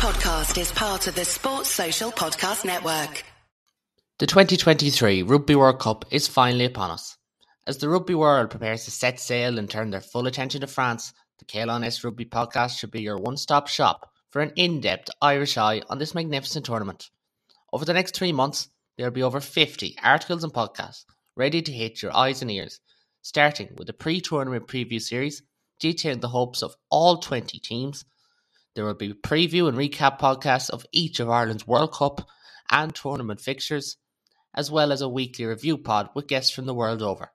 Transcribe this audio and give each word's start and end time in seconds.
podcast 0.00 0.58
is 0.58 0.72
part 0.72 1.06
of 1.08 1.14
the 1.14 1.26
Sports 1.26 1.68
Social 1.68 2.10
Podcast 2.10 2.64
Network. 2.64 3.22
The 4.18 4.26
2023 4.26 5.24
Rugby 5.24 5.54
World 5.54 5.78
Cup 5.78 6.06
is 6.10 6.26
finally 6.26 6.64
upon 6.64 6.90
us. 6.90 7.18
As 7.66 7.76
the 7.76 7.90
rugby 7.90 8.14
world 8.14 8.48
prepares 8.48 8.86
to 8.86 8.90
set 8.90 9.20
sail 9.20 9.58
and 9.58 9.68
turn 9.68 9.90
their 9.90 10.00
full 10.00 10.26
attention 10.26 10.62
to 10.62 10.66
France, 10.66 11.12
the 11.38 11.44
Caolan's 11.44 12.02
Rugby 12.02 12.24
podcast 12.24 12.78
should 12.78 12.90
be 12.90 13.02
your 13.02 13.18
one 13.18 13.36
stop 13.36 13.68
shop 13.68 14.10
for 14.30 14.40
an 14.40 14.52
in 14.56 14.80
depth 14.80 15.10
Irish 15.20 15.58
eye 15.58 15.82
on 15.90 15.98
this 15.98 16.14
magnificent 16.14 16.64
tournament. 16.64 17.10
Over 17.70 17.84
the 17.84 17.92
next 17.92 18.14
three 18.14 18.32
months, 18.32 18.70
there 18.96 19.04
will 19.04 19.12
be 19.12 19.22
over 19.22 19.38
50 19.38 19.96
articles 20.02 20.42
and 20.42 20.52
podcasts 20.54 21.04
ready 21.36 21.60
to 21.60 21.72
hit 21.72 22.00
your 22.00 22.16
eyes 22.16 22.40
and 22.40 22.50
ears, 22.50 22.80
starting 23.20 23.74
with 23.76 23.90
a 23.90 23.92
pre 23.92 24.22
tournament 24.22 24.66
preview 24.66 24.98
series 24.98 25.42
detailing 25.78 26.20
the 26.20 26.28
hopes 26.28 26.62
of 26.62 26.74
all 26.88 27.18
20 27.18 27.58
teams. 27.58 28.06
There 28.74 28.84
will 28.84 28.94
be 28.94 29.12
preview 29.12 29.68
and 29.68 29.76
recap 29.76 30.20
podcasts 30.20 30.70
of 30.70 30.86
each 30.92 31.18
of 31.18 31.28
Ireland's 31.28 31.66
World 31.66 31.92
Cup 31.92 32.28
and 32.70 32.94
tournament 32.94 33.40
fixtures, 33.40 33.96
as 34.54 34.70
well 34.70 34.92
as 34.92 35.00
a 35.00 35.08
weekly 35.08 35.44
review 35.44 35.76
pod 35.76 36.10
with 36.14 36.28
guests 36.28 36.52
from 36.52 36.66
the 36.66 36.74
world 36.74 37.02
over. 37.02 37.32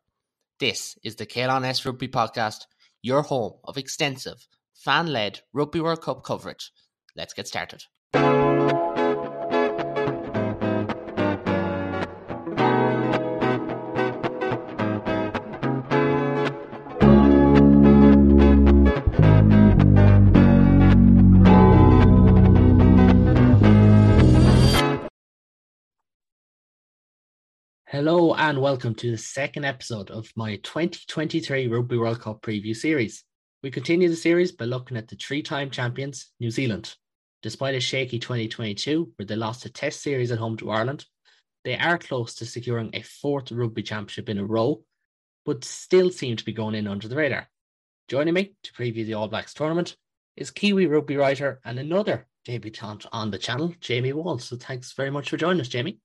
This 0.59 0.97
is 1.03 1.17
the 1.17 1.25
Caolan's 1.25 1.85
Rugby 1.85 2.07
Podcast, 2.07 2.65
your 3.01 3.23
home 3.23 3.53
of 3.65 3.77
extensive, 3.77 4.47
fan 4.73 5.07
led 5.07 5.41
Rugby 5.51 5.81
World 5.81 6.01
Cup 6.01 6.23
coverage. 6.23 6.71
Let's 7.15 7.33
get 7.33 7.47
started. 7.47 7.83
Hello 27.95 28.33
and 28.33 28.59
welcome 28.59 28.93
to 28.95 29.11
the 29.11 29.17
second 29.17 29.63
episode 29.63 30.11
of 30.11 30.29
my 30.35 30.57
2023 30.57 31.69
Rugby 31.69 31.97
World 31.97 32.19
Cup 32.19 32.41
preview 32.41 32.75
series. 32.75 33.23
We 33.63 33.71
continue 33.71 34.09
the 34.09 34.17
series 34.17 34.51
by 34.51 34.65
looking 34.65 34.97
at 34.97 35.07
the 35.07 35.15
three 35.15 35.41
time 35.41 35.69
champions, 35.69 36.29
New 36.41 36.51
Zealand. 36.51 36.93
Despite 37.41 37.73
a 37.73 37.79
shaky 37.79 38.19
2022 38.19 39.13
where 39.15 39.25
they 39.25 39.37
lost 39.37 39.65
a 39.65 39.69
test 39.69 40.03
series 40.03 40.29
at 40.33 40.39
home 40.39 40.57
to 40.57 40.71
Ireland, 40.71 41.05
they 41.63 41.77
are 41.77 41.97
close 41.97 42.35
to 42.35 42.45
securing 42.45 42.89
a 42.91 43.01
fourth 43.01 43.49
rugby 43.49 43.81
championship 43.81 44.27
in 44.27 44.39
a 44.39 44.45
row, 44.45 44.83
but 45.45 45.63
still 45.63 46.11
seem 46.11 46.35
to 46.35 46.43
be 46.43 46.51
going 46.51 46.75
in 46.75 46.87
under 46.87 47.07
the 47.07 47.15
radar. 47.15 47.47
Joining 48.09 48.33
me 48.33 48.55
to 48.63 48.73
preview 48.73 49.05
the 49.05 49.13
All 49.13 49.29
Blacks 49.29 49.53
tournament 49.53 49.95
is 50.35 50.51
Kiwi 50.51 50.87
rugby 50.87 51.15
writer 51.15 51.61
and 51.63 51.79
another 51.79 52.27
debutant 52.43 53.05
on 53.13 53.31
the 53.31 53.37
channel, 53.37 53.73
Jamie 53.79 54.11
Wall. 54.11 54.37
So 54.37 54.57
thanks 54.57 54.91
very 54.91 55.11
much 55.11 55.29
for 55.29 55.37
joining 55.37 55.61
us, 55.61 55.69
Jamie. 55.69 55.99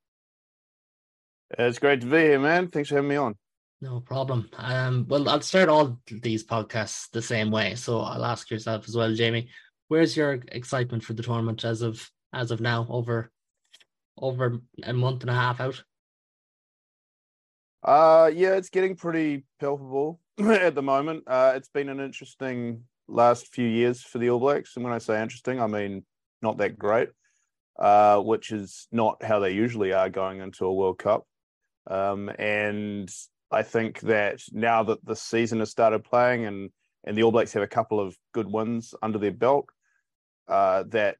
It's 1.59 1.79
great 1.79 2.01
to 2.03 2.06
be 2.06 2.19
here, 2.19 2.39
man. 2.39 2.69
Thanks 2.69 2.89
for 2.89 2.97
having 2.97 3.11
me 3.11 3.17
on. 3.17 3.34
No 3.81 4.01
problem. 4.01 4.48
Um, 4.56 5.06
well, 5.09 5.29
I'll 5.29 5.41
start 5.41 5.69
all 5.69 5.98
these 6.06 6.45
podcasts 6.45 7.11
the 7.11 7.23
same 7.23 7.51
way. 7.51 7.75
So 7.75 8.01
I'll 8.01 8.25
ask 8.25 8.51
yourself 8.51 8.87
as 8.87 8.95
well, 8.95 9.15
Jamie. 9.15 9.48
Where's 9.89 10.17
your 10.17 10.34
excitement 10.53 11.03
for 11.03 11.15
the 11.15 11.23
tournament 11.23 11.65
as 11.65 11.83
of 11.83 12.09
as 12.33 12.51
of 12.51 12.61
now? 12.61 12.87
Over 12.89 13.33
over 14.19 14.61
a 14.84 14.93
month 14.93 15.23
and 15.23 15.31
a 15.31 15.34
half 15.34 15.61
out. 15.61 15.83
Uh, 17.83 18.31
yeah, 18.33 18.55
it's 18.55 18.69
getting 18.69 18.95
pretty 18.95 19.45
palpable 19.59 20.21
at 20.39 20.75
the 20.75 20.83
moment. 20.83 21.25
Uh, 21.27 21.55
it's 21.56 21.71
been 21.71 21.89
an 21.89 22.01
interesting 22.01 22.84
last 23.09 23.53
few 23.53 23.67
years 23.67 24.03
for 24.03 24.19
the 24.19 24.31
All 24.31 24.39
Blacks, 24.39 24.77
and 24.77 24.84
when 24.84 24.93
I 24.93 24.98
say 24.98 25.21
interesting, 25.21 25.61
I 25.61 25.67
mean 25.67 26.05
not 26.43 26.59
that 26.59 26.78
great. 26.78 27.09
Uh, 27.78 28.21
which 28.21 28.53
is 28.53 28.87
not 28.93 29.23
how 29.23 29.39
they 29.39 29.53
usually 29.53 29.95
are 29.95 30.11
going 30.11 30.41
into 30.41 30.67
a 30.67 30.75
World 30.75 30.98
Cup. 30.98 31.27
Um, 31.86 32.31
and 32.39 33.11
I 33.50 33.62
think 33.62 34.00
that 34.00 34.41
now 34.53 34.82
that 34.84 35.05
the 35.05 35.16
season 35.16 35.60
has 35.60 35.71
started 35.71 36.05
playing 36.05 36.47
and 36.47 36.71
and 37.05 37.16
the 37.16 37.22
All 37.22 37.32
Blacks 37.32 37.55
have 37.55 37.62
a 37.62 37.69
couple 37.69 37.99
of 37.99 38.15
good 38.34 38.47
wins 38.47 38.94
under 39.03 39.19
their 39.19 39.31
belt, 39.31 39.66
uh, 40.49 40.84
that 40.88 41.16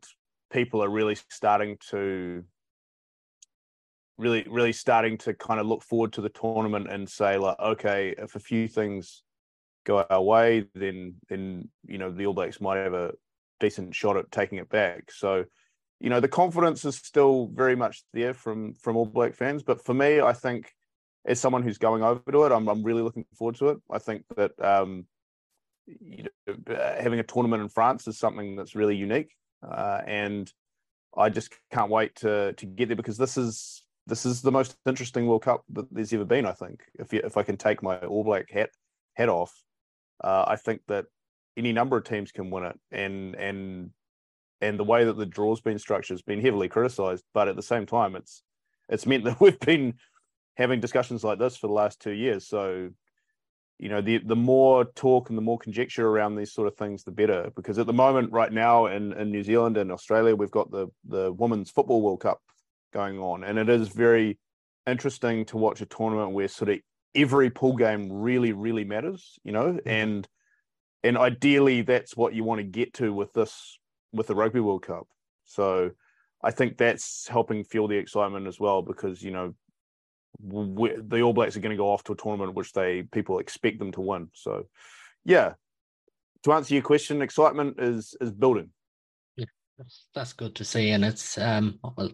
people 0.53 0.85
are 0.85 0.91
really 0.91 1.17
starting 1.31 1.79
to 1.91 2.45
really 4.19 4.47
really 4.51 4.73
starting 4.73 5.17
to 5.17 5.33
kind 5.33 5.59
of 5.59 5.67
look 5.67 5.83
forward 5.83 6.13
to 6.13 6.21
the 6.21 6.29
tournament 6.29 6.91
and 6.91 7.09
say 7.09 7.39
like, 7.39 7.59
okay, 7.59 8.15
if 8.19 8.35
a 8.35 8.41
few 8.41 8.69
things 8.69 9.23
go 9.85 10.05
our 10.11 10.23
way, 10.23 10.67
then 10.75 11.15
then 11.29 11.69
you 11.87 11.99
know 11.99 12.11
the 12.11 12.27
All 12.27 12.35
Blacks 12.35 12.61
might 12.61 12.77
have 12.77 12.95
a 12.95 13.13
decent 13.59 13.95
shot 13.95 14.17
at 14.17 14.31
taking 14.31 14.59
it 14.59 14.69
back. 14.69 15.11
So 15.11 15.45
you 16.01 16.09
know 16.09 16.19
the 16.19 16.29
confidence 16.29 16.85
is 16.85 16.97
still 16.97 17.51
very 17.53 17.77
much 17.77 18.03
there 18.13 18.35
from 18.35 18.75
from 18.75 18.97
all 18.97 19.05
black 19.05 19.35
fans 19.35 19.63
but 19.63 19.85
for 19.85 19.95
me 19.95 20.21
i 20.21 20.33
think 20.33 20.73
as 21.27 21.39
someone 21.39 21.63
who's 21.63 21.79
going 21.79 22.03
over 22.03 22.33
to 22.33 22.45
it 22.45 22.53
i'm, 22.53 22.69
I'm 22.69 22.83
really 22.83 23.03
looking 23.03 23.27
forward 23.35 23.57
to 23.57 23.69
it. 23.69 23.79
I 23.91 23.99
think 23.99 24.25
that 24.37 24.53
um, 24.63 25.07
you 25.87 26.25
know, 26.25 26.77
having 26.77 27.21
a 27.21 27.25
tournament 27.25 27.63
in 27.63 27.69
france 27.69 28.09
is 28.09 28.19
something 28.19 28.57
that's 28.57 28.75
really 28.75 28.97
unique 28.97 29.33
uh, 29.67 30.01
and 30.07 30.51
i 31.17 31.29
just 31.29 31.53
can't 31.71 31.91
wait 31.91 32.17
to 32.17 32.55
to 32.55 32.67
get 32.67 32.89
there 32.89 32.97
because 32.97 33.19
this 33.19 33.37
is 33.37 33.83
this 34.07 34.25
is 34.25 34.41
the 34.41 34.53
most 34.53 34.77
interesting 34.87 35.27
world 35.27 35.43
cup 35.43 35.63
that 35.71 35.93
there's 35.93 36.13
ever 36.13 36.25
been 36.25 36.47
i 36.47 36.53
think. 36.53 36.81
If 36.99 37.13
you, 37.13 37.21
if 37.23 37.37
i 37.37 37.43
can 37.43 37.57
take 37.57 37.83
my 37.83 37.99
all 37.99 38.25
black 38.25 38.51
hat 38.51 38.71
hat 39.15 39.29
off 39.29 39.53
uh, 40.25 40.45
i 40.47 40.57
think 40.57 40.83
that 40.89 41.07
any 41.57 41.73
number 41.73 41.97
of 41.97 42.05
teams 42.05 42.33
can 42.33 42.51
win 42.51 42.65
it 42.65 42.79
and 42.91 43.35
and 43.35 43.91
and 44.61 44.79
the 44.79 44.85
way 44.85 45.05
that 45.05 45.17
the 45.17 45.27
draw's 45.27 45.61
been 45.61 45.79
structured 45.79 46.15
has 46.15 46.23
been 46.23 46.41
heavily 46.41 46.69
criticised. 46.69 47.25
But 47.33 47.49
at 47.49 47.57
the 47.57 47.63
same 47.63 47.87
time, 47.87 48.17
it's 48.17 48.43
it's 48.89 49.07
meant 49.07 49.25
that 49.25 49.41
we've 49.41 49.61
been 49.61 49.95
having 50.57 50.81
discussions 50.81 51.25
like 51.25 51.39
this 51.39 51.57
for 51.57 51.67
the 51.67 51.73
last 51.73 52.01
two 52.01 52.13
years. 52.13 52.47
So, 52.47 52.91
you 53.79 53.89
know, 53.89 54.01
the 54.01 54.19
the 54.19 54.37
more 54.37 54.85
talk 54.85 55.29
and 55.29 55.39
the 55.39 55.43
more 55.43 55.59
conjecture 55.59 56.07
around 56.07 56.37
these 56.37 56.53
sort 56.53 56.69
of 56.69 56.77
things, 56.77 57.05
the 57.05 57.11
better. 57.11 57.51
Because 57.57 57.79
at 57.79 57.87
the 57.87 57.93
moment, 57.93 58.33
right 58.33 58.53
now 58.53 58.87
in, 58.87 59.13
in 59.15 59.31
New 59.31 59.43
Zealand 59.43 59.77
and 59.77 59.91
Australia, 59.91 60.37
we've 60.37 60.51
got 60.51 60.71
the 60.71 60.89
the 61.05 61.33
Women's 61.33 61.71
Football 61.71 62.03
World 62.03 62.21
Cup 62.21 62.41
going 62.93 63.19
on, 63.19 63.45
and 63.45 63.59
it 63.59 63.69
is 63.69 63.89
very 63.89 64.39
interesting 64.87 65.45
to 65.47 65.57
watch 65.57 65.81
a 65.81 65.87
tournament 65.87 66.33
where 66.33 66.49
sort 66.49 66.71
of 66.71 66.79
every 67.15 67.51
pool 67.51 67.77
game 67.77 68.13
really, 68.13 68.53
really 68.53 68.85
matters. 68.85 69.39
You 69.45 69.53
know, 69.53 69.73
mm-hmm. 69.73 69.89
and 69.89 70.29
and 71.03 71.17
ideally 71.17 71.81
that's 71.81 72.15
what 72.15 72.35
you 72.35 72.45
want 72.45 72.59
to 72.59 72.65
get 72.65 72.93
to 72.95 73.15
with 73.15 73.33
this 73.33 73.79
with 74.13 74.27
the 74.27 74.35
Rugby 74.35 74.61
World 74.61 74.83
Cup. 74.83 75.07
So 75.45 75.91
I 76.43 76.51
think 76.51 76.77
that's 76.77 77.29
helping 77.29 77.65
fuel 77.65 77.89
the 77.89 77.97
excitement 77.97 78.47
as 78.47 78.59
well 78.59 78.83
because 78.83 79.23
you 79.23 79.31
know 79.31 79.55
the 80.43 81.23
All 81.23 81.33
Blacks 81.33 81.57
are 81.57 81.61
going 81.61 81.71
to 81.71 81.77
go 81.77 81.91
off 81.91 82.05
to 82.05 82.13
a 82.13 82.17
tournament 82.17 82.55
which 82.55 82.73
they 82.73 83.03
people 83.03 83.39
expect 83.39 83.79
them 83.79 83.93
to 83.93 84.01
win. 84.01 84.31
So 84.33 84.67
yeah, 85.25 85.55
to 86.45 86.53
answer 86.53 86.75
your 86.75 86.83
question, 86.83 87.23
excitement 87.23 87.81
is 87.81 88.15
is 88.21 88.33
building. 88.33 88.71
That's, 89.79 90.07
that's 90.15 90.33
good 90.35 90.55
to 90.57 90.65
see, 90.65 90.91
and 90.91 91.05
it's 91.05 91.39
um 91.39 91.79
well, 91.83 92.11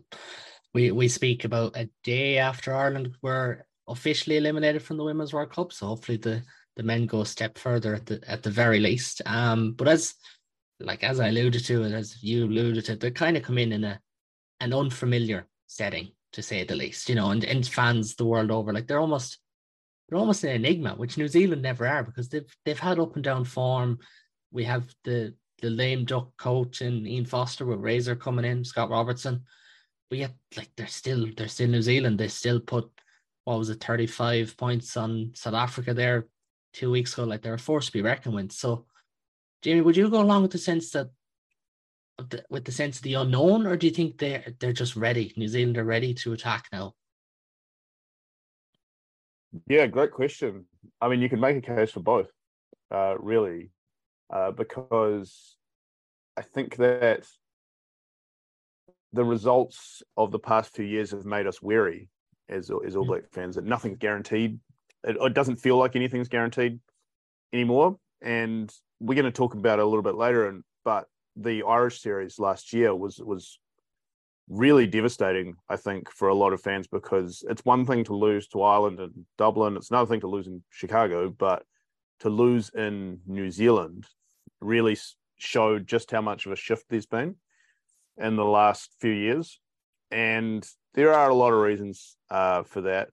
we 0.73 0.91
we 0.91 1.09
speak 1.09 1.45
about 1.45 1.77
a 1.77 1.89
day 2.05 2.39
after 2.39 2.75
Ireland 2.75 3.17
were 3.23 3.67
officially 3.89 4.37
eliminated 4.37 4.83
from 4.83 4.97
the 4.97 5.05
Women's 5.05 5.33
World 5.33 5.51
Cup, 5.51 5.73
so 5.73 5.87
hopefully 5.87 6.19
the 6.19 6.43
the 6.77 6.83
men 6.83 7.07
go 7.07 7.23
a 7.23 7.27
step 7.27 7.59
further 7.59 7.95
at 7.95 8.07
the 8.07 8.21
at 8.29 8.43
the 8.43 8.51
very 8.51 8.79
least. 8.79 9.23
Um, 9.27 9.73
but 9.73 9.89
as 9.89 10.15
like 10.81 11.03
as 11.03 11.21
I 11.21 11.29
alluded 11.29 11.65
to 11.67 11.83
and 11.85 11.95
as 11.95 12.23
you 12.23 12.47
alluded 12.47 12.85
to, 12.87 12.97
they 12.97 13.11
kind 13.11 13.37
of 13.37 13.43
come 13.43 13.59
in 13.59 13.73
in 13.73 13.85
a 13.85 14.01
an 14.61 14.73
unfamiliar 14.73 15.47
setting 15.67 16.13
to 16.33 16.43
say 16.43 16.65
the 16.65 16.75
least, 16.75 17.09
you 17.09 17.15
know, 17.15 17.31
and, 17.31 17.45
and 17.45 17.67
fans 17.67 18.15
the 18.15 18.25
world 18.25 18.51
over, 18.51 18.73
like 18.73 18.87
they're 18.87 19.01
almost 19.01 19.39
they're 20.09 20.19
almost 20.19 20.45
an 20.45 20.51
enigma, 20.51 20.95
which 20.95 21.19
New 21.19 21.29
Zealand 21.29 21.63
never 21.63 21.87
are 21.87 22.05
because 22.05 22.29
they've 22.29 22.57
they've 22.65 22.79
had 22.79 22.99
up 22.99 23.15
and 23.15 23.25
down 23.25 23.45
form. 23.45 23.99
We 24.51 24.65
have 24.65 24.93
the 25.05 25.35
the 25.63 25.71
lame 25.71 26.05
duck 26.05 26.37
coach 26.37 26.81
and 26.83 27.07
Ian 27.07 27.25
Foster 27.25 27.65
with 27.65 27.81
Razor 27.81 28.17
coming 28.17 28.45
in, 28.45 28.65
Scott 28.65 28.91
Robertson. 28.91 29.45
But 30.11 30.19
yet, 30.19 30.35
like 30.57 30.71
they're 30.77 30.87
still 30.87 31.27
they're 31.37 31.49
still 31.49 31.69
New 31.69 31.83
Zealand. 31.83 32.19
They 32.19 32.29
still 32.29 32.61
put 32.61 32.91
what 33.45 33.59
was 33.59 33.71
it, 33.71 33.83
35 33.83 34.57
points 34.57 34.97
on 34.97 35.31
South 35.35 35.55
Africa 35.55 35.95
there 35.95 36.27
two 36.73 36.91
weeks 36.91 37.15
ago. 37.15 37.25
Like 37.25 37.43
they're 37.43 37.55
a 37.55 37.59
force 37.59 37.87
to 37.87 37.93
be 37.93 38.03
reckoned 38.03 38.35
with. 38.35 38.53
So 38.53 38.87
Jamie, 39.67 39.81
would 39.81 39.97
you 39.97 40.09
go 40.09 40.21
along 40.21 40.43
with 40.43 40.53
the 40.53 40.59
sense 40.59 40.93
that 40.93 41.11
with 42.49 42.65
the 42.65 42.71
sense 42.71 42.99
of 42.99 43.03
the 43.03 43.15
unknown, 43.15 43.67
or 43.67 43.77
do 43.77 43.89
you 43.89 43.93
think 43.93 44.17
they're 44.17 44.55
they're 44.61 44.73
just 44.73 44.95
ready? 44.95 45.35
New 45.37 45.49
Zealand 45.49 45.77
are 45.77 45.83
ready 45.83 46.15
to 46.15 46.33
attack 46.33 46.67
now. 46.73 46.95
Yeah, 49.67 49.89
great 49.89 50.13
question. 50.13 50.67
I 51.01 51.09
mean, 51.09 51.21
you 51.21 51.29
can 51.29 51.41
make 51.41 51.57
a 51.57 51.61
case 51.61 51.91
for 51.91 51.99
both, 51.99 52.31
uh, 52.93 53.17
really, 53.19 53.71
uh, 54.33 54.53
because 54.53 55.57
I 56.37 56.43
think 56.43 56.77
that 56.77 57.27
the 59.13 59.25
results 59.25 60.05
of 60.17 60.31
the 60.31 60.39
past 60.39 60.77
few 60.77 60.85
years 60.85 61.11
have 61.11 61.25
made 61.25 61.49
us 61.49 61.61
wary 61.61 62.09
as 62.49 62.71
as 62.87 62.95
All 62.95 63.05
mm. 63.05 63.09
Black 63.09 63.33
fans 63.33 63.57
that 63.57 63.65
nothing's 63.65 63.99
guaranteed. 63.99 64.61
It, 65.03 65.17
it 65.21 65.35
doesn't 65.35 65.57
feel 65.57 65.77
like 65.77 65.97
anything's 65.97 66.29
guaranteed 66.29 66.79
anymore, 67.53 67.99
and 68.23 68.73
we're 69.01 69.15
going 69.15 69.25
to 69.25 69.31
talk 69.31 69.55
about 69.55 69.79
it 69.79 69.83
a 69.83 69.87
little 69.87 70.03
bit 70.03 70.15
later. 70.15 70.49
And 70.49 70.65
but 70.85 71.07
the 71.37 71.63
Irish 71.65 72.01
series 72.01 72.39
last 72.39 72.73
year 72.73 72.95
was 72.95 73.19
was 73.19 73.59
really 74.49 74.87
devastating, 74.87 75.57
I 75.69 75.77
think, 75.77 76.11
for 76.11 76.29
a 76.29 76.35
lot 76.35 76.53
of 76.53 76.61
fans 76.61 76.87
because 76.87 77.45
it's 77.49 77.65
one 77.65 77.85
thing 77.85 78.05
to 78.05 78.15
lose 78.15 78.47
to 78.49 78.63
Ireland 78.63 79.01
and 79.01 79.27
Dublin, 79.39 79.77
it's 79.77 79.91
another 79.91 80.09
thing 80.09 80.21
to 80.21 80.29
lose 80.29 80.47
in 80.47 80.63
Chicago, 80.71 81.31
but 81.31 81.65
to 82.21 82.31
lose 82.31 82.71
in 82.71 83.21
New 83.27 83.51
Zealand 83.51 84.07
really 84.61 84.97
showed 85.37 85.87
just 85.87 86.11
how 86.11 86.21
much 86.21 86.47
of 86.47 86.53
a 86.53 86.57
shift 86.57 86.87
there's 86.89 87.07
been 87.07 87.37
in 88.17 88.37
the 88.37 88.45
last 88.45 88.95
few 89.01 89.11
years. 89.11 89.61
And 90.11 90.67
there 90.95 91.13
are 91.13 91.29
a 91.29 91.35
lot 91.35 91.53
of 91.53 91.61
reasons 91.61 92.17
uh, 92.31 92.63
for 92.63 92.83
that. 92.83 93.09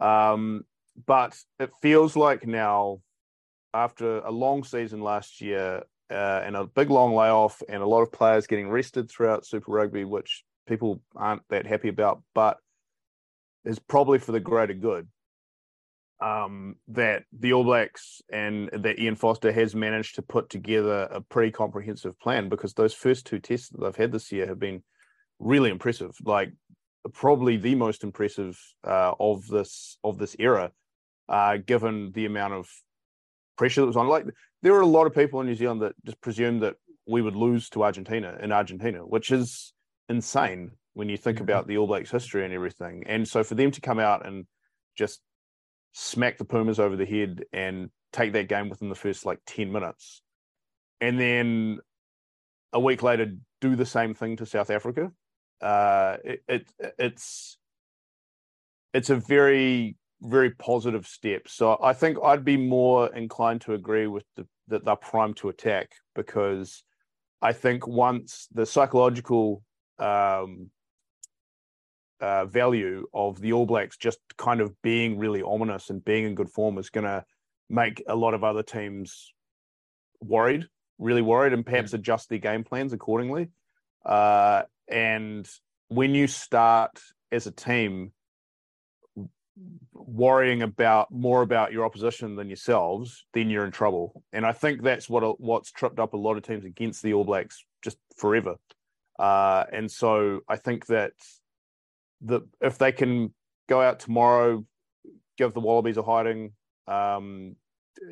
Um, 0.00 0.64
but 1.06 1.38
it 1.60 1.70
feels 1.82 2.16
like 2.16 2.46
now, 2.46 3.00
after 3.76 4.20
a 4.20 4.30
long 4.30 4.64
season 4.64 5.00
last 5.00 5.40
year 5.40 5.82
uh, 6.10 6.42
and 6.44 6.56
a 6.56 6.64
big 6.64 6.90
long 6.90 7.14
layoff, 7.14 7.62
and 7.68 7.82
a 7.82 7.86
lot 7.86 8.02
of 8.02 8.12
players 8.12 8.46
getting 8.46 8.68
rested 8.68 9.10
throughout 9.10 9.44
Super 9.44 9.72
Rugby, 9.72 10.04
which 10.04 10.44
people 10.66 11.02
aren't 11.14 11.42
that 11.50 11.66
happy 11.66 11.88
about, 11.88 12.22
but 12.34 12.58
is 13.64 13.78
probably 13.78 14.18
for 14.18 14.32
the 14.32 14.40
greater 14.40 14.74
good. 14.74 15.08
Um, 16.18 16.76
that 16.88 17.24
the 17.38 17.52
All 17.52 17.64
Blacks 17.64 18.22
and 18.32 18.70
that 18.72 18.98
Ian 18.98 19.16
Foster 19.16 19.52
has 19.52 19.74
managed 19.74 20.14
to 20.14 20.22
put 20.22 20.48
together 20.48 21.08
a 21.10 21.20
pretty 21.20 21.50
comprehensive 21.50 22.18
plan 22.18 22.48
because 22.48 22.72
those 22.72 22.94
first 22.94 23.26
two 23.26 23.38
tests 23.38 23.68
that 23.68 23.82
they've 23.82 23.96
had 23.96 24.12
this 24.12 24.32
year 24.32 24.46
have 24.46 24.58
been 24.58 24.82
really 25.38 25.68
impressive. 25.68 26.16
Like 26.24 26.52
probably 27.12 27.58
the 27.58 27.74
most 27.74 28.02
impressive 28.02 28.58
uh, 28.82 29.12
of 29.20 29.46
this 29.48 29.98
of 30.02 30.16
this 30.16 30.34
era, 30.38 30.72
uh, 31.28 31.58
given 31.58 32.12
the 32.12 32.24
amount 32.24 32.54
of 32.54 32.70
pressure 33.56 33.80
that 33.80 33.86
was 33.86 33.96
on. 33.96 34.08
Like 34.08 34.26
there 34.62 34.74
are 34.74 34.80
a 34.80 34.86
lot 34.86 35.06
of 35.06 35.14
people 35.14 35.40
in 35.40 35.46
New 35.46 35.54
Zealand 35.54 35.82
that 35.82 35.94
just 36.04 36.20
presume 36.20 36.60
that 36.60 36.76
we 37.06 37.22
would 37.22 37.36
lose 37.36 37.68
to 37.70 37.84
Argentina 37.84 38.36
in 38.40 38.52
Argentina, 38.52 38.98
which 38.98 39.30
is 39.30 39.72
insane 40.08 40.72
when 40.94 41.08
you 41.08 41.16
think 41.16 41.36
mm-hmm. 41.36 41.44
about 41.44 41.66
the 41.66 41.78
All 41.78 41.86
Blacks 41.86 42.10
history 42.10 42.44
and 42.44 42.52
everything. 42.52 43.04
And 43.06 43.28
so 43.28 43.44
for 43.44 43.54
them 43.54 43.70
to 43.72 43.80
come 43.80 43.98
out 43.98 44.26
and 44.26 44.46
just 44.96 45.20
smack 45.92 46.38
the 46.38 46.44
Pumas 46.44 46.78
over 46.78 46.96
the 46.96 47.06
head 47.06 47.44
and 47.52 47.90
take 48.12 48.32
that 48.32 48.48
game 48.48 48.68
within 48.68 48.88
the 48.88 48.94
first 48.94 49.26
like 49.26 49.40
10 49.46 49.72
minutes, 49.72 50.22
and 51.00 51.20
then 51.20 51.78
a 52.72 52.80
week 52.80 53.02
later 53.02 53.34
do 53.60 53.76
the 53.76 53.86
same 53.86 54.14
thing 54.14 54.36
to 54.36 54.46
South 54.46 54.70
Africa, 54.70 55.12
uh, 55.60 56.16
it, 56.24 56.42
it 56.48 56.72
it's 56.98 57.58
it's 58.92 59.10
a 59.10 59.16
very 59.16 59.96
very 60.22 60.50
positive 60.50 61.06
steps. 61.06 61.52
So 61.52 61.78
I 61.82 61.92
think 61.92 62.18
I'd 62.22 62.44
be 62.44 62.56
more 62.56 63.14
inclined 63.14 63.60
to 63.62 63.74
agree 63.74 64.06
with 64.06 64.24
the, 64.36 64.46
that 64.68 64.84
they're 64.84 64.96
primed 64.96 65.36
to 65.38 65.48
attack 65.48 65.92
because 66.14 66.82
I 67.42 67.52
think 67.52 67.86
once 67.86 68.48
the 68.52 68.66
psychological 68.66 69.62
um, 69.98 70.70
uh, 72.20 72.46
value 72.46 73.06
of 73.12 73.40
the 73.40 73.52
All 73.52 73.66
Blacks 73.66 73.96
just 73.96 74.18
kind 74.38 74.60
of 74.60 74.74
being 74.82 75.18
really 75.18 75.42
ominous 75.42 75.90
and 75.90 76.04
being 76.04 76.24
in 76.24 76.34
good 76.34 76.50
form 76.50 76.78
is 76.78 76.90
going 76.90 77.04
to 77.04 77.24
make 77.68 78.02
a 78.08 78.16
lot 78.16 78.34
of 78.34 78.44
other 78.44 78.62
teams 78.62 79.32
worried, 80.20 80.66
really 80.98 81.22
worried, 81.22 81.52
and 81.52 81.64
perhaps 81.64 81.90
mm. 81.90 81.94
adjust 81.94 82.28
their 82.28 82.38
game 82.38 82.64
plans 82.64 82.92
accordingly. 82.92 83.50
Uh, 84.04 84.62
and 84.88 85.48
when 85.88 86.14
you 86.14 86.26
start 86.26 87.00
as 87.32 87.46
a 87.46 87.50
team 87.50 88.12
worrying 89.94 90.62
about 90.62 91.10
more 91.10 91.42
about 91.42 91.72
your 91.72 91.84
opposition 91.84 92.36
than 92.36 92.48
yourselves, 92.48 93.26
then 93.32 93.50
you're 93.50 93.64
in 93.64 93.72
trouble. 93.72 94.22
And 94.32 94.44
I 94.44 94.52
think 94.52 94.82
that's 94.82 95.08
what 95.08 95.40
what's 95.40 95.72
tripped 95.72 95.98
up 95.98 96.14
a 96.14 96.16
lot 96.16 96.36
of 96.36 96.42
teams 96.42 96.64
against 96.64 97.02
the 97.02 97.14
All 97.14 97.24
Blacks 97.24 97.64
just 97.82 97.98
forever. 98.16 98.56
Uh, 99.18 99.64
and 99.72 99.90
so 99.90 100.40
I 100.48 100.56
think 100.56 100.86
that 100.86 101.12
the 102.20 102.42
if 102.60 102.78
they 102.78 102.92
can 102.92 103.32
go 103.68 103.80
out 103.80 104.00
tomorrow, 104.00 104.64
give 105.38 105.54
the 105.54 105.60
Wallabies 105.60 105.96
a 105.96 106.02
hiding, 106.02 106.52
um, 106.86 107.56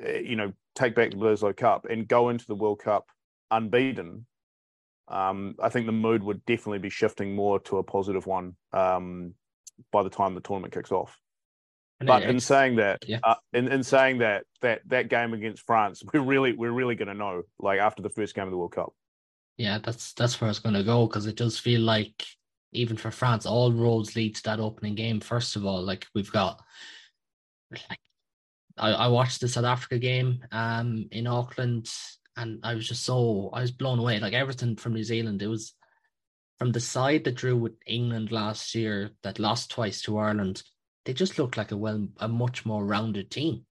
eh, 0.02 0.20
you 0.20 0.36
know, 0.36 0.52
take 0.74 0.94
back 0.94 1.10
the 1.10 1.16
Bledisloe 1.16 1.56
Cup 1.56 1.86
and 1.88 2.08
go 2.08 2.30
into 2.30 2.46
the 2.46 2.54
World 2.54 2.80
Cup 2.80 3.06
unbeaten, 3.50 4.26
um, 5.08 5.54
I 5.62 5.68
think 5.68 5.86
the 5.86 5.92
mood 5.92 6.22
would 6.22 6.44
definitely 6.46 6.78
be 6.78 6.90
shifting 6.90 7.34
more 7.34 7.60
to 7.60 7.78
a 7.78 7.82
positive 7.82 8.26
one 8.26 8.56
um, 8.72 9.34
by 9.92 10.02
the 10.02 10.10
time 10.10 10.34
the 10.34 10.40
tournament 10.40 10.72
kicks 10.72 10.90
off. 10.90 11.20
But 12.06 12.24
in 12.24 12.40
saying 12.40 12.76
that, 12.76 13.04
yeah. 13.06 13.18
uh, 13.22 13.36
in, 13.52 13.68
in 13.68 13.82
saying 13.82 14.18
that, 14.18 14.44
that 14.62 14.82
that 14.88 15.08
game 15.08 15.34
against 15.34 15.66
France, 15.66 16.02
we're 16.12 16.20
really 16.20 16.52
we're 16.52 16.72
really 16.72 16.94
going 16.94 17.08
to 17.08 17.14
know 17.14 17.42
like 17.58 17.80
after 17.80 18.02
the 18.02 18.10
first 18.10 18.34
game 18.34 18.44
of 18.44 18.50
the 18.50 18.56
World 18.56 18.72
Cup. 18.72 18.92
Yeah, 19.56 19.78
that's 19.78 20.12
that's 20.14 20.40
where 20.40 20.50
it's 20.50 20.58
going 20.58 20.74
to 20.74 20.82
go 20.82 21.06
because 21.06 21.26
it 21.26 21.36
does 21.36 21.58
feel 21.58 21.80
like 21.80 22.24
even 22.72 22.96
for 22.96 23.10
France, 23.10 23.46
all 23.46 23.72
roads 23.72 24.16
lead 24.16 24.34
to 24.36 24.42
that 24.44 24.60
opening 24.60 24.94
game. 24.94 25.20
First 25.20 25.56
of 25.56 25.64
all, 25.64 25.82
like 25.82 26.06
we've 26.14 26.32
got, 26.32 26.60
like, 27.70 28.00
I, 28.76 28.90
I 28.90 29.06
watched 29.08 29.40
the 29.40 29.48
South 29.48 29.64
Africa 29.64 29.98
game 29.98 30.44
um 30.50 31.08
in 31.12 31.26
Auckland 31.26 31.88
and 32.36 32.60
I 32.62 32.74
was 32.74 32.88
just 32.88 33.04
so 33.04 33.50
I 33.52 33.60
was 33.60 33.70
blown 33.70 33.98
away. 33.98 34.18
Like 34.18 34.32
everything 34.32 34.76
from 34.76 34.94
New 34.94 35.04
Zealand, 35.04 35.42
it 35.42 35.46
was 35.46 35.74
from 36.58 36.72
the 36.72 36.80
side 36.80 37.24
that 37.24 37.34
drew 37.34 37.56
with 37.56 37.74
England 37.86 38.32
last 38.32 38.74
year, 38.74 39.10
that 39.22 39.38
lost 39.38 39.70
twice 39.70 40.02
to 40.02 40.18
Ireland. 40.18 40.62
They 41.04 41.12
just 41.12 41.38
looked 41.38 41.56
like 41.56 41.72
a 41.72 41.76
well, 41.76 42.06
a 42.18 42.28
much 42.28 42.64
more 42.64 42.84
rounded 42.84 43.30
team, 43.30 43.64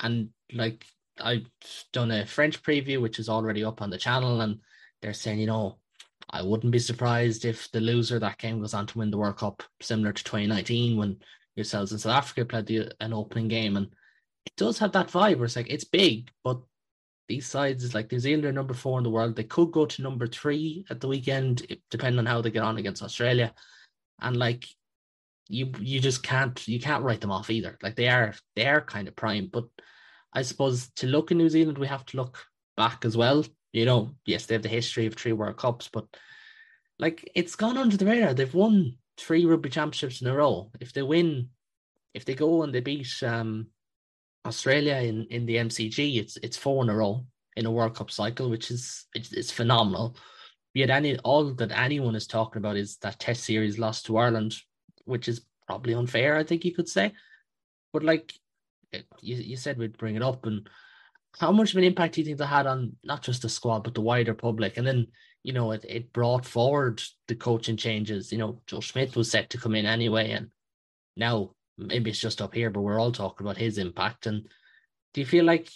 and 0.00 0.30
like 0.52 0.86
I've 1.20 1.46
done 1.92 2.10
a 2.10 2.26
French 2.26 2.62
preview, 2.62 3.00
which 3.00 3.18
is 3.18 3.28
already 3.28 3.64
up 3.64 3.82
on 3.82 3.90
the 3.90 3.98
channel, 3.98 4.42
and 4.42 4.60
they're 5.00 5.12
saying, 5.12 5.38
you 5.38 5.46
know, 5.46 5.78
I 6.30 6.42
wouldn't 6.42 6.72
be 6.72 6.78
surprised 6.78 7.44
if 7.44 7.70
the 7.70 7.80
loser 7.80 8.18
that 8.18 8.38
game 8.38 8.60
goes 8.60 8.74
on 8.74 8.86
to 8.88 8.98
win 8.98 9.10
the 9.10 9.18
World 9.18 9.38
Cup, 9.38 9.62
similar 9.80 10.12
to 10.12 10.24
2019 10.24 10.96
when 10.96 11.16
yourselves 11.54 11.92
in 11.92 11.98
South 11.98 12.16
Africa 12.16 12.44
played 12.44 12.66
the, 12.66 12.92
an 13.00 13.12
opening 13.12 13.48
game, 13.48 13.76
and 13.76 13.86
it 14.44 14.52
does 14.56 14.78
have 14.78 14.92
that 14.92 15.08
vibe 15.08 15.36
where 15.36 15.46
it's 15.46 15.56
like 15.56 15.70
it's 15.70 15.84
big, 15.84 16.30
but 16.44 16.60
these 17.28 17.46
sides, 17.46 17.94
like 17.94 18.12
New 18.12 18.20
Zealand, 18.20 18.44
are 18.44 18.52
number 18.52 18.74
four 18.74 18.98
in 18.98 19.04
the 19.04 19.10
world. 19.10 19.34
They 19.34 19.44
could 19.44 19.72
go 19.72 19.86
to 19.86 20.02
number 20.02 20.26
three 20.26 20.84
at 20.90 21.00
the 21.00 21.08
weekend, 21.08 21.66
depending 21.90 22.20
on 22.20 22.26
how 22.26 22.40
they 22.40 22.50
get 22.50 22.62
on 22.62 22.78
against 22.78 23.02
Australia. 23.02 23.52
And 24.20 24.36
like 24.36 24.66
you, 25.48 25.70
you 25.78 26.00
just 26.00 26.22
can't 26.22 26.66
you 26.66 26.80
can't 26.80 27.04
write 27.04 27.20
them 27.20 27.30
off 27.30 27.50
either. 27.50 27.78
Like 27.82 27.96
they 27.96 28.08
are 28.08 28.34
they 28.54 28.66
are 28.66 28.80
kind 28.80 29.08
of 29.08 29.16
prime. 29.16 29.48
But 29.52 29.66
I 30.32 30.42
suppose 30.42 30.90
to 30.96 31.06
look 31.06 31.30
in 31.30 31.38
New 31.38 31.48
Zealand, 31.48 31.78
we 31.78 31.86
have 31.86 32.04
to 32.06 32.16
look 32.16 32.38
back 32.76 33.04
as 33.04 33.16
well. 33.16 33.44
You 33.72 33.84
know, 33.84 34.16
yes, 34.24 34.46
they 34.46 34.54
have 34.54 34.62
the 34.62 34.68
history 34.68 35.06
of 35.06 35.14
three 35.14 35.32
World 35.32 35.56
Cups, 35.56 35.88
but 35.92 36.06
like 36.98 37.30
it's 37.34 37.56
gone 37.56 37.78
under 37.78 37.96
the 37.96 38.06
radar. 38.06 38.34
They've 38.34 38.52
won 38.52 38.96
three 39.18 39.44
rugby 39.44 39.70
championships 39.70 40.20
in 40.20 40.28
a 40.28 40.34
row. 40.34 40.70
If 40.80 40.92
they 40.92 41.02
win, 41.02 41.50
if 42.14 42.24
they 42.24 42.34
go 42.34 42.62
and 42.62 42.74
they 42.74 42.80
beat 42.80 43.22
um 43.22 43.68
Australia 44.46 44.96
in, 44.96 45.26
in 45.30 45.46
the 45.46 45.56
MCG, 45.56 46.18
it's 46.18 46.36
it's 46.38 46.56
four 46.56 46.82
in 46.82 46.90
a 46.90 46.94
row 46.94 47.24
in 47.56 47.66
a 47.66 47.70
World 47.70 47.96
Cup 47.96 48.10
cycle, 48.10 48.50
which 48.50 48.70
is 48.70 49.06
it's, 49.14 49.32
it's 49.32 49.50
phenomenal. 49.50 50.16
Yet 50.74 50.90
any 50.90 51.18
all 51.18 51.52
that 51.54 51.72
anyone 51.72 52.14
is 52.14 52.26
talking 52.26 52.58
about 52.58 52.76
is 52.76 52.98
that 52.98 53.18
Test 53.18 53.44
series 53.44 53.78
lost 53.78 54.06
to 54.06 54.18
Ireland, 54.18 54.54
which 55.06 55.28
is 55.28 55.40
probably 55.66 55.94
unfair. 55.94 56.36
I 56.36 56.44
think 56.44 56.64
you 56.64 56.74
could 56.74 56.88
say, 56.88 57.12
but 57.92 58.04
like 58.04 58.34
you, 59.20 59.36
you 59.36 59.56
said, 59.56 59.78
we'd 59.78 59.98
bring 59.98 60.16
it 60.16 60.22
up, 60.22 60.46
and 60.46 60.68
how 61.38 61.52
much 61.52 61.72
of 61.72 61.78
an 61.78 61.84
impact 61.84 62.14
do 62.14 62.20
you 62.20 62.24
think 62.26 62.38
that 62.38 62.46
had 62.46 62.66
on 62.66 62.96
not 63.02 63.22
just 63.22 63.42
the 63.42 63.48
squad 63.48 63.80
but 63.80 63.94
the 63.94 64.00
wider 64.00 64.34
public? 64.34 64.76
And 64.76 64.86
then 64.86 65.06
you 65.42 65.52
know 65.52 65.72
it 65.72 65.84
it 65.88 66.12
brought 66.12 66.44
forward 66.44 67.02
the 67.28 67.34
coaching 67.34 67.76
changes. 67.76 68.30
You 68.30 68.38
know, 68.38 68.60
Joe 68.66 68.80
Schmidt 68.80 69.16
was 69.16 69.30
set 69.30 69.50
to 69.50 69.58
come 69.58 69.74
in 69.74 69.86
anyway, 69.86 70.32
and 70.32 70.50
now 71.16 71.52
maybe 71.78 72.10
it's 72.10 72.20
just 72.20 72.42
up 72.42 72.54
here, 72.54 72.70
but 72.70 72.80
we're 72.82 73.00
all 73.00 73.12
talking 73.12 73.46
about 73.46 73.56
his 73.56 73.78
impact. 73.78 74.26
And 74.26 74.48
do 75.14 75.20
you 75.20 75.26
feel 75.26 75.44
like 75.44 75.70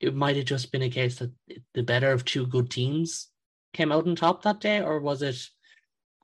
it 0.00 0.14
might 0.14 0.36
have 0.36 0.44
just 0.44 0.70
been 0.72 0.82
a 0.82 0.90
case 0.90 1.16
that 1.16 1.32
the 1.74 1.82
better 1.82 2.12
of 2.12 2.24
two 2.24 2.46
good 2.46 2.70
teams 2.70 3.28
came 3.72 3.92
out 3.92 4.06
on 4.06 4.16
top 4.16 4.42
that 4.42 4.60
day, 4.60 4.80
or 4.80 5.00
was 5.00 5.22
it, 5.22 5.36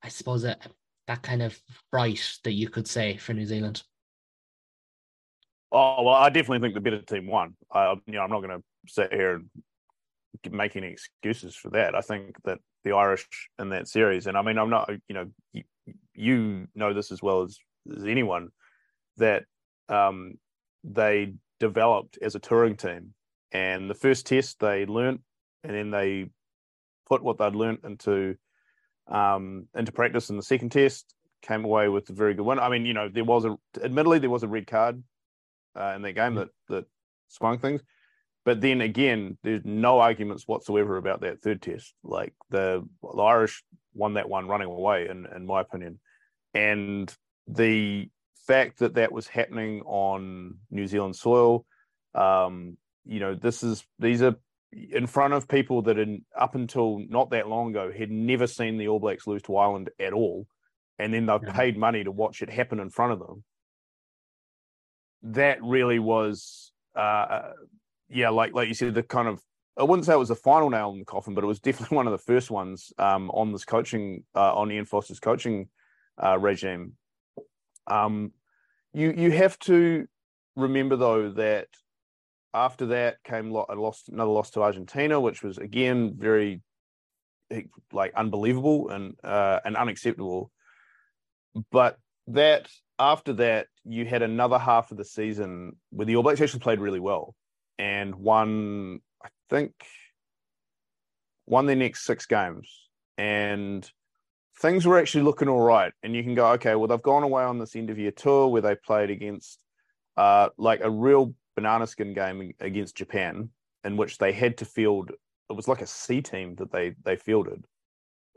I 0.02 0.08
suppose, 0.08 0.44
a, 0.44 0.56
that 1.06 1.22
kind 1.22 1.42
of 1.42 1.58
fright 1.90 2.38
that 2.44 2.52
you 2.52 2.68
could 2.68 2.86
say 2.86 3.16
for 3.16 3.34
New 3.34 3.46
Zealand? 3.46 3.82
Oh 5.72 6.02
well, 6.02 6.14
I 6.14 6.28
definitely 6.28 6.60
think 6.60 6.74
the 6.74 6.80
better 6.80 7.02
team 7.02 7.26
won. 7.26 7.56
I, 7.72 7.92
you 8.06 8.12
know, 8.12 8.22
I'm 8.22 8.30
not 8.30 8.42
going 8.42 8.58
to 8.58 8.64
sit 8.86 9.12
here 9.12 9.34
and 9.34 9.48
make 10.50 10.76
any 10.76 10.88
excuses 10.88 11.56
for 11.56 11.70
that. 11.70 11.94
I 11.94 12.00
think 12.00 12.36
that 12.44 12.58
the 12.84 12.92
Irish 12.92 13.26
in 13.58 13.70
that 13.70 13.88
series, 13.88 14.26
and 14.26 14.36
I 14.36 14.42
mean, 14.42 14.58
I'm 14.58 14.70
not, 14.70 14.90
you 15.08 15.14
know, 15.14 15.30
you, 15.52 15.64
you 16.14 16.68
know 16.74 16.94
this 16.94 17.10
as 17.10 17.22
well 17.22 17.42
as, 17.42 17.58
as 17.96 18.04
anyone 18.04 18.50
that 19.16 19.44
um, 19.88 20.34
they 20.84 21.34
developed 21.60 22.18
as 22.22 22.34
a 22.34 22.40
touring 22.40 22.76
team. 22.76 23.14
And 23.52 23.88
the 23.88 23.94
first 23.94 24.26
test 24.26 24.58
they 24.60 24.86
learnt, 24.86 25.20
and 25.62 25.74
then 25.74 25.90
they 25.90 26.30
put 27.08 27.22
what 27.22 27.38
they'd 27.38 27.54
learnt 27.54 27.80
into 27.84 28.36
um, 29.08 29.68
into 29.74 29.92
practice 29.92 30.30
in 30.30 30.36
the 30.36 30.42
second 30.42 30.70
test. 30.70 31.14
Came 31.42 31.64
away 31.64 31.88
with 31.88 32.08
a 32.08 32.14
very 32.14 32.34
good 32.34 32.46
win. 32.46 32.58
I 32.58 32.70
mean, 32.70 32.86
you 32.86 32.94
know, 32.94 33.08
there 33.08 33.24
was 33.24 33.44
a 33.44 33.56
admittedly 33.82 34.18
there 34.18 34.30
was 34.30 34.42
a 34.42 34.48
red 34.48 34.66
card 34.66 35.02
uh, 35.78 35.92
in 35.94 36.02
that 36.02 36.12
game 36.12 36.36
that 36.36 36.48
that 36.68 36.86
swung 37.28 37.58
things, 37.58 37.82
but 38.44 38.60
then 38.60 38.80
again, 38.80 39.36
there's 39.42 39.64
no 39.64 40.00
arguments 40.00 40.48
whatsoever 40.48 40.96
about 40.96 41.20
that 41.20 41.42
third 41.42 41.60
test. 41.60 41.92
Like 42.02 42.32
the, 42.50 42.86
the 43.02 43.22
Irish 43.22 43.62
won 43.92 44.14
that 44.14 44.28
one 44.28 44.48
running 44.48 44.68
away, 44.68 45.08
in 45.08 45.26
in 45.36 45.44
my 45.44 45.60
opinion, 45.60 46.00
and 46.54 47.14
the 47.46 48.08
fact 48.46 48.78
that 48.78 48.94
that 48.94 49.12
was 49.12 49.26
happening 49.26 49.82
on 49.82 50.56
New 50.70 50.86
Zealand 50.86 51.16
soil, 51.16 51.66
um, 52.14 52.76
you 53.04 53.20
know, 53.20 53.34
this 53.34 53.62
is 53.62 53.84
these 53.98 54.22
are 54.22 54.36
in 54.92 55.06
front 55.06 55.34
of 55.34 55.48
people 55.48 55.82
that 55.82 55.98
in 55.98 56.24
up 56.38 56.54
until 56.54 57.00
not 57.08 57.30
that 57.30 57.48
long 57.48 57.70
ago 57.70 57.92
had 57.92 58.10
never 58.10 58.46
seen 58.46 58.78
the 58.78 58.88
All 58.88 59.00
Blacks 59.00 59.26
lose 59.26 59.42
to 59.42 59.56
Ireland 59.56 59.90
at 59.98 60.12
all, 60.12 60.46
and 60.98 61.12
then 61.12 61.26
they've 61.26 61.40
yeah. 61.42 61.52
paid 61.52 61.76
money 61.76 62.04
to 62.04 62.10
watch 62.10 62.42
it 62.42 62.50
happen 62.50 62.80
in 62.80 62.90
front 62.90 63.12
of 63.12 63.18
them. 63.18 63.44
That 65.22 65.62
really 65.62 65.98
was 65.98 66.72
uh, 66.94 67.50
yeah, 68.08 68.30
like 68.30 68.54
like 68.54 68.68
you 68.68 68.74
said, 68.74 68.94
the 68.94 69.02
kind 69.02 69.28
of 69.28 69.42
I 69.76 69.82
wouldn't 69.82 70.06
say 70.06 70.12
it 70.12 70.18
was 70.18 70.28
the 70.28 70.36
final 70.36 70.70
nail 70.70 70.90
in 70.92 71.00
the 71.00 71.04
coffin, 71.04 71.34
but 71.34 71.44
it 71.44 71.48
was 71.48 71.60
definitely 71.60 71.96
one 71.96 72.06
of 72.06 72.12
the 72.12 72.18
first 72.18 72.50
ones 72.50 72.92
um, 72.98 73.30
on 73.30 73.52
this 73.52 73.64
coaching 73.64 74.24
uh, 74.34 74.54
on 74.54 74.70
Ian 74.70 74.84
Foster's 74.84 75.20
coaching 75.20 75.68
uh, 76.22 76.38
regime. 76.38 76.92
Um, 77.86 78.32
you 78.92 79.12
you 79.16 79.30
have 79.32 79.58
to 79.60 80.06
remember 80.56 80.96
though 80.96 81.30
that 81.32 81.66
after 82.54 82.86
that 82.86 83.22
came 83.24 83.50
a 83.50 83.74
loss 83.74 84.04
another 84.08 84.30
loss 84.30 84.50
to 84.52 84.62
Argentina, 84.62 85.20
which 85.20 85.42
was 85.42 85.58
again 85.58 86.14
very 86.16 86.62
like 87.92 88.14
unbelievable 88.14 88.88
and 88.90 89.16
uh, 89.22 89.60
and 89.64 89.76
unacceptable. 89.76 90.50
But 91.70 91.98
that 92.28 92.68
after 92.98 93.32
that, 93.34 93.66
you 93.84 94.06
had 94.06 94.22
another 94.22 94.58
half 94.58 94.90
of 94.90 94.96
the 94.96 95.04
season 95.04 95.76
where 95.90 96.06
the 96.06 96.16
All 96.16 96.22
Blacks 96.22 96.40
actually 96.40 96.60
played 96.60 96.80
really 96.80 97.00
well 97.00 97.34
and 97.78 98.14
won, 98.14 99.00
I 99.22 99.28
think, 99.50 99.72
won 101.46 101.66
their 101.66 101.76
next 101.76 102.04
six 102.04 102.26
games. 102.26 102.70
And 103.18 103.88
things 104.60 104.86
were 104.86 104.98
actually 104.98 105.24
looking 105.24 105.48
all 105.48 105.60
right. 105.60 105.92
And 106.02 106.14
you 106.14 106.22
can 106.22 106.34
go, 106.34 106.52
okay, 106.52 106.74
well, 106.76 106.88
they've 106.88 107.02
gone 107.02 107.24
away 107.24 107.42
on 107.42 107.58
this 107.58 107.76
end 107.76 107.90
of 107.90 107.98
year 107.98 108.12
tour 108.12 108.48
where 108.48 108.62
they 108.62 108.76
played 108.76 109.10
against 109.10 109.58
uh, 110.16 110.50
like 110.56 110.80
a 110.82 110.90
real 110.90 111.34
banana 111.54 111.86
skin 111.86 112.14
game 112.14 112.52
against 112.60 112.96
Japan, 112.96 113.50
in 113.84 113.96
which 113.96 114.18
they 114.18 114.32
had 114.32 114.56
to 114.58 114.64
field. 114.64 115.10
It 115.50 115.52
was 115.52 115.68
like 115.68 115.82
a 115.82 115.86
C 115.86 116.20
team 116.20 116.54
that 116.56 116.72
they 116.72 116.94
they 117.04 117.16
fielded. 117.16 117.66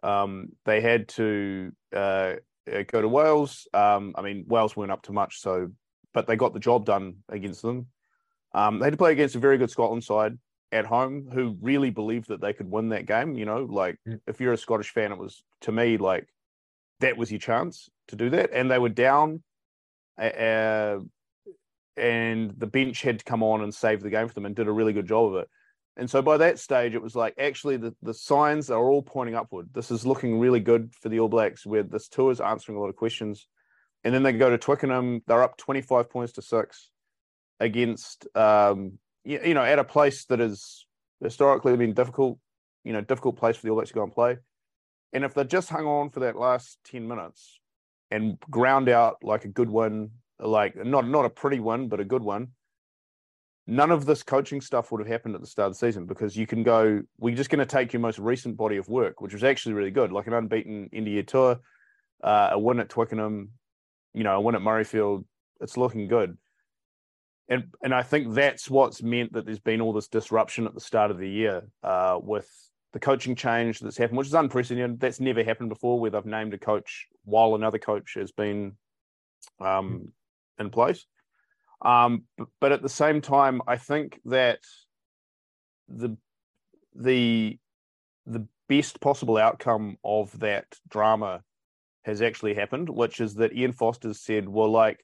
Um, 0.04 0.50
they 0.66 0.82
had 0.82 1.08
to 1.10 1.72
uh, 1.96 2.34
go 2.88 3.02
to 3.02 3.08
Wales. 3.08 3.68
Um, 3.74 4.14
I 4.18 4.22
mean, 4.22 4.46
Wales 4.48 4.76
weren't 4.76 4.92
up 4.92 5.04
to 5.04 5.14
much, 5.14 5.40
so 5.40 5.72
but 6.14 6.28
they 6.28 6.36
got 6.36 6.54
the 6.54 6.60
job 6.60 6.86
done 6.86 7.18
against 7.30 7.62
them. 7.62 7.88
Um, 8.54 8.80
they 8.80 8.86
had 8.86 8.94
to 8.94 8.98
play 8.98 9.12
against 9.12 9.36
a 9.36 9.40
very 9.40 9.58
good 9.58 9.70
Scotland 9.70 10.04
side 10.04 10.38
at 10.72 10.86
home 10.86 11.30
who 11.32 11.58
really 11.62 11.90
believed 11.90 12.28
that 12.30 12.42
they 12.42 12.54
could 12.54 12.70
win 12.70 12.90
that 12.90 13.06
game. 13.06 13.36
You 13.36 13.46
know, 13.46 13.68
like 13.70 13.98
mm. 14.08 14.20
if 14.28 14.42
you're 14.42 14.54
a 14.54 14.58
Scottish 14.58 14.90
fan, 14.90 15.12
it 15.12 15.18
was 15.18 15.44
to 15.62 15.72
me 15.72 15.98
like 15.98 16.28
that 17.00 17.18
was 17.18 17.32
your 17.32 17.40
chance 17.40 17.90
to 18.10 18.16
do 18.16 18.30
that. 18.32 18.52
And 18.54 18.70
they 18.70 18.80
were 18.80 18.90
down, 18.90 19.44
uh, 20.18 20.98
and 21.98 22.54
the 22.58 22.68
bench 22.68 23.02
had 23.02 23.20
to 23.20 23.26
come 23.26 23.44
on 23.44 23.62
and 23.62 23.74
save 23.74 24.02
the 24.02 24.10
game 24.10 24.28
for 24.28 24.34
them 24.34 24.46
and 24.46 24.56
did 24.56 24.68
a 24.68 24.72
really 24.72 24.94
good 24.94 25.08
job 25.08 25.34
of 25.34 25.42
it. 25.42 25.50
And 25.98 26.08
so 26.08 26.22
by 26.22 26.38
that 26.38 26.60
stage, 26.60 26.94
it 26.94 27.02
was 27.02 27.16
like 27.16 27.34
actually 27.40 27.78
the, 27.78 27.96
the 28.04 28.14
signs 28.14 28.70
are 28.70 28.86
all 28.86 29.02
pointing 29.02 29.36
upward. 29.36 29.70
This 29.74 29.90
is 29.90 30.06
looking 30.06 30.40
really 30.40 30.60
good 30.60 30.94
for 30.94 31.10
the 31.10 31.20
All 31.20 31.28
Blacks, 31.28 31.66
where 31.66 31.82
this 31.82 32.08
tour 32.08 32.32
is 32.32 32.40
answering 32.40 32.78
a 32.78 32.82
lot 32.82 32.90
of 32.90 32.96
questions. 32.96 33.48
And 34.04 34.14
then 34.14 34.22
they 34.22 34.32
go 34.32 34.50
to 34.52 34.60
Twickenham, 34.60 35.24
they're 35.26 35.42
up 35.42 35.58
25 35.58 36.10
points 36.10 36.34
to 36.34 36.44
six 36.44 36.92
against 37.60 38.28
um, 38.38 39.00
you, 39.24 39.40
you 39.44 39.54
know 39.56 39.64
at 39.64 39.80
a 39.80 39.84
place 39.84 40.26
that 40.26 40.38
has 40.38 40.86
historically 41.20 41.76
been 41.76 41.94
difficult, 41.94 42.38
you 42.84 42.94
know, 42.94 43.02
difficult 43.02 43.38
place 43.38 43.58
for 43.58 43.64
the 43.64 43.70
All 43.70 43.76
Blacks 43.76 43.90
to 43.90 43.96
go 43.96 44.04
and 44.04 44.14
play. 44.14 44.38
And 45.14 45.24
if 45.24 45.34
they 45.34 45.46
just 45.46 45.70
hung 45.70 45.88
on 45.88 46.12
for 46.12 46.20
that 46.20 46.36
last 46.36 46.78
ten 46.84 47.08
minutes 47.08 47.60
and 48.12 48.40
ground 48.52 48.88
out 48.88 49.18
like 49.24 49.46
a 49.46 49.50
good 49.50 49.70
win, 49.70 50.12
like 50.40 50.76
not 50.76 51.08
not 51.08 51.26
a 51.26 51.30
pretty 51.30 51.60
one, 51.60 51.88
but 51.88 52.00
a 52.00 52.06
good 52.06 52.22
one, 52.22 52.50
none 53.66 53.92
of 53.92 54.06
this 54.06 54.24
coaching 54.24 54.62
stuff 54.62 54.92
would 54.92 55.00
have 55.00 55.08
happened 55.08 55.36
at 55.36 55.42
the 55.42 55.48
start 55.48 55.68
of 55.68 55.74
the 55.74 55.80
season 55.80 56.06
because 56.06 56.36
you 56.38 56.48
can 56.48 56.64
go, 56.64 57.02
we're 57.18 57.36
just 57.36 57.50
going 57.50 57.60
to 57.60 57.66
take 57.66 57.94
your 57.94 58.00
most 58.00 58.20
recent 58.20 58.58
body 58.58 58.78
of 58.78 58.88
work, 58.88 59.22
which 59.22 59.34
was 59.34 59.44
actually 59.44 59.74
really 59.74 59.92
good, 59.92 60.12
like 60.12 60.28
an 60.28 60.34
unbeaten 60.34 60.90
India 60.92 61.24
tour, 61.24 61.60
uh, 62.24 62.50
a 62.52 62.60
win 62.60 62.80
at 62.80 62.90
Twickenham, 62.90 63.52
you 64.14 64.24
know, 64.24 64.36
a 64.36 64.42
win 64.42 64.56
at 64.56 64.62
Murrayfield. 64.62 65.26
It's 65.60 65.78
looking 65.78 66.08
good 66.08 66.38
and 67.50 67.66
and 67.82 67.94
I 67.94 68.04
think 68.04 68.34
that's 68.34 68.70
what's 68.70 69.02
meant 69.02 69.34
that 69.34 69.46
there's 69.46 69.60
been 69.60 69.82
all 69.82 69.94
this 69.94 70.08
disruption 70.08 70.66
at 70.66 70.74
the 70.74 70.82
start 70.82 71.12
of 71.12 71.18
the 71.18 71.30
year 71.30 71.64
uh, 71.84 72.20
with 72.22 72.50
the 72.94 73.00
coaching 73.00 73.36
change 73.36 73.80
that's 73.80 73.98
happened, 73.98 74.18
which 74.18 74.28
is 74.28 74.34
unprecedented. 74.34 75.00
That's 75.00 75.20
never 75.20 75.44
happened 75.44 75.70
before, 75.70 76.00
where 76.00 76.12
they've 76.12 76.26
named 76.26 76.54
a 76.54 76.58
coach 76.58 77.08
while 77.24 77.56
another 77.56 77.80
coach 77.80 78.16
has 78.16 78.32
been 78.32 78.74
um, 79.60 80.12
in 80.60 80.70
place. 80.70 81.06
Um, 81.84 82.24
but, 82.38 82.48
but 82.60 82.72
at 82.72 82.82
the 82.82 82.90
same 82.90 83.22
time, 83.22 83.62
I 83.68 83.78
think 83.78 84.20
that 84.26 84.60
the 85.88 86.18
the 86.96 87.58
the 88.26 88.48
best 88.68 89.00
possible 89.00 89.38
outcome 89.38 89.98
of 90.04 90.38
that 90.40 90.66
drama 90.90 91.42
has 92.04 92.22
actually 92.22 92.54
happened, 92.54 92.90
which 92.90 93.20
is 93.20 93.36
that 93.36 93.54
Ian 93.54 93.74
Foster's 93.74 94.22
said, 94.22 94.48
well, 94.50 94.70
like 94.70 95.04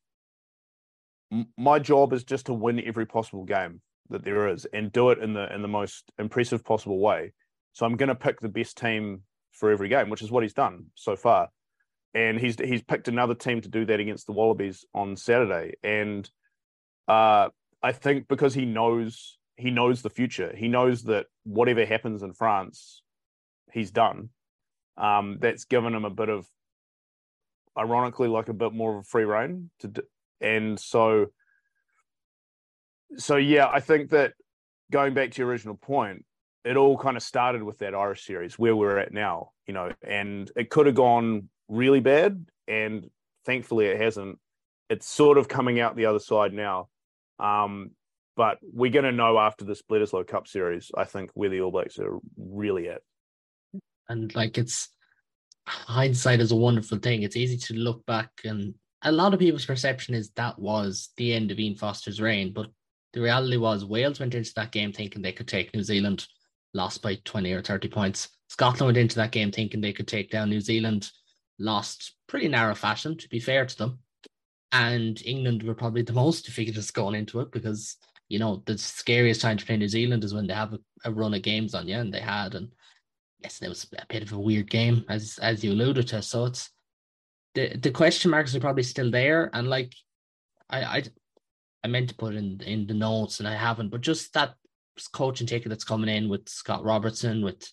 my 1.57 1.79
job 1.79 2.13
is 2.13 2.23
just 2.23 2.47
to 2.47 2.53
win 2.53 2.81
every 2.85 3.05
possible 3.05 3.43
game 3.43 3.81
that 4.09 4.23
there 4.23 4.47
is 4.47 4.65
and 4.73 4.91
do 4.91 5.09
it 5.09 5.19
in 5.19 5.33
the 5.33 5.53
in 5.53 5.61
the 5.61 5.67
most 5.67 6.11
impressive 6.19 6.63
possible 6.63 6.99
way. 6.99 7.33
So 7.73 7.85
I'm 7.85 7.97
going 7.97 8.09
to 8.09 8.15
pick 8.15 8.39
the 8.39 8.49
best 8.49 8.77
team 8.77 9.23
for 9.51 9.71
every 9.71 9.89
game, 9.89 10.09
which 10.09 10.21
is 10.21 10.31
what 10.31 10.43
he's 10.43 10.53
done 10.53 10.85
so 10.95 11.15
far. 11.15 11.49
And 12.13 12.39
he's 12.39 12.59
he's 12.59 12.83
picked 12.83 13.07
another 13.07 13.33
team 13.33 13.61
to 13.61 13.69
do 13.69 13.85
that 13.85 13.99
against 13.99 14.27
the 14.27 14.33
Wallabies 14.33 14.85
on 14.93 15.15
Saturday. 15.15 15.73
And 15.83 16.29
uh, 17.07 17.49
I 17.81 17.91
think 17.91 18.27
because 18.27 18.53
he 18.53 18.65
knows 18.65 19.37
he 19.57 19.71
knows 19.71 20.01
the 20.01 20.09
future, 20.09 20.53
he 20.55 20.67
knows 20.67 21.03
that 21.03 21.25
whatever 21.43 21.85
happens 21.85 22.21
in 22.23 22.33
France, 22.33 23.01
he's 23.71 23.91
done. 23.91 24.29
Um, 24.95 25.37
that's 25.41 25.65
given 25.65 25.95
him 25.95 26.05
a 26.05 26.11
bit 26.11 26.29
of, 26.29 26.45
ironically, 27.75 28.27
like 28.27 28.47
a 28.47 28.53
bit 28.53 28.73
more 28.73 28.93
of 28.93 28.99
a 28.99 29.03
free 29.03 29.23
reign 29.23 29.71
to 29.79 29.91
and 30.43 30.79
so 30.79 31.27
so 33.17 33.37
yeah 33.37 33.67
i 33.67 33.79
think 33.79 34.11
that 34.11 34.33
going 34.91 35.13
back 35.13 35.31
to 35.31 35.41
your 35.41 35.47
original 35.47 35.75
point 35.75 36.25
it 36.65 36.77
all 36.77 36.97
kind 36.97 37.17
of 37.17 37.23
started 37.23 37.63
with 37.63 37.79
that 37.79 37.95
irish 37.95 38.25
series 38.25 38.59
where 38.59 38.75
we're 38.75 38.97
at 38.97 39.11
now 39.11 39.49
you 39.65 39.73
know 39.73 39.91
and 40.05 40.51
it 40.55 40.69
could 40.69 40.85
have 40.85 40.95
gone 40.95 41.49
really 41.67 41.99
bad 41.99 42.45
and 42.67 43.09
thankfully 43.45 43.85
it 43.85 43.99
hasn't 43.99 44.39
it's 44.89 45.07
sort 45.07 45.37
of 45.37 45.47
coming 45.47 45.79
out 45.79 45.95
the 45.95 46.05
other 46.05 46.19
side 46.19 46.53
now 46.53 46.87
um, 47.39 47.91
but 48.35 48.57
we're 48.61 48.91
going 48.91 49.05
to 49.05 49.11
know 49.11 49.37
after 49.37 49.65
this 49.65 49.81
Bledisloe 49.81 50.25
Cup 50.25 50.47
series, 50.47 50.91
I 50.97 51.03
think, 51.03 51.29
where 51.33 51.49
the 51.49 51.61
All 51.61 51.71
Blacks 51.71 51.99
are 51.99 52.17
really 52.37 52.89
at. 52.89 53.01
And 54.09 54.33
like 54.33 54.57
it's 54.57 54.89
hindsight 55.67 56.39
is 56.39 56.51
a 56.51 56.55
wonderful 56.55 56.97
thing. 56.97 57.23
It's 57.23 57.35
easy 57.35 57.57
to 57.57 57.73
look 57.75 58.05
back 58.05 58.31
and 58.43 58.73
a 59.03 59.11
lot 59.11 59.33
of 59.33 59.39
people's 59.39 59.65
perception 59.65 60.15
is 60.15 60.31
that 60.31 60.57
was 60.57 61.09
the 61.17 61.33
end 61.33 61.51
of 61.51 61.59
Ian 61.59 61.75
Foster's 61.75 62.21
reign, 62.21 62.53
but 62.53 62.67
the 63.11 63.21
reality 63.21 63.57
was 63.57 63.85
Wales 63.85 64.19
went 64.19 64.33
into 64.33 64.53
that 64.55 64.71
game 64.71 64.91
thinking 64.91 65.21
they 65.21 65.33
could 65.33 65.47
take 65.47 65.73
New 65.73 65.83
Zealand, 65.83 66.25
lost 66.73 67.01
by 67.01 67.15
20 67.25 67.51
or 67.51 67.61
30 67.61 67.89
points. 67.89 68.29
Scotland 68.47 68.87
went 68.87 68.97
into 68.97 69.17
that 69.17 69.31
game 69.31 69.51
thinking 69.51 69.81
they 69.81 69.93
could 69.93 70.07
take 70.07 70.31
down 70.31 70.49
New 70.49 70.61
Zealand, 70.61 71.11
lost 71.59 72.15
pretty 72.27 72.47
narrow 72.47 72.75
fashion, 72.75 73.17
to 73.17 73.29
be 73.29 73.39
fair 73.39 73.65
to 73.65 73.77
them. 73.77 73.99
And 74.71 75.21
England 75.25 75.63
were 75.63 75.75
probably 75.75 76.01
the 76.01 76.13
most 76.23 76.45
defeated 76.45 76.93
going 76.93 77.15
into 77.15 77.39
it 77.39 77.51
because, 77.51 77.97
you 78.29 78.39
know, 78.39 78.63
the 78.65 78.77
scariest 78.77 79.41
time 79.41 79.57
to 79.57 79.65
play 79.65 79.77
New 79.77 79.87
Zealand 79.87 80.23
is 80.23 80.33
when 80.33 80.47
they 80.47 80.53
have 80.53 80.73
a, 80.73 80.79
a 81.05 81.11
run 81.11 81.33
of 81.33 81.41
games 81.41 81.75
on 81.75 81.87
you, 81.87 81.97
and 81.97 82.13
they 82.13 82.21
had. 82.21 82.55
And 82.55 82.69
yes, 83.39 83.61
it 83.61 83.69
was 83.69 83.85
a 83.97 84.05
bit 84.07 84.23
of 84.23 84.33
a 84.33 84.39
weird 84.39 84.69
game, 84.69 85.05
as 85.09 85.39
as 85.41 85.63
you 85.63 85.71
alluded 85.71 86.07
to. 86.09 86.21
So 86.21 86.45
it's 86.45 86.69
the 87.55 87.77
the 87.77 87.91
question 87.91 88.31
marks 88.31 88.55
are 88.55 88.59
probably 88.59 88.83
still 88.83 89.11
there, 89.11 89.49
and 89.53 89.67
like 89.67 89.93
I 90.69 90.83
I 90.83 91.03
I 91.83 91.87
meant 91.87 92.09
to 92.09 92.15
put 92.15 92.35
in 92.35 92.61
in 92.61 92.87
the 92.87 92.93
notes 92.93 93.39
and 93.39 93.47
I 93.47 93.55
haven't, 93.55 93.89
but 93.89 94.01
just 94.01 94.33
that 94.33 94.55
coaching 95.11 95.47
ticket 95.47 95.69
that's 95.69 95.83
coming 95.83 96.09
in 96.09 96.29
with 96.29 96.47
Scott 96.47 96.83
Robertson, 96.83 97.43
with 97.43 97.69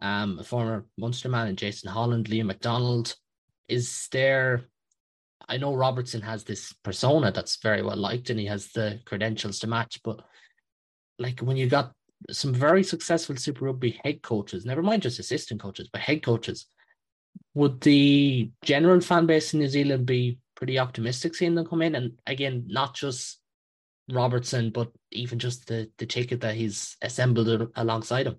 um 0.00 0.38
a 0.38 0.44
former 0.44 0.86
Munster 0.98 1.28
man 1.28 1.48
and 1.48 1.58
Jason 1.58 1.90
Holland, 1.90 2.28
Leon 2.28 2.46
MacDonald, 2.46 3.14
is 3.68 4.08
there? 4.12 4.64
I 5.48 5.58
know 5.58 5.74
Robertson 5.74 6.22
has 6.22 6.44
this 6.44 6.72
persona 6.82 7.30
that's 7.30 7.56
very 7.62 7.82
well 7.82 7.96
liked 7.96 8.30
and 8.30 8.40
he 8.40 8.46
has 8.46 8.72
the 8.72 9.00
credentials 9.04 9.58
to 9.60 9.66
match, 9.66 10.00
but 10.02 10.20
like 11.18 11.40
when 11.40 11.56
you 11.56 11.68
got 11.68 11.92
some 12.30 12.54
very 12.54 12.82
successful 12.82 13.36
Super 13.36 13.66
Rugby 13.66 14.00
head 14.02 14.22
coaches, 14.22 14.64
never 14.64 14.82
mind 14.82 15.02
just 15.02 15.18
assistant 15.18 15.60
coaches, 15.60 15.88
but 15.92 16.00
head 16.00 16.22
coaches 16.22 16.66
would 17.54 17.80
the 17.80 18.50
general 18.62 19.00
fan 19.00 19.26
base 19.26 19.54
in 19.54 19.60
New 19.60 19.68
Zealand 19.68 20.06
be 20.06 20.38
pretty 20.54 20.78
optimistic 20.78 21.34
seeing 21.34 21.54
them 21.54 21.66
come 21.66 21.82
in? 21.82 21.94
And 21.94 22.12
again, 22.26 22.64
not 22.68 22.94
just 22.94 23.40
Robertson, 24.10 24.70
but 24.70 24.90
even 25.12 25.38
just 25.38 25.66
the 25.66 25.90
the 25.98 26.06
ticket 26.06 26.40
that 26.40 26.54
he's 26.54 26.96
assembled 27.02 27.70
alongside 27.76 28.26
him. 28.26 28.36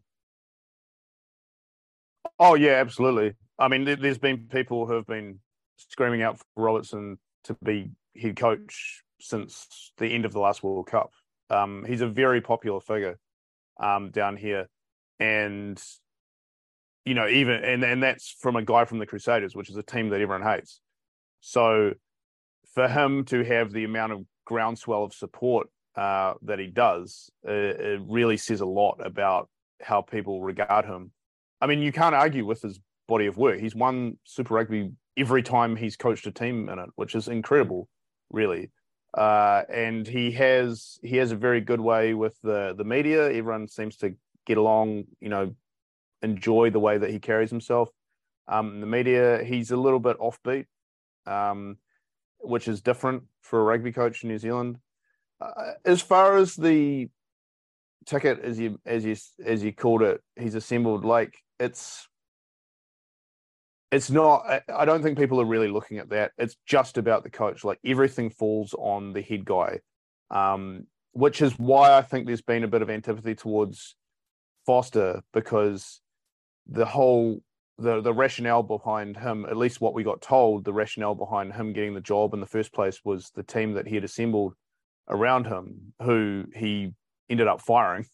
Oh 2.39 2.55
yeah, 2.55 2.73
absolutely. 2.73 3.33
I 3.57 3.67
mean, 3.67 3.85
there's 3.85 4.17
been 4.17 4.47
people 4.49 4.85
who 4.85 4.93
have 4.93 5.07
been 5.07 5.39
screaming 5.77 6.21
out 6.21 6.37
for 6.37 6.45
Robertson 6.57 7.17
to 7.45 7.55
be 7.63 7.91
head 8.19 8.35
coach 8.35 9.03
since 9.19 9.91
the 9.97 10.07
end 10.07 10.25
of 10.25 10.33
the 10.33 10.39
last 10.39 10.63
World 10.63 10.87
Cup. 10.87 11.11
Um, 11.49 11.85
he's 11.87 12.01
a 12.01 12.07
very 12.07 12.41
popular 12.41 12.81
figure 12.81 13.17
um, 13.79 14.09
down 14.09 14.35
here, 14.35 14.67
and 15.19 15.81
you 17.05 17.13
know, 17.13 17.27
even 17.27 17.63
and 17.63 17.83
and 17.83 18.03
that's 18.03 18.35
from 18.39 18.55
a 18.55 18.63
guy 18.63 18.85
from 18.85 18.99
the 18.99 19.05
Crusaders, 19.05 19.55
which 19.55 19.69
is 19.69 19.77
a 19.77 19.83
team 19.83 20.09
that 20.09 20.21
everyone 20.21 20.41
hates. 20.41 20.81
So, 21.39 21.93
for 22.73 22.87
him 22.87 23.23
to 23.25 23.43
have 23.43 23.71
the 23.71 23.83
amount 23.85 24.11
of 24.13 24.25
groundswell 24.45 25.03
of 25.03 25.13
support 25.13 25.67
uh, 25.95 26.33
that 26.41 26.59
he 26.59 26.67
does, 26.67 27.29
uh, 27.47 27.51
it 27.51 28.01
really 28.07 28.37
says 28.37 28.59
a 28.59 28.65
lot 28.65 28.99
about 29.05 29.49
how 29.81 30.01
people 30.01 30.41
regard 30.41 30.85
him. 30.85 31.11
I 31.61 31.67
mean, 31.67 31.81
you 31.81 31.91
can't 31.91 32.15
argue 32.15 32.45
with 32.45 32.61
his 32.61 32.79
body 33.07 33.27
of 33.27 33.37
work. 33.37 33.59
He's 33.59 33.75
won 33.75 34.17
Super 34.23 34.53
Rugby 34.53 34.91
every 35.17 35.43
time 35.43 35.75
he's 35.75 35.95
coached 35.95 36.27
a 36.27 36.31
team 36.31 36.69
in 36.69 36.79
it, 36.79 36.89
which 36.95 37.15
is 37.15 37.27
incredible, 37.27 37.87
really. 38.29 38.71
Uh, 39.13 39.63
and 39.69 40.05
he 40.05 40.31
has 40.31 40.99
he 41.01 41.15
has 41.17 41.31
a 41.31 41.37
very 41.37 41.61
good 41.61 41.79
way 41.79 42.13
with 42.13 42.37
the 42.43 42.75
the 42.77 42.83
media. 42.83 43.27
Everyone 43.31 43.67
seems 43.67 43.95
to 43.97 44.15
get 44.45 44.57
along, 44.57 45.05
you 45.21 45.29
know, 45.29 45.55
enjoy 46.21 46.69
the 46.69 46.79
way 46.79 46.97
that 46.97 47.09
he 47.09 47.19
carries 47.19 47.49
himself. 47.49 47.89
Um, 48.47 48.81
the 48.81 48.87
media, 48.87 49.43
he's 49.43 49.71
a 49.71 49.77
little 49.77 49.99
bit 49.99 50.19
offbeat, 50.19 50.65
um, 51.25 51.77
which 52.39 52.67
is 52.67 52.81
different 52.81 53.23
for 53.41 53.59
a 53.59 53.63
rugby 53.63 53.91
coach 53.91 54.23
in 54.23 54.29
New 54.29 54.37
Zealand. 54.37 54.77
Uh, 55.39 55.73
as 55.85 56.01
far 56.01 56.37
as 56.37 56.55
the 56.55 57.09
ticket, 58.05 58.39
as 58.41 58.59
you 58.59 58.79
as 58.85 59.05
you 59.05 59.15
as 59.45 59.63
you 59.63 59.73
called 59.73 60.01
it, 60.01 60.21
he's 60.35 60.55
assembled. 60.55 61.05
Like 61.05 61.35
it's 61.59 62.07
it's 63.91 64.09
not 64.09 64.43
i 64.73 64.83
don't 64.85 65.03
think 65.03 65.17
people 65.17 65.39
are 65.39 65.45
really 65.45 65.69
looking 65.69 65.99
at 65.99 66.09
that. 66.09 66.31
It's 66.37 66.57
just 66.65 66.97
about 66.97 67.23
the 67.23 67.29
coach. 67.29 67.63
Like 67.63 67.79
everything 67.85 68.29
falls 68.29 68.73
on 68.77 69.13
the 69.13 69.21
head 69.21 69.45
guy 69.45 69.79
um, 70.31 70.87
which 71.11 71.41
is 71.41 71.57
why 71.57 71.97
i 71.97 72.01
think 72.01 72.25
there's 72.25 72.41
been 72.41 72.63
a 72.63 72.67
bit 72.67 72.81
of 72.81 72.89
antipathy 72.89 73.35
towards 73.35 73.95
foster 74.65 75.21
because 75.33 76.01
the 76.67 76.85
whole 76.85 77.41
the 77.77 78.01
the 78.01 78.13
rationale 78.13 78.63
behind 78.63 79.17
him 79.17 79.45
at 79.45 79.57
least 79.57 79.81
what 79.81 79.93
we 79.93 80.03
got 80.03 80.21
told 80.21 80.63
the 80.63 80.73
rationale 80.73 81.15
behind 81.15 81.53
him 81.53 81.73
getting 81.73 81.93
the 81.93 82.01
job 82.01 82.33
in 82.33 82.39
the 82.39 82.45
first 82.45 82.73
place 82.73 83.01
was 83.03 83.31
the 83.35 83.43
team 83.43 83.73
that 83.73 83.87
he 83.87 83.95
had 83.95 84.03
assembled 84.03 84.53
around 85.09 85.45
him 85.45 85.93
who 86.01 86.45
he 86.55 86.91
ended 87.29 87.47
up 87.47 87.61
firing 87.61 88.05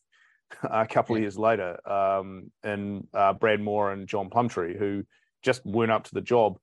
a 0.63 0.86
couple 0.86 1.15
of 1.15 1.22
years 1.22 1.38
later 1.38 1.77
um, 1.89 2.51
and 2.63 3.08
uh, 3.13 3.34
brad 3.34 3.60
Mooar 3.60 3.93
and 3.93 4.08
john 4.08 4.29
plumtree 4.29 4.77
who 4.77 5.03
just 5.41 5.65
weren't 5.65 5.91
up 5.91 6.05
to 6.05 6.13
the 6.13 6.22
job. 6.22 6.58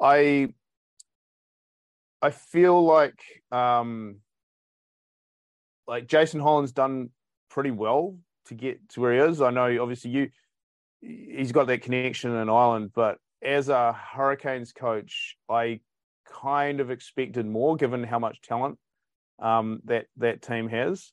I 0.00 0.48
I 2.20 2.30
feel 2.30 2.82
like 2.84 3.20
um 3.52 4.16
like 5.86 6.06
Jason 6.06 6.40
Holland's 6.40 6.72
done 6.72 7.10
pretty 7.50 7.70
well 7.70 8.18
to 8.46 8.54
get 8.54 8.88
to 8.90 9.00
where 9.00 9.12
he 9.12 9.30
is. 9.30 9.40
I 9.40 9.50
know 9.50 9.82
obviously 9.82 10.10
you 10.10 10.30
he's 11.00 11.52
got 11.52 11.66
that 11.66 11.82
connection 11.82 12.34
in 12.34 12.48
Ireland, 12.48 12.90
but 12.94 13.18
as 13.42 13.68
a 13.68 13.92
Hurricanes 13.92 14.72
coach, 14.72 15.36
I 15.50 15.80
kind 16.26 16.80
of 16.80 16.90
expected 16.90 17.44
more 17.46 17.76
given 17.76 18.02
how 18.02 18.18
much 18.18 18.40
talent 18.40 18.78
um, 19.38 19.80
that 19.84 20.06
that 20.16 20.42
team 20.42 20.68
has. 20.68 21.12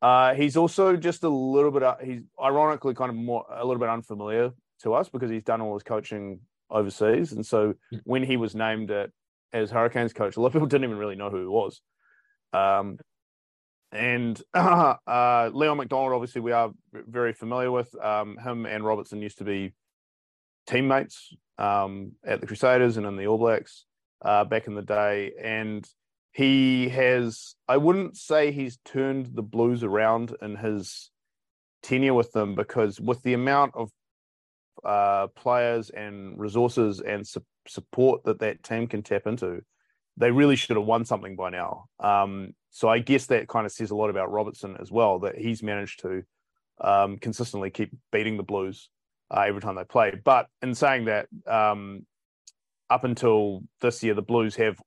Uh, 0.00 0.34
he's 0.34 0.56
also 0.56 0.96
just 0.96 1.24
a 1.24 1.28
little 1.28 1.70
bit. 1.70 1.82
Uh, 1.82 1.96
he's 2.02 2.22
ironically 2.42 2.94
kind 2.94 3.10
of 3.10 3.16
more 3.16 3.44
a 3.50 3.64
little 3.64 3.80
bit 3.80 3.88
unfamiliar 3.88 4.52
to 4.82 4.94
us 4.94 5.08
because 5.08 5.30
he's 5.30 5.42
done 5.42 5.60
all 5.60 5.74
his 5.74 5.82
coaching 5.82 6.40
overseas. 6.70 7.32
And 7.32 7.44
so 7.44 7.74
when 8.04 8.22
he 8.22 8.36
was 8.36 8.54
named 8.54 8.90
at, 8.90 9.10
as 9.52 9.70
Hurricanes 9.70 10.12
coach, 10.12 10.36
a 10.36 10.40
lot 10.40 10.48
of 10.48 10.52
people 10.52 10.68
didn't 10.68 10.84
even 10.84 10.98
really 10.98 11.16
know 11.16 11.30
who 11.30 11.40
he 11.40 11.46
was. 11.46 11.80
Um, 12.52 12.98
and 13.90 14.40
uh, 14.54 14.94
uh, 15.06 15.50
Leon 15.52 15.78
MacDonald, 15.78 16.12
obviously, 16.12 16.42
we 16.42 16.52
are 16.52 16.70
very 16.92 17.32
familiar 17.32 17.70
with. 17.70 17.92
Um, 18.00 18.36
him 18.36 18.66
and 18.66 18.84
Robertson 18.84 19.22
used 19.22 19.38
to 19.38 19.44
be 19.44 19.74
teammates 20.66 21.34
um, 21.56 22.12
at 22.24 22.40
the 22.40 22.46
Crusaders 22.46 22.96
and 22.96 23.06
in 23.06 23.16
the 23.16 23.26
All 23.26 23.38
Blacks 23.38 23.84
uh, 24.22 24.44
back 24.44 24.66
in 24.66 24.74
the 24.74 24.82
day. 24.82 25.32
And 25.42 25.88
he 26.38 26.88
has, 26.90 27.56
I 27.66 27.78
wouldn't 27.78 28.16
say 28.16 28.52
he's 28.52 28.78
turned 28.84 29.34
the 29.34 29.42
Blues 29.42 29.82
around 29.82 30.36
in 30.40 30.54
his 30.54 31.10
tenure 31.82 32.14
with 32.14 32.30
them 32.30 32.54
because 32.54 33.00
with 33.00 33.20
the 33.24 33.34
amount 33.34 33.74
of 33.74 33.90
uh, 34.84 35.26
players 35.34 35.90
and 35.90 36.38
resources 36.38 37.00
and 37.00 37.26
su- 37.26 37.42
support 37.66 38.22
that 38.22 38.38
that 38.38 38.62
team 38.62 38.86
can 38.86 39.02
tap 39.02 39.26
into, 39.26 39.62
they 40.16 40.30
really 40.30 40.54
should 40.54 40.76
have 40.76 40.86
won 40.86 41.04
something 41.04 41.34
by 41.34 41.50
now. 41.50 41.86
Um, 41.98 42.54
so 42.70 42.88
I 42.88 43.00
guess 43.00 43.26
that 43.26 43.48
kind 43.48 43.66
of 43.66 43.72
says 43.72 43.90
a 43.90 43.96
lot 43.96 44.08
about 44.08 44.30
Robertson 44.30 44.76
as 44.80 44.92
well 44.92 45.18
that 45.20 45.36
he's 45.36 45.60
managed 45.60 46.02
to 46.02 46.22
um, 46.80 47.18
consistently 47.18 47.70
keep 47.70 47.90
beating 48.12 48.36
the 48.36 48.44
Blues 48.44 48.90
uh, 49.28 49.40
every 49.40 49.60
time 49.60 49.74
they 49.74 49.82
play. 49.82 50.12
But 50.24 50.46
in 50.62 50.76
saying 50.76 51.06
that, 51.06 51.26
um, 51.48 52.06
up 52.88 53.02
until 53.02 53.64
this 53.80 54.04
year, 54.04 54.14
the 54.14 54.22
Blues 54.22 54.54
have 54.54 54.80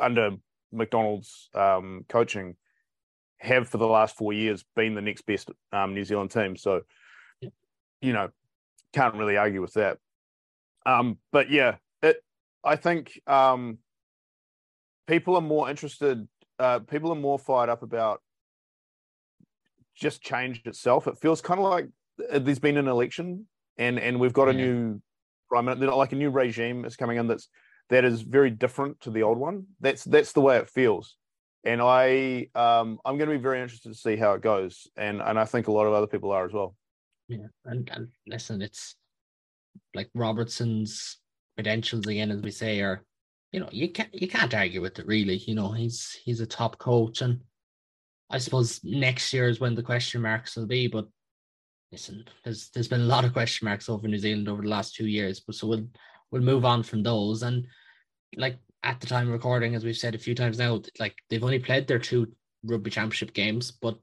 under 0.00 0.36
MacDonald's 0.72 1.48
um, 1.54 2.04
coaching 2.08 2.56
have 3.38 3.68
for 3.68 3.78
the 3.78 3.86
last 3.86 4.16
four 4.16 4.32
years 4.32 4.64
been 4.76 4.94
the 4.94 5.00
next 5.00 5.22
best 5.22 5.50
um, 5.72 5.94
New 5.94 6.04
Zealand 6.04 6.30
team. 6.30 6.56
So, 6.56 6.82
you 8.00 8.12
know, 8.12 8.28
can't 8.92 9.14
really 9.14 9.36
argue 9.36 9.60
with 9.60 9.74
that. 9.74 9.98
Um, 10.86 11.18
but 11.32 11.50
yeah, 11.50 11.76
it. 12.02 12.22
I 12.62 12.76
think 12.76 13.20
um, 13.26 13.78
people 15.06 15.36
are 15.36 15.42
more 15.42 15.70
interested. 15.70 16.26
Uh, 16.58 16.80
people 16.80 17.10
are 17.12 17.16
more 17.16 17.38
fired 17.38 17.70
up 17.70 17.82
about 17.82 18.20
just 19.94 20.22
change 20.22 20.62
itself. 20.64 21.06
It 21.06 21.18
feels 21.18 21.40
kind 21.40 21.60
of 21.60 21.66
like 21.66 21.88
there's 22.30 22.58
been 22.58 22.76
an 22.76 22.88
election, 22.88 23.46
and 23.78 23.98
and 23.98 24.20
we've 24.20 24.32
got 24.32 24.48
a 24.48 24.52
new 24.52 25.00
prime 25.48 25.64
minister, 25.66 25.94
like 25.94 26.12
a 26.12 26.16
new 26.16 26.30
regime 26.30 26.84
is 26.84 26.96
coming 26.96 27.18
in 27.18 27.26
that's 27.26 27.48
that 27.90 28.04
is 28.04 28.22
very 28.22 28.50
different 28.50 29.00
to 29.02 29.10
the 29.10 29.22
old 29.22 29.38
one. 29.38 29.66
That's 29.80 30.04
that's 30.04 30.32
the 30.32 30.40
way 30.40 30.56
it 30.56 30.70
feels, 30.70 31.16
and 31.64 31.80
I 31.82 32.48
um, 32.54 32.98
I'm 33.04 33.18
going 33.18 33.28
to 33.30 33.36
be 33.36 33.42
very 33.42 33.60
interested 33.60 33.90
to 33.90 33.98
see 33.98 34.16
how 34.16 34.32
it 34.32 34.42
goes, 34.42 34.86
and 34.96 35.20
and 35.20 35.38
I 35.38 35.44
think 35.44 35.68
a 35.68 35.72
lot 35.72 35.86
of 35.86 35.92
other 35.92 36.06
people 36.06 36.30
are 36.32 36.46
as 36.46 36.52
well. 36.52 36.74
Yeah, 37.28 37.46
and, 37.64 37.88
and 37.92 38.08
listen, 38.26 38.62
it's 38.62 38.96
like 39.94 40.10
Robertson's 40.14 41.18
credentials 41.56 42.06
again, 42.06 42.30
as 42.30 42.40
we 42.40 42.50
say, 42.50 42.80
are 42.80 43.04
you 43.52 43.60
know 43.60 43.68
you 43.70 43.90
can't 43.90 44.14
you 44.14 44.28
can't 44.28 44.54
argue 44.54 44.80
with 44.80 44.98
it 44.98 45.06
really. 45.06 45.36
You 45.36 45.54
know 45.54 45.72
he's 45.72 46.18
he's 46.24 46.40
a 46.40 46.46
top 46.46 46.78
coach, 46.78 47.22
and 47.22 47.40
I 48.30 48.38
suppose 48.38 48.80
next 48.84 49.32
year 49.32 49.48
is 49.48 49.60
when 49.60 49.74
the 49.74 49.82
question 49.82 50.22
marks 50.22 50.56
will 50.56 50.66
be. 50.66 50.86
But 50.86 51.06
listen, 51.92 52.24
there's 52.44 52.70
there's 52.70 52.88
been 52.88 53.02
a 53.02 53.04
lot 53.04 53.24
of 53.24 53.32
question 53.32 53.66
marks 53.66 53.88
over 53.88 54.06
New 54.06 54.18
Zealand 54.18 54.48
over 54.48 54.62
the 54.62 54.68
last 54.68 54.94
two 54.94 55.06
years, 55.06 55.40
but 55.40 55.56
so 55.56 55.66
we'll 55.66 55.86
we'll 56.30 56.42
move 56.42 56.64
on 56.64 56.82
from 56.82 57.02
those. 57.02 57.42
And 57.42 57.66
like 58.36 58.58
at 58.82 59.00
the 59.00 59.06
time 59.06 59.30
recording, 59.30 59.74
as 59.74 59.84
we've 59.84 59.96
said 59.96 60.14
a 60.14 60.18
few 60.18 60.34
times 60.34 60.58
now, 60.58 60.82
like 60.98 61.16
they've 61.28 61.44
only 61.44 61.58
played 61.58 61.86
their 61.86 61.98
two 61.98 62.32
rugby 62.64 62.90
championship 62.90 63.32
games, 63.32 63.70
but 63.70 63.98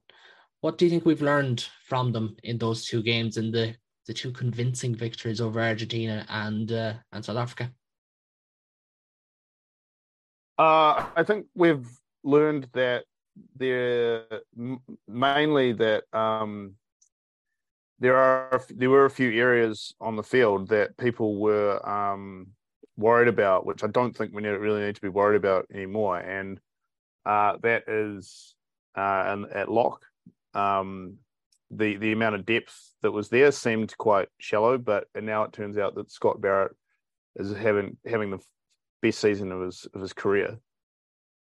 what 0.61 0.77
do 0.77 0.85
you 0.85 0.91
think 0.91 1.05
we've 1.05 1.21
learned 1.21 1.67
from 1.85 2.11
them 2.11 2.35
in 2.43 2.57
those 2.57 2.85
two 2.85 3.01
games 3.03 3.37
in 3.37 3.51
the 3.51 3.75
the 4.07 4.13
two 4.13 4.31
convincing 4.31 4.95
victories 4.95 5.41
over 5.41 5.61
Argentina 5.61 6.25
and 6.29 6.71
uh, 6.71 6.93
and 7.11 7.23
South 7.23 7.37
Africa? 7.37 7.71
Uh, 10.57 11.05
I 11.15 11.23
think 11.23 11.45
we've 11.53 11.87
learned 12.23 12.67
that 12.73 13.05
there 13.55 14.23
mainly 15.07 15.73
that 15.73 16.03
um, 16.13 16.75
there 17.99 18.15
are 18.15 18.61
there 18.69 18.89
were 18.89 19.05
a 19.05 19.09
few 19.09 19.31
areas 19.31 19.93
on 20.01 20.15
the 20.15 20.23
field 20.23 20.69
that 20.69 20.97
people 20.97 21.39
were 21.39 21.87
um, 21.87 22.47
worried 22.97 23.27
about, 23.27 23.65
which 23.65 23.83
I 23.83 23.87
don't 23.87 24.15
think 24.15 24.33
we 24.33 24.45
really 24.47 24.81
need 24.81 24.95
to 24.95 25.01
be 25.01 25.09
worried 25.09 25.37
about 25.37 25.67
anymore, 25.73 26.17
and 26.17 26.59
uh, 27.25 27.57
that 27.61 27.83
is 27.87 28.55
uh, 28.95 29.23
and 29.27 29.45
at 29.47 29.71
lock. 29.71 30.03
Um, 30.53 31.17
the 31.69 31.97
the 31.97 32.11
amount 32.11 32.35
of 32.35 32.45
depth 32.45 32.93
that 33.01 33.11
was 33.11 33.29
there 33.29 33.51
seemed 33.51 33.95
quite 33.97 34.29
shallow, 34.39 34.77
but 34.77 35.07
now 35.15 35.43
it 35.43 35.53
turns 35.53 35.77
out 35.77 35.95
that 35.95 36.11
Scott 36.11 36.41
Barrett 36.41 36.75
is 37.35 37.55
having 37.55 37.97
having 38.05 38.31
the 38.31 38.39
best 39.01 39.19
season 39.19 39.51
of 39.51 39.61
his 39.61 39.87
of 39.93 40.01
his 40.01 40.13
career, 40.13 40.57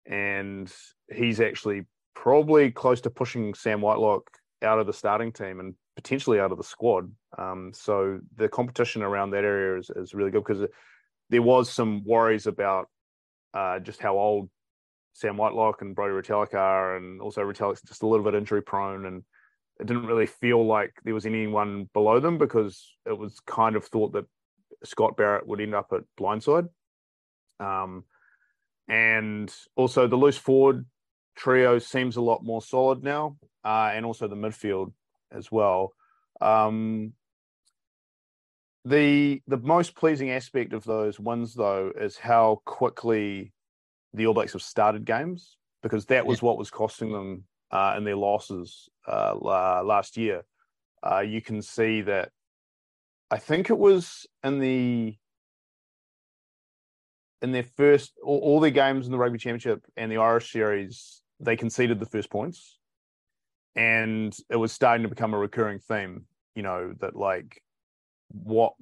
and 0.06 0.72
he's 1.12 1.40
actually 1.40 1.86
probably 2.14 2.70
close 2.70 3.02
to 3.02 3.10
pushing 3.10 3.54
Sam 3.54 3.82
Whitelock 3.82 4.30
out 4.62 4.80
of 4.80 4.88
the 4.88 4.94
starting 4.94 5.32
team 5.32 5.62
and 5.62 5.74
potentially 5.96 6.40
out 6.40 6.52
of 6.52 6.58
the 6.58 6.64
squad. 6.64 7.10
Um, 7.38 7.72
so 7.74 8.20
the 8.36 8.50
competition 8.50 9.04
around 9.04 9.32
that 9.32 9.46
area 9.46 9.80
is, 9.80 9.90
is 9.90 10.14
really 10.14 10.32
good 10.32 10.44
because 10.44 10.68
there 11.30 11.42
was 11.42 11.70
some 11.70 12.04
worries 12.06 12.48
about 12.48 12.88
uh, 13.54 13.80
just 13.80 14.02
how 14.02 14.18
old 14.18 14.50
Sam 15.14 15.38
Whitelock 15.38 15.82
and 15.82 15.96
Brodie 15.96 16.14
Retallick 16.14 16.54
are, 16.54 16.96
and 16.96 17.22
also 17.22 17.42
Retallick's 17.42 17.82
just 17.82 18.04
a 18.04 18.08
little 18.08 18.24
bit 18.24 18.36
injury 18.36 18.62
prone, 18.62 19.06
and 19.06 19.24
it 19.80 19.88
didn't 19.88 20.06
really 20.06 20.26
feel 20.26 20.66
like 20.66 20.94
there 21.04 21.14
was 21.14 21.26
anyone 21.26 21.90
below 21.94 22.20
them 22.20 22.38
because 22.38 22.96
it 23.06 23.18
was 23.18 23.40
kind 23.46 23.76
of 23.76 23.86
thought 23.86 24.14
that 24.14 24.26
Scott 24.84 25.18
Barrett 25.18 25.48
would 25.48 25.62
end 25.62 25.76
up 25.76 25.92
at 25.94 26.02
blindside. 26.20 26.70
Um, 27.60 28.06
and 28.88 29.54
also 29.76 30.08
the 30.08 30.16
loose 30.16 30.38
forward 30.38 30.86
trio 31.36 31.80
seems 31.80 32.16
a 32.16 32.22
lot 32.22 32.44
more 32.44 32.62
solid 32.62 33.04
now, 33.04 33.38
uh, 33.64 33.92
and 33.94 34.06
also 34.06 34.28
the 34.28 34.36
midfield 34.36 34.94
as 35.32 35.52
well. 35.52 35.94
Um, 36.42 37.14
the 38.90 39.42
the 39.48 39.58
most 39.58 39.96
pleasing 39.96 40.32
aspect 40.32 40.74
of 40.74 40.84
those 40.84 41.20
wins, 41.20 41.54
though, 41.54 41.92
is 41.96 42.18
how 42.18 42.62
quickly 42.66 43.54
the 44.14 44.26
All 44.26 44.34
Blacks 44.34 44.54
have 44.54 44.62
started 44.62 45.06
games 45.06 45.58
because 45.84 46.06
that 46.08 46.26
was 46.26 46.42
yeah. 46.42 46.46
what 46.48 46.58
was 46.58 46.72
costing 46.72 47.12
them 47.12 47.44
uh, 47.72 47.94
in 47.98 48.04
their 48.04 48.16
losses 48.16 48.90
uh, 49.08 49.36
last 49.36 50.18
year. 50.18 50.44
Uh, 51.04 51.20
you 51.20 51.42
can 51.42 51.62
see 51.62 52.02
that. 52.02 52.32
I 53.32 53.38
think 53.38 53.70
it 53.70 53.78
was 53.78 54.26
in 54.44 54.60
the 54.60 55.16
in 57.42 57.52
their 57.52 57.64
first 57.64 58.14
all, 58.24 58.40
all 58.40 58.60
their 58.60 58.72
games 58.72 59.06
in 59.06 59.12
the 59.12 59.20
rugby 59.20 59.38
championship 59.38 59.86
and 59.96 60.12
the 60.12 60.18
Irish 60.18 60.52
series, 60.52 61.22
they 61.40 61.56
conceded 61.56 62.00
the 62.00 62.08
first 62.08 62.32
points, 62.32 62.80
and 63.76 64.36
it 64.50 64.56
was 64.56 64.72
starting 64.72 65.04
to 65.04 65.10
become 65.10 65.36
a 65.36 65.38
recurring 65.38 65.78
theme. 65.80 66.26
You 66.56 66.64
know 66.64 66.94
that 67.02 67.16
like 67.16 67.62
what 68.32 68.74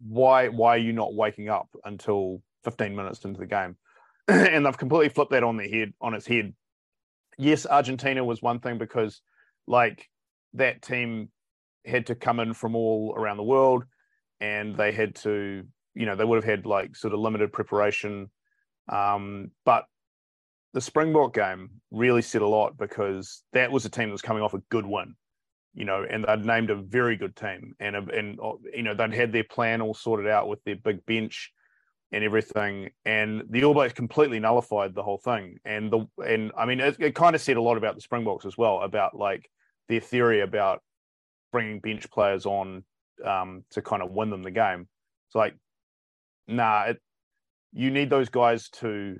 why 0.00 0.48
why 0.48 0.74
are 0.74 0.78
you 0.78 0.92
not 0.92 1.14
waking 1.14 1.48
up 1.48 1.68
until 1.84 2.42
15 2.64 2.94
minutes 2.94 3.24
into 3.24 3.40
the 3.40 3.46
game? 3.46 3.76
And 4.28 4.64
they've 4.64 4.78
completely 4.78 5.08
flipped 5.08 5.32
that 5.32 5.42
on 5.42 5.56
their 5.56 5.68
head 5.68 5.92
on 6.00 6.14
its 6.14 6.26
head. 6.26 6.54
Yes 7.38 7.66
argentina 7.66 8.24
was 8.24 8.42
one 8.42 8.60
thing 8.60 8.78
because 8.78 9.20
like 9.66 10.08
that 10.54 10.82
team 10.82 11.28
had 11.86 12.06
to 12.06 12.14
come 12.14 12.40
in 12.40 12.54
from 12.54 12.74
all 12.74 13.14
around 13.16 13.36
the 13.36 13.42
world 13.42 13.84
and 14.40 14.76
they 14.76 14.92
had 14.92 15.14
to 15.16 15.64
you 15.94 16.06
know 16.06 16.16
they 16.16 16.24
would 16.24 16.36
have 16.36 16.44
had 16.44 16.66
like 16.66 16.96
sort 16.96 17.14
of 17.14 17.20
limited 17.20 17.52
preparation. 17.52 18.30
Um, 18.88 19.52
but 19.64 19.84
the 20.72 20.80
springbok 20.80 21.34
game 21.34 21.70
really 21.90 22.22
said 22.22 22.42
a 22.42 22.46
lot 22.46 22.76
because 22.76 23.42
that 23.52 23.70
was 23.70 23.84
a 23.84 23.90
team 23.90 24.08
that 24.08 24.12
was 24.12 24.22
coming 24.22 24.42
off 24.42 24.54
a 24.54 24.62
good 24.70 24.86
win 24.86 25.14
you 25.74 25.84
know, 25.84 26.04
and 26.08 26.24
they'd 26.24 26.44
named 26.44 26.70
a 26.70 26.76
very 26.76 27.16
good 27.16 27.36
team, 27.36 27.74
and 27.78 27.96
and 27.96 28.40
uh, 28.40 28.52
you 28.74 28.82
know 28.82 28.94
they'd 28.94 29.14
had 29.14 29.32
their 29.32 29.44
plan 29.44 29.80
all 29.80 29.94
sorted 29.94 30.26
out 30.26 30.48
with 30.48 30.62
their 30.64 30.76
big 30.76 31.04
bench 31.06 31.52
and 32.12 32.24
everything, 32.24 32.90
and 33.04 33.44
the 33.50 33.64
All 33.64 33.74
Blacks 33.74 33.92
completely 33.92 34.40
nullified 34.40 34.94
the 34.94 35.02
whole 35.02 35.18
thing. 35.18 35.58
And 35.64 35.92
the 35.92 36.06
and 36.24 36.50
I 36.56 36.66
mean, 36.66 36.80
it, 36.80 36.96
it 36.98 37.14
kind 37.14 37.36
of 37.36 37.42
said 37.42 37.56
a 37.56 37.62
lot 37.62 37.76
about 37.76 37.94
the 37.94 38.00
Springboks 38.00 38.46
as 38.46 38.58
well 38.58 38.80
about 38.80 39.16
like 39.16 39.48
their 39.88 40.00
theory 40.00 40.40
about 40.40 40.82
bringing 41.52 41.80
bench 41.80 42.10
players 42.10 42.46
on 42.46 42.84
um, 43.24 43.64
to 43.70 43.82
kind 43.82 44.02
of 44.02 44.10
win 44.10 44.30
them 44.30 44.42
the 44.42 44.50
game. 44.50 44.88
It's 45.28 45.34
like, 45.34 45.54
nah, 46.48 46.84
it, 46.84 46.98
you 47.72 47.90
need 47.90 48.10
those 48.10 48.28
guys 48.28 48.68
to 48.80 49.16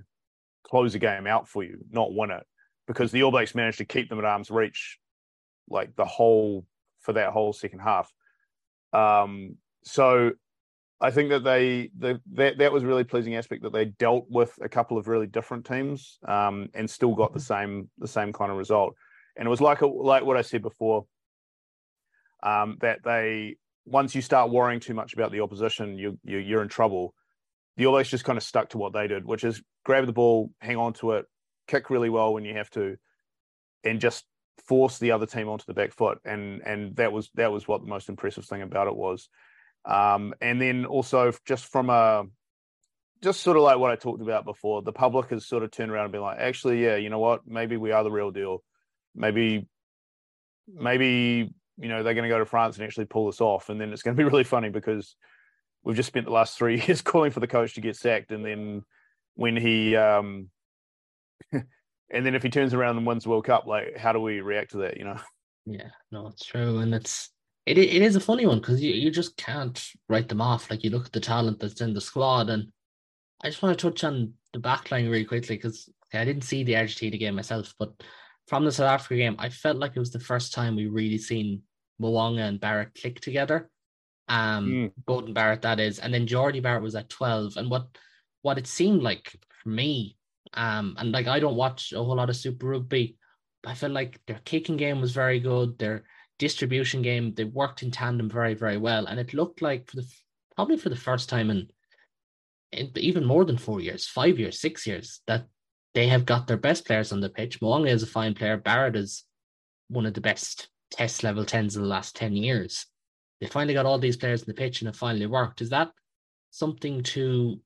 close 0.64 0.92
the 0.92 0.98
game 0.98 1.26
out 1.26 1.48
for 1.48 1.62
you, 1.62 1.78
not 1.90 2.12
win 2.12 2.32
it, 2.32 2.44
because 2.88 3.12
the 3.12 3.22
All 3.22 3.30
Blacks 3.30 3.54
managed 3.54 3.78
to 3.78 3.84
keep 3.84 4.08
them 4.08 4.18
at 4.18 4.24
arm's 4.24 4.50
reach 4.50 4.99
like 5.70 5.96
the 5.96 6.04
whole 6.04 6.66
for 7.00 7.14
that 7.14 7.32
whole 7.32 7.52
second 7.52 7.80
half. 7.80 8.12
Um, 8.92 9.56
so 9.84 10.32
I 11.00 11.10
think 11.10 11.30
that 11.30 11.44
they 11.44 11.90
the, 11.98 12.20
that 12.32 12.58
that 12.58 12.72
was 12.72 12.82
a 12.82 12.86
really 12.86 13.04
pleasing 13.04 13.36
aspect 13.36 13.62
that 13.62 13.72
they 13.72 13.86
dealt 13.86 14.26
with 14.28 14.58
a 14.60 14.68
couple 14.68 14.98
of 14.98 15.08
really 15.08 15.26
different 15.26 15.64
teams 15.64 16.18
um, 16.26 16.68
and 16.74 16.88
still 16.88 17.14
got 17.14 17.32
the 17.32 17.38
mm-hmm. 17.38 17.70
same 17.70 17.90
the 17.98 18.08
same 18.08 18.32
kind 18.32 18.50
of 18.50 18.58
result. 18.58 18.94
And 19.36 19.46
it 19.46 19.50
was 19.50 19.60
like 19.60 19.80
a, 19.80 19.86
like 19.86 20.24
what 20.24 20.36
I 20.36 20.42
said 20.42 20.60
before 20.60 21.06
um, 22.42 22.76
that 22.80 23.02
they 23.04 23.56
once 23.86 24.14
you 24.14 24.20
start 24.20 24.50
worrying 24.50 24.80
too 24.80 24.94
much 24.94 25.14
about 25.14 25.32
the 25.32 25.40
opposition, 25.40 25.96
you, 25.96 26.18
you 26.24 26.38
you're 26.38 26.62
in 26.62 26.68
trouble. 26.68 27.14
The 27.76 27.86
All 27.86 27.92
Blacks 27.92 28.10
just 28.10 28.24
kind 28.24 28.36
of 28.36 28.42
stuck 28.42 28.70
to 28.70 28.78
what 28.78 28.92
they 28.92 29.06
did, 29.06 29.24
which 29.24 29.44
is 29.44 29.62
grab 29.84 30.04
the 30.04 30.12
ball, 30.12 30.50
hang 30.58 30.76
on 30.76 30.92
to 30.94 31.12
it, 31.12 31.26
kick 31.66 31.88
really 31.88 32.10
well 32.10 32.34
when 32.34 32.44
you 32.44 32.54
have 32.54 32.68
to, 32.70 32.96
and 33.84 34.00
just 34.00 34.24
force 34.66 34.98
the 34.98 35.12
other 35.12 35.26
team 35.26 35.48
onto 35.48 35.64
the 35.66 35.74
back 35.74 35.92
foot, 35.92 36.18
and 36.24 36.62
and 36.62 36.96
that 36.96 37.12
was 37.12 37.30
that 37.34 37.52
was 37.52 37.66
what 37.66 37.82
the 37.82 37.88
most 37.88 38.08
impressive 38.08 38.44
thing 38.44 38.62
about 38.62 38.86
it 38.86 38.96
was. 38.96 39.28
Um, 39.84 40.34
and 40.40 40.60
then 40.60 40.84
also 40.84 41.32
just 41.46 41.66
from 41.66 41.90
a 41.90 42.24
just 43.22 43.42
sort 43.42 43.56
of 43.56 43.62
like 43.62 43.78
what 43.78 43.90
I 43.90 43.96
talked 43.96 44.22
about 44.22 44.44
before, 44.44 44.82
the 44.82 44.92
public 44.92 45.30
has 45.30 45.46
sort 45.46 45.62
of 45.62 45.70
turned 45.70 45.90
around 45.90 46.04
and 46.04 46.12
been 46.12 46.22
like, 46.22 46.38
actually, 46.38 46.82
yeah, 46.82 46.96
you 46.96 47.10
know 47.10 47.18
what? 47.18 47.46
Maybe 47.46 47.76
we 47.76 47.92
are 47.92 48.02
the 48.02 48.10
real 48.10 48.30
deal. 48.30 48.62
Maybe, 49.14 49.68
maybe 50.72 51.52
you 51.78 51.88
know 51.88 52.02
they're 52.02 52.14
going 52.14 52.28
to 52.28 52.34
go 52.34 52.38
to 52.38 52.46
France 52.46 52.76
and 52.76 52.84
actually 52.84 53.06
pull 53.06 53.26
this 53.26 53.40
off, 53.40 53.68
and 53.68 53.80
then 53.80 53.92
it's 53.92 54.02
going 54.02 54.16
to 54.16 54.22
be 54.22 54.28
really 54.28 54.44
funny 54.44 54.70
because 54.70 55.16
we've 55.82 55.96
just 55.96 56.08
spent 56.08 56.26
the 56.26 56.32
last 56.32 56.56
three 56.56 56.80
years 56.86 57.02
calling 57.02 57.30
for 57.30 57.40
the 57.40 57.46
coach 57.46 57.74
to 57.74 57.80
get 57.80 57.96
sacked, 57.96 58.32
and 58.32 58.44
then 58.44 58.82
when 59.34 59.56
he 59.56 59.96
um, 59.96 60.48
and 62.10 62.24
then 62.24 62.34
if 62.34 62.42
he 62.42 62.48
turns 62.48 62.74
around 62.74 62.96
and 62.96 63.06
wins 63.06 63.24
the 63.24 63.30
World 63.30 63.44
Cup, 63.44 63.66
like 63.66 63.96
how 63.96 64.12
do 64.12 64.20
we 64.20 64.40
react 64.40 64.72
to 64.72 64.78
that? 64.78 64.96
You 64.96 65.04
know? 65.04 65.20
Yeah, 65.66 65.90
no, 66.10 66.28
it's 66.28 66.44
true, 66.44 66.78
and 66.78 66.94
it's 66.94 67.30
it 67.66 67.76
it 67.76 68.02
is 68.02 68.16
a 68.16 68.20
funny 68.20 68.46
one 68.46 68.60
because 68.60 68.82
you, 68.82 68.92
you 68.92 69.10
just 69.10 69.36
can't 69.36 69.80
write 70.08 70.28
them 70.28 70.40
off. 70.40 70.70
Like 70.70 70.82
you 70.82 70.90
look 70.90 71.06
at 71.06 71.12
the 71.12 71.20
talent 71.20 71.60
that's 71.60 71.82
in 71.82 71.92
the 71.92 72.00
squad, 72.00 72.48
and 72.48 72.72
I 73.42 73.50
just 73.50 73.62
want 73.62 73.78
to 73.78 73.90
touch 73.90 74.02
on 74.02 74.32
the 74.52 74.58
backline 74.58 75.10
really 75.10 75.26
quickly 75.26 75.56
because 75.56 75.88
I 76.14 76.24
didn't 76.24 76.44
see 76.44 76.64
the 76.64 76.76
Argentina 76.76 77.18
game 77.18 77.36
myself, 77.36 77.74
but 77.78 77.92
from 78.48 78.64
the 78.64 78.72
South 78.72 78.88
Africa 78.88 79.16
game, 79.16 79.36
I 79.38 79.50
felt 79.50 79.76
like 79.76 79.92
it 79.94 80.00
was 80.00 80.10
the 80.10 80.18
first 80.18 80.52
time 80.52 80.74
we 80.74 80.86
really 80.86 81.18
seen 81.18 81.62
Mo'unga 82.00 82.48
and 82.48 82.58
Barrett 82.58 82.98
click 83.00 83.20
together. 83.20 83.70
Um, 84.28 84.66
mm. 84.66 84.92
Beauden 85.06 85.34
Barrett, 85.34 85.62
that 85.62 85.78
is, 85.78 85.98
and 85.98 86.12
then 86.12 86.26
Jordie 86.26 86.60
Barrett 86.60 86.82
was 86.82 86.94
at 86.94 87.10
twelve, 87.10 87.56
and 87.56 87.70
what 87.70 87.86
what 88.42 88.58
it 88.58 88.66
seemed 88.66 89.02
like 89.02 89.36
for 89.62 89.68
me 89.68 90.16
um, 90.54 90.96
and 90.98 91.12
like 91.12 91.26
I 91.26 91.40
don't 91.40 91.56
watch 91.56 91.92
a 91.92 92.02
whole 92.02 92.16
lot 92.16 92.30
of 92.30 92.36
Super 92.36 92.68
Rugby. 92.68 93.16
I 93.66 93.74
felt 93.74 93.92
like 93.92 94.20
their 94.26 94.40
kicking 94.44 94.76
game 94.76 95.00
was 95.00 95.12
very 95.12 95.38
good. 95.38 95.78
Their 95.78 96.04
distribution 96.38 97.02
game, 97.02 97.34
they 97.34 97.44
worked 97.44 97.82
in 97.82 97.90
tandem 97.90 98.28
very, 98.28 98.54
very 98.54 98.78
well. 98.78 99.06
And 99.06 99.20
it 99.20 99.34
looked 99.34 99.62
like 99.62 99.88
for 99.88 99.96
the 99.96 100.06
probably 100.56 100.78
for 100.78 100.88
the 100.88 100.96
first 100.96 101.28
time 101.28 101.50
in, 101.50 101.68
in 102.72 102.90
even 102.96 103.24
more 103.24 103.44
than 103.44 103.58
four 103.58 103.80
years, 103.80 104.06
five 104.06 104.38
years, 104.38 104.60
six 104.60 104.86
years, 104.86 105.20
that 105.26 105.46
they 105.94 106.06
have 106.08 106.24
got 106.24 106.46
their 106.46 106.56
best 106.56 106.86
players 106.86 107.12
on 107.12 107.20
the 107.20 107.28
pitch. 107.28 107.60
Mo'unga 107.60 107.90
is 107.90 108.02
a 108.02 108.06
fine 108.06 108.34
player. 108.34 108.56
Barrett 108.56 108.96
is 108.96 109.24
one 109.88 110.06
of 110.06 110.14
the 110.14 110.20
best 110.20 110.68
test 110.90 111.22
level 111.22 111.44
tens 111.44 111.76
in 111.76 111.82
the 111.82 111.88
last 111.88 112.16
10 112.16 112.34
years. 112.34 112.86
They 113.40 113.46
finally 113.46 113.74
got 113.74 113.86
all 113.86 113.98
these 113.98 114.16
players 114.16 114.42
on 114.42 114.46
the 114.48 114.54
pitch 114.54 114.80
and 114.80 114.88
it 114.88 114.96
finally 114.96 115.26
worked. 115.26 115.60
Is 115.60 115.70
that 115.70 115.90
something 116.50 117.02
to 117.02 117.60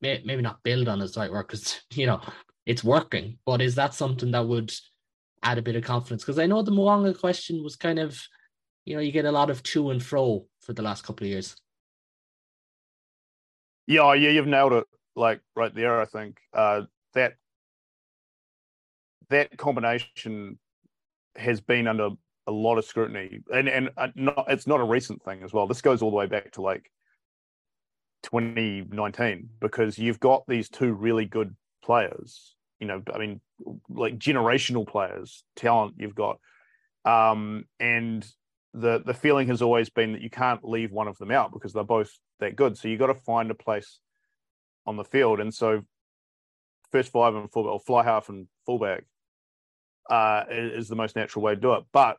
maybe 0.00 0.42
not 0.42 0.62
build 0.62 0.88
on 0.88 1.00
is 1.00 1.16
right 1.16 1.30
word 1.30 1.46
because 1.48 1.80
you 1.94 2.06
know 2.06 2.20
it's 2.66 2.84
working. 2.84 3.38
But 3.44 3.60
is 3.60 3.74
that 3.76 3.94
something 3.94 4.30
that 4.32 4.46
would 4.46 4.72
add 5.42 5.58
a 5.58 5.62
bit 5.62 5.76
of 5.76 5.84
confidence? 5.84 6.22
Because 6.22 6.38
I 6.38 6.46
know 6.46 6.62
the 6.62 6.70
Mo'unga 6.70 7.18
question 7.18 7.62
was 7.62 7.76
kind 7.76 7.98
of, 7.98 8.20
you 8.84 8.94
know, 8.94 9.00
you 9.00 9.12
get 9.12 9.24
a 9.24 9.32
lot 9.32 9.50
of 9.50 9.62
to 9.64 9.90
and 9.90 10.02
fro 10.02 10.46
for 10.60 10.72
the 10.72 10.82
last 10.82 11.04
couple 11.04 11.26
of 11.26 11.30
years. 11.30 11.56
Yeah, 13.86 14.14
yeah, 14.14 14.30
you've 14.30 14.46
nailed 14.46 14.72
it. 14.72 14.84
Like 15.14 15.40
right 15.56 15.74
there, 15.74 16.00
I 16.00 16.06
think 16.06 16.38
uh, 16.54 16.82
that 17.14 17.34
that 19.28 19.56
combination 19.58 20.58
has 21.36 21.60
been 21.60 21.86
under 21.86 22.10
a 22.46 22.52
lot 22.52 22.78
of 22.78 22.84
scrutiny, 22.84 23.40
and 23.52 23.68
and 23.68 23.90
uh, 23.96 24.08
not, 24.14 24.46
it's 24.48 24.66
not 24.66 24.80
a 24.80 24.84
recent 24.84 25.22
thing 25.22 25.42
as 25.42 25.52
well. 25.52 25.66
This 25.66 25.82
goes 25.82 26.00
all 26.00 26.10
the 26.10 26.16
way 26.16 26.26
back 26.26 26.52
to 26.52 26.62
like 26.62 26.90
2019 28.22 29.48
because 29.60 29.98
you've 29.98 30.20
got 30.20 30.44
these 30.46 30.68
two 30.68 30.92
really 30.92 31.24
good 31.24 31.54
players. 31.84 32.54
You 32.80 32.86
know, 32.86 33.02
I 33.14 33.18
mean, 33.18 33.40
like 33.88 34.18
generational 34.18 34.86
players, 34.86 35.44
talent 35.56 35.94
you've 35.98 36.14
got, 36.14 36.38
um, 37.04 37.64
and 37.78 38.26
the 38.74 39.02
the 39.04 39.14
feeling 39.14 39.48
has 39.48 39.62
always 39.62 39.90
been 39.90 40.12
that 40.12 40.22
you 40.22 40.30
can't 40.30 40.64
leave 40.64 40.90
one 40.90 41.08
of 41.08 41.18
them 41.18 41.30
out 41.30 41.52
because 41.52 41.72
they're 41.72 41.84
both 41.84 42.10
that 42.40 42.56
good. 42.56 42.76
So 42.76 42.88
you 42.88 42.96
got 42.96 43.06
to 43.08 43.14
find 43.14 43.50
a 43.50 43.54
place 43.54 44.00
on 44.86 44.96
the 44.96 45.04
field, 45.04 45.40
and 45.40 45.52
so 45.52 45.82
first 46.90 47.12
five 47.12 47.34
and 47.34 47.50
fullback, 47.50 47.72
or 47.72 47.80
fly 47.80 48.04
half 48.04 48.28
and 48.28 48.48
fullback, 48.66 49.04
uh, 50.10 50.44
is 50.50 50.88
the 50.88 50.96
most 50.96 51.16
natural 51.16 51.44
way 51.44 51.54
to 51.54 51.60
do 51.60 51.74
it. 51.74 51.84
But 51.92 52.16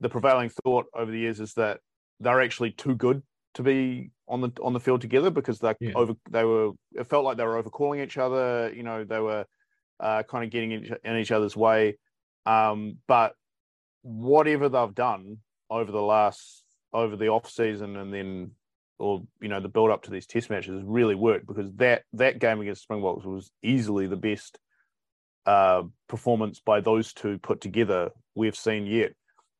the 0.00 0.08
prevailing 0.08 0.50
thought 0.50 0.86
over 0.94 1.10
the 1.10 1.18
years 1.18 1.40
is 1.40 1.54
that 1.54 1.80
they're 2.20 2.40
actually 2.40 2.70
too 2.70 2.94
good 2.94 3.22
to 3.54 3.62
be 3.62 4.10
on 4.28 4.40
the 4.40 4.50
on 4.62 4.72
the 4.72 4.80
field 4.80 5.00
together 5.00 5.30
because 5.30 5.58
they 5.58 5.74
yeah. 5.80 5.92
over 5.94 6.14
they 6.30 6.44
were 6.44 6.70
it 6.92 7.06
felt 7.06 7.24
like 7.24 7.36
they 7.36 7.44
were 7.44 7.62
overcalling 7.62 8.02
each 8.02 8.18
other. 8.18 8.72
You 8.74 8.82
know, 8.82 9.04
they 9.04 9.20
were 9.20 9.44
uh, 10.00 10.22
kind 10.22 10.44
of 10.44 10.50
getting 10.50 10.72
in, 10.72 10.96
in 11.04 11.16
each 11.16 11.32
other's 11.32 11.56
way. 11.56 11.98
Um, 12.46 12.98
but 13.06 13.34
whatever 14.02 14.68
they've 14.68 14.94
done 14.94 15.38
over 15.70 15.90
the 15.90 16.02
last 16.02 16.62
over 16.92 17.16
the 17.16 17.28
off 17.28 17.50
season 17.50 17.96
and 17.96 18.12
then 18.12 18.50
or 18.98 19.22
you 19.40 19.48
know 19.48 19.60
the 19.60 19.68
build 19.68 19.90
up 19.90 20.02
to 20.02 20.10
these 20.10 20.26
test 20.26 20.50
matches 20.50 20.82
really 20.84 21.14
worked 21.14 21.46
because 21.46 21.72
that 21.74 22.02
that 22.12 22.38
game 22.38 22.60
against 22.60 22.82
Springboks 22.82 23.24
was 23.24 23.50
easily 23.62 24.06
the 24.06 24.16
best 24.16 24.58
uh, 25.46 25.82
performance 26.08 26.60
by 26.64 26.80
those 26.80 27.12
two 27.12 27.38
put 27.38 27.60
together 27.60 28.10
we've 28.34 28.56
seen 28.56 28.86
yet. 28.86 29.12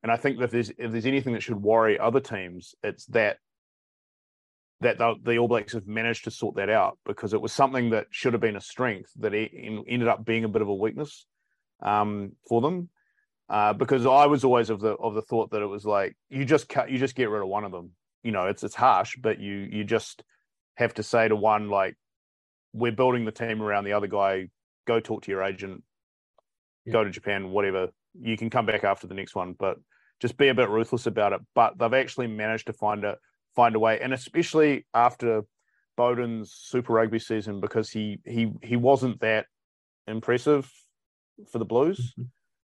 And 0.03 0.11
I 0.11 0.17
think 0.17 0.37
that 0.37 0.45
if 0.45 0.51
there's 0.51 0.69
if 0.69 0.91
there's 0.91 1.05
anything 1.05 1.33
that 1.33 1.43
should 1.43 1.61
worry 1.61 1.99
other 1.99 2.19
teams, 2.19 2.75
it's 2.83 3.05
that 3.07 3.37
that 4.85 4.99
the, 4.99 5.15
the, 5.23 5.37
All 5.37 5.47
Blacks 5.47 5.73
have 5.73 5.87
managed 5.87 6.25
to 6.25 6.31
sort 6.31 6.55
that 6.55 6.69
out 6.69 6.99
because 7.05 7.33
it 7.33 7.41
was 7.41 7.51
something 7.51 7.89
that 7.89 8.05
should 8.11 8.33
have 8.33 8.41
been 8.41 8.55
a 8.55 8.61
strength 8.61 9.11
that 9.17 9.33
ended 9.33 10.07
up 10.07 10.23
being 10.23 10.43
a 10.43 10.47
bit 10.47 10.61
of 10.61 10.67
a 10.67 10.75
weakness 10.75 11.25
um, 11.81 12.33
for 12.47 12.61
them. 12.61 12.89
Uh, 13.49 13.73
because 13.73 14.05
I 14.05 14.27
was 14.27 14.43
always 14.43 14.69
of 14.69 14.79
the 14.79 14.93
of 14.93 15.13
the 15.13 15.21
thought 15.21 15.51
that 15.51 15.61
it 15.61 15.67
was 15.67 15.85
like 15.85 16.15
you 16.29 16.45
just 16.45 16.67
cut 16.67 16.89
you 16.89 16.97
just 16.97 17.15
get 17.15 17.29
rid 17.29 17.41
of 17.41 17.47
one 17.47 17.63
of 17.63 17.71
them. 17.71 17.91
You 18.23 18.31
know, 18.31 18.47
it's 18.47 18.63
it's 18.63 18.73
harsh, 18.73 19.17
but 19.21 19.39
you 19.39 19.53
you 19.71 19.83
just 19.83 20.23
have 20.75 20.93
to 20.95 21.03
say 21.03 21.27
to 21.27 21.35
one 21.35 21.69
like 21.69 21.95
we're 22.73 22.91
building 22.91 23.25
the 23.25 23.31
team 23.31 23.61
around 23.61 23.85
the 23.85 23.93
other 23.93 24.07
guy. 24.07 24.49
Go 24.87 24.99
talk 24.99 25.23
to 25.23 25.31
your 25.31 25.43
agent. 25.43 25.83
Yeah. 26.85 26.93
Go 26.93 27.03
to 27.03 27.09
Japan, 27.09 27.49
whatever. 27.49 27.89
You 28.19 28.37
can 28.37 28.49
come 28.49 28.65
back 28.65 28.83
after 28.83 29.07
the 29.07 29.13
next 29.13 29.35
one, 29.35 29.53
but 29.57 29.77
just 30.19 30.37
be 30.37 30.47
a 30.47 30.55
bit 30.55 30.69
ruthless 30.69 31.05
about 31.05 31.33
it. 31.33 31.41
But 31.53 31.77
they've 31.77 31.93
actually 31.93 32.27
managed 32.27 32.67
to 32.67 32.73
find 32.73 33.03
a 33.03 33.17
find 33.55 33.75
a 33.75 33.79
way, 33.79 33.99
and 33.99 34.13
especially 34.13 34.85
after 34.93 35.43
Beauden's 35.97 36.51
Super 36.51 36.93
Rugby 36.93 37.19
season, 37.19 37.61
because 37.61 37.89
he 37.89 38.19
he 38.25 38.51
he 38.61 38.75
wasn't 38.75 39.21
that 39.21 39.45
impressive 40.07 40.69
for 41.51 41.59
the 41.59 41.65
Blues. 41.65 42.13
Mm-hmm. 42.13 42.23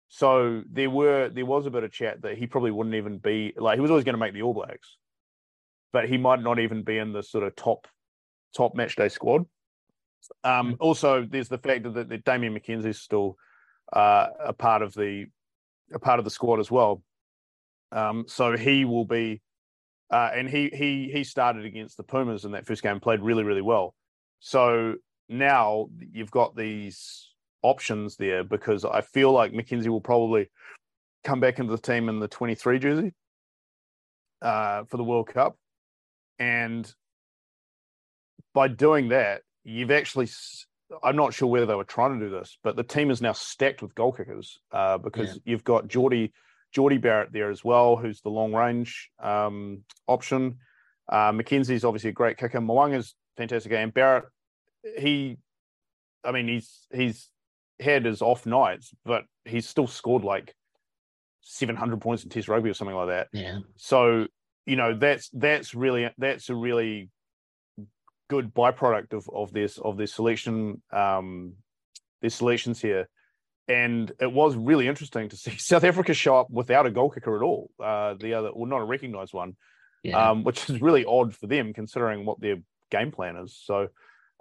So 0.08 0.62
there 0.70 0.90
were 0.90 1.28
there 1.28 1.46
was 1.46 1.66
a 1.66 1.70
bit 1.70 1.84
of 1.84 1.92
chat 1.92 2.22
that 2.22 2.36
he 2.36 2.46
probably 2.46 2.72
wouldn't 2.72 2.96
even 2.96 3.18
be 3.18 3.52
like 3.56 3.76
he 3.76 3.80
was 3.80 3.90
always 3.90 4.04
going 4.04 4.14
to 4.14 4.18
make 4.18 4.34
the 4.34 4.42
All 4.42 4.54
Blacks, 4.54 4.96
but 5.92 6.08
he 6.08 6.18
might 6.18 6.42
not 6.42 6.58
even 6.58 6.82
be 6.82 6.98
in 6.98 7.12
the 7.12 7.22
sort 7.22 7.44
of 7.44 7.54
top 7.54 7.86
top 8.56 8.74
match 8.74 8.96
day 8.96 9.08
squad. 9.08 9.46
Um, 10.44 10.72
mm-hmm. 10.72 10.74
Also, 10.80 11.24
there's 11.24 11.48
the 11.48 11.58
fact 11.58 11.84
that, 11.84 12.08
that 12.08 12.24
Damian 12.24 12.54
McKenzie's 12.54 13.00
still 13.00 13.36
uh, 13.92 14.26
a 14.44 14.52
part 14.52 14.82
of 14.82 14.92
the 14.94 15.26
a 15.92 15.98
part 15.98 16.18
of 16.18 16.24
the 16.24 16.30
squad 16.30 16.60
as 16.60 16.70
well. 16.70 17.02
Um, 17.92 18.24
so 18.28 18.56
he 18.56 18.84
will 18.84 19.04
be, 19.04 19.42
uh, 20.10 20.30
and 20.34 20.48
he 20.48 20.70
he 20.72 21.10
he 21.12 21.24
started 21.24 21.64
against 21.64 21.96
the 21.96 22.02
Pumas 22.02 22.44
in 22.44 22.52
that 22.52 22.66
first 22.66 22.82
game, 22.82 23.00
played 23.00 23.20
really 23.20 23.44
really 23.44 23.62
well. 23.62 23.94
So 24.40 24.96
now 25.28 25.88
you've 26.12 26.30
got 26.30 26.56
these 26.56 27.28
options 27.62 28.16
there 28.16 28.42
because 28.42 28.84
I 28.84 29.00
feel 29.00 29.32
like 29.32 29.52
McKenzie 29.52 29.88
will 29.88 30.00
probably 30.00 30.48
come 31.24 31.40
back 31.40 31.58
into 31.58 31.72
the 31.72 31.80
team 31.80 32.08
in 32.08 32.18
the 32.18 32.28
23 32.28 32.78
jersey 32.78 33.12
uh, 34.42 34.84
for 34.84 34.96
the 34.96 35.04
World 35.04 35.28
Cup. 35.28 35.56
And 36.38 36.92
by 38.54 38.68
doing 38.68 39.08
that, 39.08 39.42
you've 39.62 39.90
actually, 39.90 40.28
I'm 41.02 41.16
not 41.16 41.34
sure 41.34 41.48
whether 41.48 41.66
they 41.66 41.74
were 41.74 41.84
trying 41.84 42.18
to 42.18 42.26
do 42.26 42.30
this, 42.30 42.58
but 42.62 42.76
the 42.76 42.82
team 42.82 43.10
is 43.10 43.20
now 43.20 43.32
stacked 43.32 43.82
with 43.82 43.94
goal 43.94 44.12
kickers 44.12 44.58
uh, 44.72 44.98
because 44.98 45.34
yeah. 45.34 45.40
you've 45.44 45.64
got 45.64 45.88
Jordie, 45.88 46.32
Jordie 46.72 46.98
Barrett 46.98 47.32
there 47.32 47.50
as 47.50 47.64
well, 47.64 47.96
who's 47.96 48.20
the 48.20 48.30
long 48.30 48.52
range 48.52 49.10
um, 49.22 49.82
option. 50.06 50.58
Uh, 51.08 51.32
McKenzie's 51.32 51.84
obviously 51.84 52.10
a 52.10 52.14
great 52.14 52.36
kicker. 52.36 52.60
Mo'unga's 52.60 53.14
fantastic. 53.36 53.72
And 53.72 53.92
Barrett, 53.92 54.24
he, 54.98 55.38
I 56.24 56.32
mean, 56.32 56.46
he's 56.48 56.86
he's 56.92 57.28
had 57.80 58.04
his 58.04 58.22
off 58.22 58.46
nights, 58.46 58.92
but 59.04 59.24
he's 59.44 59.68
still 59.68 59.86
scored 59.86 60.22
like 60.22 60.54
700 61.42 62.00
points 62.00 62.22
in 62.22 62.30
Test 62.30 62.48
rugby 62.48 62.70
or 62.70 62.74
something 62.74 62.96
like 62.96 63.08
that. 63.08 63.28
Yeah. 63.32 63.58
So 63.76 64.26
you 64.66 64.76
know 64.76 64.94
that's 64.94 65.28
that's 65.32 65.74
really 65.74 66.08
that's 66.18 66.48
a 66.48 66.54
really 66.54 67.10
good 68.28 68.54
byproduct 68.54 69.12
of 69.12 69.28
of 69.32 69.52
this 69.52 69.78
of 69.78 69.96
this 69.96 70.14
selection 70.14 70.80
um 70.92 71.54
their 72.20 72.30
selections 72.30 72.80
here. 72.80 73.08
And 73.70 74.10
it 74.18 74.32
was 74.32 74.56
really 74.56 74.88
interesting 74.88 75.28
to 75.28 75.36
see 75.36 75.56
South 75.58 75.84
Africa 75.84 76.12
show 76.12 76.36
up 76.36 76.50
without 76.50 76.86
a 76.86 76.90
goal 76.90 77.10
kicker 77.10 77.36
at 77.36 77.42
all. 77.42 77.70
Uh, 77.82 78.14
the 78.14 78.34
other, 78.34 78.50
well, 78.52 78.66
not 78.66 78.80
a 78.80 78.84
recognised 78.84 79.32
one, 79.32 79.56
yeah. 80.02 80.30
um, 80.30 80.42
which 80.42 80.68
is 80.68 80.82
really 80.82 81.04
odd 81.04 81.34
for 81.34 81.46
them 81.46 81.72
considering 81.72 82.24
what 82.24 82.40
their 82.40 82.56
game 82.90 83.12
plan 83.12 83.36
is. 83.36 83.56
So, 83.64 83.88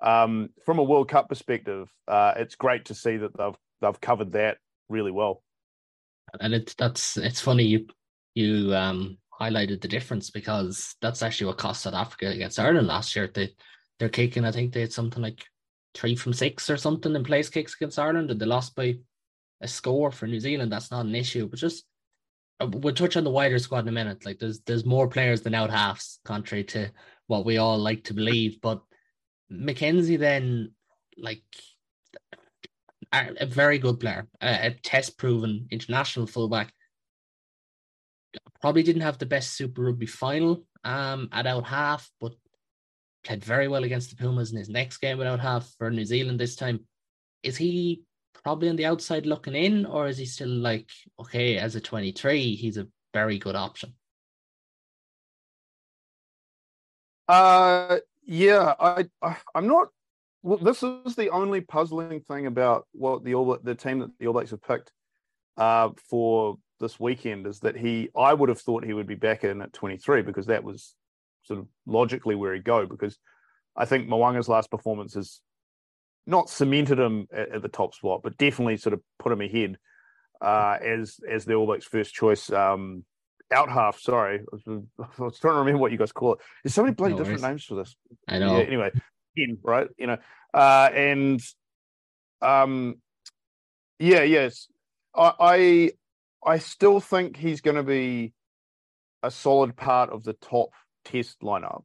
um, 0.01 0.49
from 0.65 0.79
a 0.79 0.83
World 0.83 1.09
Cup 1.09 1.29
perspective, 1.29 1.89
uh, 2.07 2.33
it's 2.37 2.55
great 2.55 2.85
to 2.85 2.95
see 2.95 3.17
that 3.17 3.37
they've 3.37 3.57
they've 3.81 4.01
covered 4.01 4.31
that 4.31 4.57
really 4.87 5.11
well. 5.11 5.43
And 6.39 6.53
it's 6.53 6.73
that's 6.73 7.17
it's 7.17 7.41
funny 7.41 7.65
you 7.65 7.87
you 8.33 8.73
um, 8.73 9.17
highlighted 9.39 9.81
the 9.81 9.87
difference 9.87 10.31
because 10.31 10.95
that's 11.01 11.21
actually 11.21 11.47
what 11.47 11.57
cost 11.57 11.81
South 11.83 11.93
Africa 11.93 12.29
against 12.29 12.59
Ireland 12.59 12.87
last 12.87 13.15
year. 13.15 13.29
They 13.31 13.53
they're 13.99 14.09
kicking, 14.09 14.45
I 14.45 14.51
think 14.51 14.73
they 14.73 14.81
had 14.81 14.93
something 14.93 15.21
like 15.21 15.45
three 15.93 16.15
from 16.15 16.33
six 16.33 16.69
or 16.69 16.77
something 16.77 17.13
in 17.15 17.23
place 17.23 17.49
kicks 17.49 17.75
against 17.75 17.99
Ireland, 17.99 18.31
and 18.31 18.39
they 18.39 18.45
lost 18.45 18.75
by 18.75 18.95
a 19.61 19.67
score 19.67 20.11
for 20.11 20.27
New 20.27 20.39
Zealand. 20.39 20.71
That's 20.71 20.91
not 20.91 21.05
an 21.05 21.15
issue, 21.15 21.47
but 21.47 21.59
just 21.59 21.85
uh, 22.59 22.67
we'll 22.71 22.93
touch 22.93 23.17
on 23.17 23.23
the 23.23 23.29
wider 23.29 23.59
squad 23.59 23.79
in 23.79 23.89
a 23.89 23.91
minute. 23.91 24.25
Like 24.25 24.39
there's 24.39 24.59
there's 24.61 24.85
more 24.85 25.07
players 25.07 25.41
than 25.41 25.55
out 25.55 25.69
halves, 25.69 26.19
contrary 26.25 26.63
to 26.65 26.91
what 27.27 27.45
we 27.45 27.57
all 27.57 27.77
like 27.77 28.03
to 28.05 28.13
believe. 28.13 28.61
But 28.61 28.81
McKenzie 29.51 30.19
then 30.19 30.71
like 31.17 31.43
a 33.11 33.45
very 33.45 33.79
good 33.79 33.99
player, 33.99 34.27
a, 34.41 34.67
a 34.67 34.71
test 34.71 35.17
proven 35.17 35.67
international 35.71 36.27
fullback. 36.27 36.71
Probably 38.61 38.83
didn't 38.83 39.01
have 39.01 39.17
the 39.17 39.25
best 39.25 39.55
Super 39.55 39.83
Rugby 39.83 40.05
final 40.05 40.63
um, 40.83 41.29
at 41.31 41.47
out 41.47 41.65
half, 41.65 42.09
but 42.19 42.33
played 43.23 43.43
very 43.43 43.67
well 43.67 43.83
against 43.83 44.09
the 44.09 44.15
Pumas 44.15 44.51
in 44.51 44.57
his 44.57 44.69
next 44.69 44.97
game 44.97 45.19
at 45.21 45.27
out 45.27 45.39
half 45.39 45.73
for 45.77 45.89
New 45.89 46.05
Zealand 46.05 46.39
this 46.39 46.55
time. 46.55 46.81
Is 47.41 47.57
he 47.57 48.03
probably 48.43 48.69
on 48.69 48.75
the 48.75 48.85
outside 48.85 49.25
looking 49.25 49.55
in, 49.55 49.85
or 49.85 50.07
is 50.07 50.17
he 50.17 50.25
still 50.25 50.49
like, 50.49 50.89
okay, 51.19 51.57
as 51.57 51.75
a 51.75 51.81
23, 51.81 52.55
he's 52.55 52.77
a 52.77 52.87
very 53.13 53.37
good 53.37 53.55
option? 53.55 53.93
Uh, 57.27 57.97
yeah, 58.23 58.73
I, 58.79 59.05
I 59.21 59.37
am 59.55 59.67
not. 59.67 59.89
Well, 60.41 60.57
this 60.57 60.81
is 60.83 61.15
the 61.15 61.29
only 61.29 61.61
puzzling 61.61 62.21
thing 62.21 62.47
about 62.47 62.87
what 62.93 63.23
the 63.23 63.35
All 63.35 63.57
the 63.61 63.75
team 63.75 63.99
that 63.99 64.11
the 64.19 64.27
All 64.27 64.33
Blacks 64.33 64.51
have 64.51 64.63
picked 64.63 64.91
uh, 65.57 65.89
for 66.09 66.57
this 66.79 66.99
weekend 66.99 67.45
is 67.45 67.59
that 67.59 67.75
he. 67.75 68.09
I 68.17 68.33
would 68.33 68.49
have 68.49 68.61
thought 68.61 68.85
he 68.85 68.93
would 68.93 69.07
be 69.07 69.15
back 69.15 69.43
in 69.43 69.61
at 69.61 69.73
23 69.73 70.23
because 70.23 70.47
that 70.47 70.63
was 70.63 70.95
sort 71.43 71.59
of 71.59 71.67
logically 71.85 72.35
where 72.35 72.53
he'd 72.53 72.63
go 72.63 72.85
because 72.85 73.17
I 73.75 73.85
think 73.85 74.07
Mo'unga's 74.07 74.49
last 74.49 74.71
performance 74.71 75.13
has 75.13 75.41
not 76.27 76.49
cemented 76.49 76.99
him 76.99 77.27
at, 77.33 77.49
at, 77.55 77.61
the 77.61 77.69
top 77.69 77.93
spot, 77.93 78.21
but 78.23 78.37
definitely 78.37 78.77
sort 78.77 78.93
of 78.93 79.01
put 79.17 79.31
him 79.31 79.41
ahead 79.41 79.77
uh, 80.41 80.77
as 80.81 81.19
as 81.29 81.45
the 81.45 81.53
All 81.55 81.65
Blacks' 81.65 81.85
first 81.85 82.13
choice 82.13 82.51
um, 82.51 83.03
out 83.51 83.69
half. 83.69 83.99
Sorry, 83.99 84.39
I 84.39 84.43
was, 84.51 84.83
I 84.99 85.23
was, 85.23 85.39
trying 85.39 85.55
to 85.55 85.59
remember 85.59 85.79
what 85.79 85.91
you 85.91 85.97
guys 85.97 86.11
call 86.11 86.33
it. 86.33 86.39
There's 86.63 86.73
so 86.73 86.83
many 86.83 86.93
bloody 86.93 87.13
no 87.13 87.19
different 87.19 87.41
names 87.41 87.63
for 87.63 87.75
this. 87.75 87.95
I 88.27 88.39
know. 88.39 88.57
Yeah, 88.57 88.63
anyway, 88.63 88.91
in 89.35 89.57
right, 89.63 89.87
you 89.97 90.07
know, 90.07 90.17
uh, 90.53 90.89
and 90.93 91.41
um, 92.41 92.95
yeah, 93.99 94.23
yes, 94.23 94.67
I, 95.15 95.33
I, 95.39 96.51
I 96.51 96.57
still 96.59 96.99
think 96.99 97.37
he's 97.37 97.61
going 97.61 97.75
to 97.75 97.83
be 97.83 98.33
a 99.21 99.31
solid 99.31 99.75
part 99.75 100.09
of 100.09 100.23
the 100.23 100.33
top 100.33 100.69
test 101.03 101.41
lineup, 101.41 101.83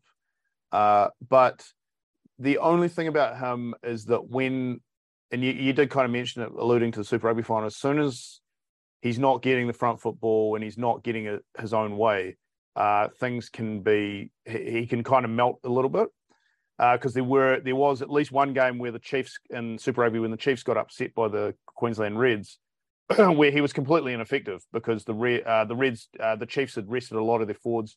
uh, 0.70 1.08
but 1.26 1.64
the 2.38 2.58
only 2.58 2.88
thing 2.88 3.08
about 3.08 3.38
him 3.38 3.74
is 3.82 4.06
that 4.06 4.28
when 4.28 4.80
and 5.30 5.42
you, 5.42 5.52
you 5.52 5.72
did 5.72 5.90
kind 5.90 6.04
of 6.04 6.10
mention 6.10 6.42
it 6.42 6.50
alluding 6.52 6.92
to 6.92 7.00
the 7.00 7.04
super 7.04 7.26
rugby 7.26 7.42
final 7.42 7.66
as 7.66 7.76
soon 7.76 7.98
as 7.98 8.40
he's 9.00 9.18
not 9.18 9.42
getting 9.42 9.66
the 9.66 9.72
front 9.72 10.00
football 10.00 10.54
and 10.54 10.64
he's 10.64 10.78
not 10.78 11.02
getting 11.02 11.26
it 11.26 11.44
his 11.58 11.74
own 11.74 11.96
way, 11.96 12.36
uh, 12.76 13.08
things 13.20 13.48
can 13.48 13.80
be 13.80 14.30
he 14.44 14.86
can 14.86 15.04
kind 15.04 15.24
of 15.24 15.30
melt 15.30 15.60
a 15.64 15.68
little 15.68 15.90
bit 15.90 16.08
because 16.76 17.12
uh, 17.12 17.14
there 17.14 17.24
were 17.24 17.60
there 17.60 17.76
was 17.76 18.02
at 18.02 18.10
least 18.10 18.32
one 18.32 18.52
game 18.52 18.78
where 18.78 18.90
the 18.90 18.98
Chiefs 18.98 19.38
in 19.50 19.78
Super 19.78 20.00
Rugby 20.00 20.18
when 20.18 20.30
the 20.30 20.36
Chiefs 20.36 20.62
got 20.62 20.76
upset 20.76 21.14
by 21.14 21.28
the 21.28 21.54
Queensland 21.66 22.18
Reds, 22.18 22.58
where 23.16 23.52
he 23.52 23.60
was 23.60 23.72
completely 23.72 24.12
ineffective 24.12 24.64
because 24.72 25.04
the 25.04 25.42
uh, 25.46 25.64
the 25.64 25.76
Reds 25.76 26.08
uh, 26.18 26.36
the 26.36 26.46
Chiefs 26.46 26.74
had 26.74 26.90
rested 26.90 27.16
a 27.16 27.22
lot 27.22 27.40
of 27.40 27.46
their 27.46 27.54
forwards, 27.54 27.96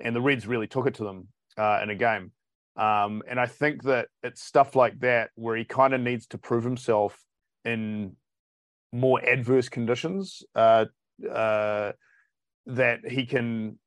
and 0.00 0.16
the 0.16 0.20
Reds 0.20 0.46
really 0.46 0.66
took 0.66 0.86
it 0.86 0.94
to 0.94 1.04
them 1.04 1.28
uh, 1.56 1.80
in 1.82 1.90
a 1.90 1.94
game. 1.94 2.32
Um, 2.76 3.22
and 3.28 3.38
I 3.38 3.46
think 3.46 3.82
that 3.84 4.08
it's 4.22 4.42
stuff 4.42 4.76
like 4.76 5.00
that 5.00 5.30
where 5.34 5.56
he 5.56 5.64
kind 5.64 5.92
of 5.92 6.00
needs 6.00 6.26
to 6.28 6.38
prove 6.38 6.64
himself 6.64 7.18
in 7.64 8.16
more 8.92 9.20
adverse 9.24 9.68
conditions 9.68 10.42
uh, 10.54 10.86
uh, 11.30 11.92
that 12.66 13.00
he 13.06 13.26
can 13.26 13.78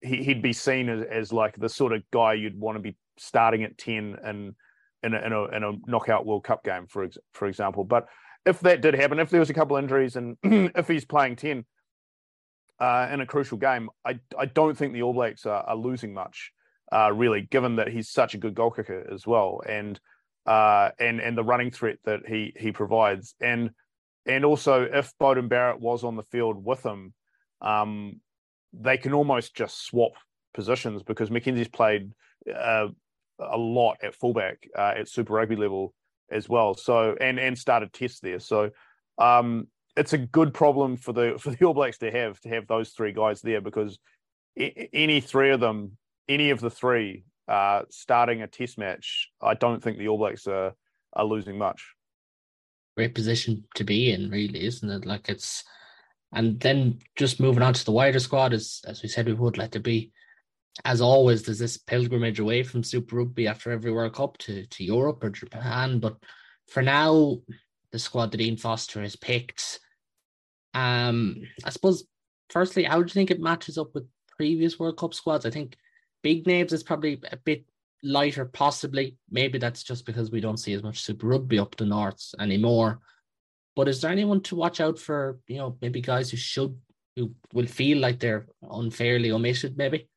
he, 0.00 0.24
would 0.28 0.42
be 0.42 0.52
seen 0.52 0.88
as, 0.88 1.04
as 1.04 1.32
like 1.32 1.56
the 1.56 1.68
sort 1.68 1.92
of 1.92 2.02
guy 2.10 2.34
you'd 2.34 2.58
want 2.58 2.76
to 2.76 2.82
be 2.82 2.96
starting 3.18 3.62
at 3.62 3.78
10 3.78 4.16
and 4.24 4.54
in 5.02 5.14
a, 5.14 5.20
in 5.20 5.32
a, 5.32 5.44
in 5.44 5.64
a 5.64 5.72
knockout 5.86 6.26
World 6.26 6.44
Cup 6.44 6.64
game, 6.64 6.86
for 6.88 7.04
ex- 7.04 7.18
for 7.32 7.46
example. 7.46 7.84
But 7.84 8.06
if 8.46 8.60
that 8.60 8.80
did 8.80 8.94
happen, 8.94 9.18
if 9.18 9.30
there 9.30 9.40
was 9.40 9.50
a 9.50 9.54
couple 9.54 9.76
injuries, 9.76 10.16
and 10.16 10.36
if 10.42 10.88
he's 10.88 11.04
playing 11.04 11.36
ten 11.36 11.64
uh, 12.80 13.08
in 13.12 13.20
a 13.20 13.26
crucial 13.26 13.58
game, 13.58 13.90
I 14.04 14.20
I 14.38 14.46
don't 14.46 14.76
think 14.76 14.92
the 14.92 15.02
All 15.02 15.12
Blacks 15.12 15.46
are, 15.46 15.62
are 15.62 15.76
losing 15.76 16.14
much 16.14 16.52
uh, 16.92 17.10
really, 17.12 17.42
given 17.42 17.76
that 17.76 17.88
he's 17.88 18.10
such 18.10 18.34
a 18.34 18.38
good 18.38 18.54
goal 18.54 18.70
kicker 18.70 19.06
as 19.12 19.26
well, 19.26 19.62
and 19.66 19.98
uh, 20.46 20.90
and 20.98 21.20
and 21.20 21.36
the 21.36 21.44
running 21.44 21.70
threat 21.70 21.98
that 22.04 22.20
he 22.26 22.52
he 22.56 22.72
provides, 22.72 23.34
and 23.40 23.70
and 24.26 24.44
also 24.44 24.82
if 24.82 25.12
Beauden 25.20 25.48
Barrett 25.48 25.80
was 25.80 26.04
on 26.04 26.16
the 26.16 26.22
field 26.24 26.64
with 26.64 26.84
him, 26.84 27.14
um, 27.60 28.20
they 28.72 28.98
can 28.98 29.12
almost 29.12 29.54
just 29.54 29.84
swap 29.84 30.12
positions 30.54 31.02
because 31.02 31.30
McKenzie's 31.30 31.68
played 31.68 32.12
uh, 32.54 32.88
a 33.38 33.56
lot 33.56 33.96
at 34.02 34.14
fullback 34.14 34.68
uh, 34.76 34.94
at 34.98 35.08
Super 35.08 35.34
Rugby 35.34 35.56
level 35.56 35.94
as 36.30 36.48
well. 36.48 36.74
So 36.74 37.16
and 37.20 37.38
and 37.38 37.58
started 37.58 37.92
tests 37.92 38.20
there. 38.20 38.38
So 38.38 38.70
um, 39.18 39.68
it's 39.96 40.12
a 40.12 40.18
good 40.18 40.54
problem 40.54 40.96
for 40.96 41.12
the 41.12 41.36
for 41.40 41.50
the 41.50 41.64
All 41.64 41.74
Blacks 41.74 41.98
to 41.98 42.10
have 42.10 42.40
to 42.40 42.48
have 42.48 42.66
those 42.66 42.90
three 42.90 43.12
guys 43.12 43.40
there 43.40 43.60
because 43.60 43.98
any 44.56 45.20
three 45.20 45.50
of 45.50 45.60
them, 45.60 45.96
any 46.28 46.50
of 46.50 46.60
the 46.60 46.70
three, 46.70 47.24
uh, 47.48 47.82
starting 47.90 48.42
a 48.42 48.46
test 48.46 48.78
match, 48.78 49.30
I 49.40 49.54
don't 49.54 49.82
think 49.82 49.98
the 49.98 50.08
All 50.08 50.18
Blacks 50.18 50.46
are 50.46 50.74
are 51.14 51.24
losing 51.24 51.58
much. 51.58 51.94
Great 52.96 53.14
position 53.14 53.64
to 53.74 53.84
be 53.84 54.12
in, 54.12 54.30
really, 54.30 54.64
isn't 54.64 54.90
it? 54.90 55.06
Like 55.06 55.28
it's, 55.28 55.64
and 56.32 56.60
then 56.60 56.98
just 57.16 57.40
moving 57.40 57.62
on 57.62 57.74
to 57.74 57.84
the 57.84 57.92
wider 57.92 58.18
squad, 58.18 58.52
as 58.52 58.80
as 58.86 59.02
we 59.02 59.08
said 59.08 59.26
we 59.26 59.34
would, 59.34 59.58
let 59.58 59.72
there 59.72 59.80
be, 59.82 60.12
as 60.84 61.00
always, 61.00 61.42
there's 61.42 61.58
this 61.58 61.76
pilgrimage 61.76 62.38
away 62.38 62.62
from 62.62 62.82
Super 62.82 63.16
Rugby 63.16 63.46
after 63.46 63.70
every 63.70 63.92
World 63.92 64.14
Cup 64.14 64.38
to 64.38 64.66
to 64.66 64.84
Europe 64.84 65.22
or 65.24 65.30
Japan, 65.30 65.98
but 65.98 66.16
for 66.68 66.82
now, 66.82 67.38
the 67.90 67.98
squad 67.98 68.30
that 68.32 68.40
Ian 68.40 68.56
Foster 68.56 69.02
has 69.02 69.16
picked. 69.16 69.80
Um, 70.74 71.42
I 71.64 71.70
suppose, 71.70 72.04
firstly, 72.48 72.84
how 72.84 72.96
do 73.02 73.02
you 73.02 73.12
think 73.12 73.30
it 73.30 73.40
matches 73.40 73.76
up 73.76 73.94
with 73.94 74.06
previous 74.36 74.78
World 74.78 74.96
Cup 74.96 75.12
squads? 75.12 75.44
I 75.44 75.50
think 75.50 75.76
big 76.22 76.46
names 76.46 76.72
is 76.72 76.82
probably 76.82 77.20
a 77.30 77.36
bit 77.36 77.64
lighter, 78.02 78.44
possibly. 78.44 79.16
Maybe 79.30 79.58
that's 79.58 79.82
just 79.82 80.06
because 80.06 80.30
we 80.30 80.40
don't 80.40 80.58
see 80.58 80.72
as 80.72 80.82
much 80.82 81.02
Super 81.02 81.28
Rugby 81.28 81.58
up 81.58 81.76
the 81.76 81.86
north 81.86 82.34
anymore. 82.38 83.00
But 83.74 83.88
is 83.88 84.00
there 84.00 84.10
anyone 84.10 84.42
to 84.42 84.56
watch 84.56 84.80
out 84.80 84.98
for? 84.98 85.38
You 85.46 85.58
know, 85.58 85.76
maybe 85.80 86.00
guys 86.00 86.30
who 86.30 86.36
should, 86.36 86.78
who 87.16 87.32
will 87.52 87.66
feel 87.66 87.98
like 87.98 88.20
they're 88.20 88.46
unfairly 88.70 89.30
omitted, 89.30 89.76
maybe. 89.76 90.08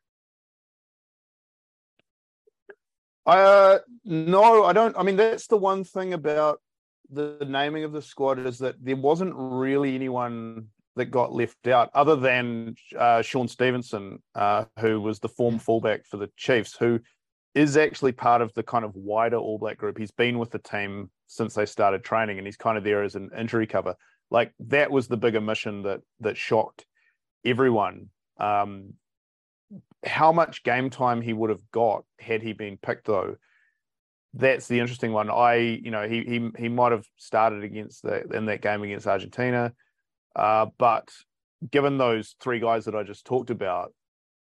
I 3.26 3.39
uh, 3.39 3.80
no, 4.04 4.65
I 4.65 4.74
don't. 4.74 4.96
I 4.98 5.04
mean, 5.04 5.15
that's 5.15 5.48
the 5.48 5.58
one 5.58 5.84
thing 5.84 6.13
about 6.13 6.62
the 7.10 7.46
naming 7.48 7.84
of 7.84 7.91
the 7.91 8.02
squad 8.02 8.39
is 8.46 8.60
that 8.60 8.76
there 8.84 8.96
wasn't 8.96 9.34
really 9.36 9.96
anyone 9.96 10.68
that 10.95 11.05
got 11.05 11.34
left 11.34 11.67
out 11.67 11.89
other 11.93 12.15
than 12.15 12.75
uh, 12.97 13.21
Shaun 13.21 13.47
Stevenson, 13.47 14.19
uh, 14.34 14.65
who 14.79 15.01
was 15.01 15.19
the 15.19 15.29
form 15.29 15.60
fullback 15.60 16.05
for 16.05 16.17
the 16.17 16.29
Chiefs, 16.38 16.75
who 16.77 16.99
is 17.53 17.77
actually 17.77 18.12
part 18.12 18.41
of 18.41 18.53
the 18.53 18.63
kind 18.63 18.86
of 18.86 18.95
wider 18.95 19.38
All 19.38 19.58
Black 19.58 19.77
group. 19.77 19.97
He's 19.97 20.12
been 20.12 20.39
with 20.39 20.51
the 20.51 20.60
team 20.60 21.10
since 21.27 21.53
they 21.53 21.65
started 21.65 22.03
training, 22.03 22.38
and 22.38 22.47
he's 22.47 22.58
kind 22.58 22.77
of 22.77 22.84
there 22.84 23.03
as 23.03 23.15
an 23.15 23.29
injury 23.38 23.67
cover. 23.67 23.95
Like 24.31 24.53
that 24.60 24.91
was 24.91 25.08
the 25.08 25.17
bigger 25.17 25.41
mission 25.41 25.84
that 25.84 26.01
that 26.21 26.38
shocked 26.38 26.86
everyone. 27.43 28.10
Um, 28.39 28.93
how 30.03 30.31
much 30.31 30.63
game 30.63 30.89
time 30.89 31.21
he 31.21 31.34
would 31.34 31.49
have 31.49 31.71
got 31.71 32.03
had 32.19 32.41
he 32.41 32.53
been 32.53 32.77
picked, 32.77 33.08
though, 33.08 33.38
that's 34.34 34.67
the 34.67 34.79
interesting 34.79 35.13
one. 35.13 35.29
I, 35.29 35.55
you 35.55 35.91
know, 35.91 36.08
he 36.08 36.23
he 36.23 36.49
he 36.58 36.69
might 36.69 36.91
have 36.91 37.05
started 37.17 37.63
against 37.63 38.03
the 38.03 38.23
in 38.34 38.45
that 38.45 38.62
game 38.62 38.84
against 38.84 39.08
Argentina, 39.08 39.73
uh, 40.36 40.67
but 40.78 41.10
given 41.71 41.98
those 41.98 42.36
three 42.39 42.60
guys 42.60 42.86
that 42.86 42.95
I 42.95 43.04
just 43.04 43.26
talked 43.26 43.50
about, 43.50 43.93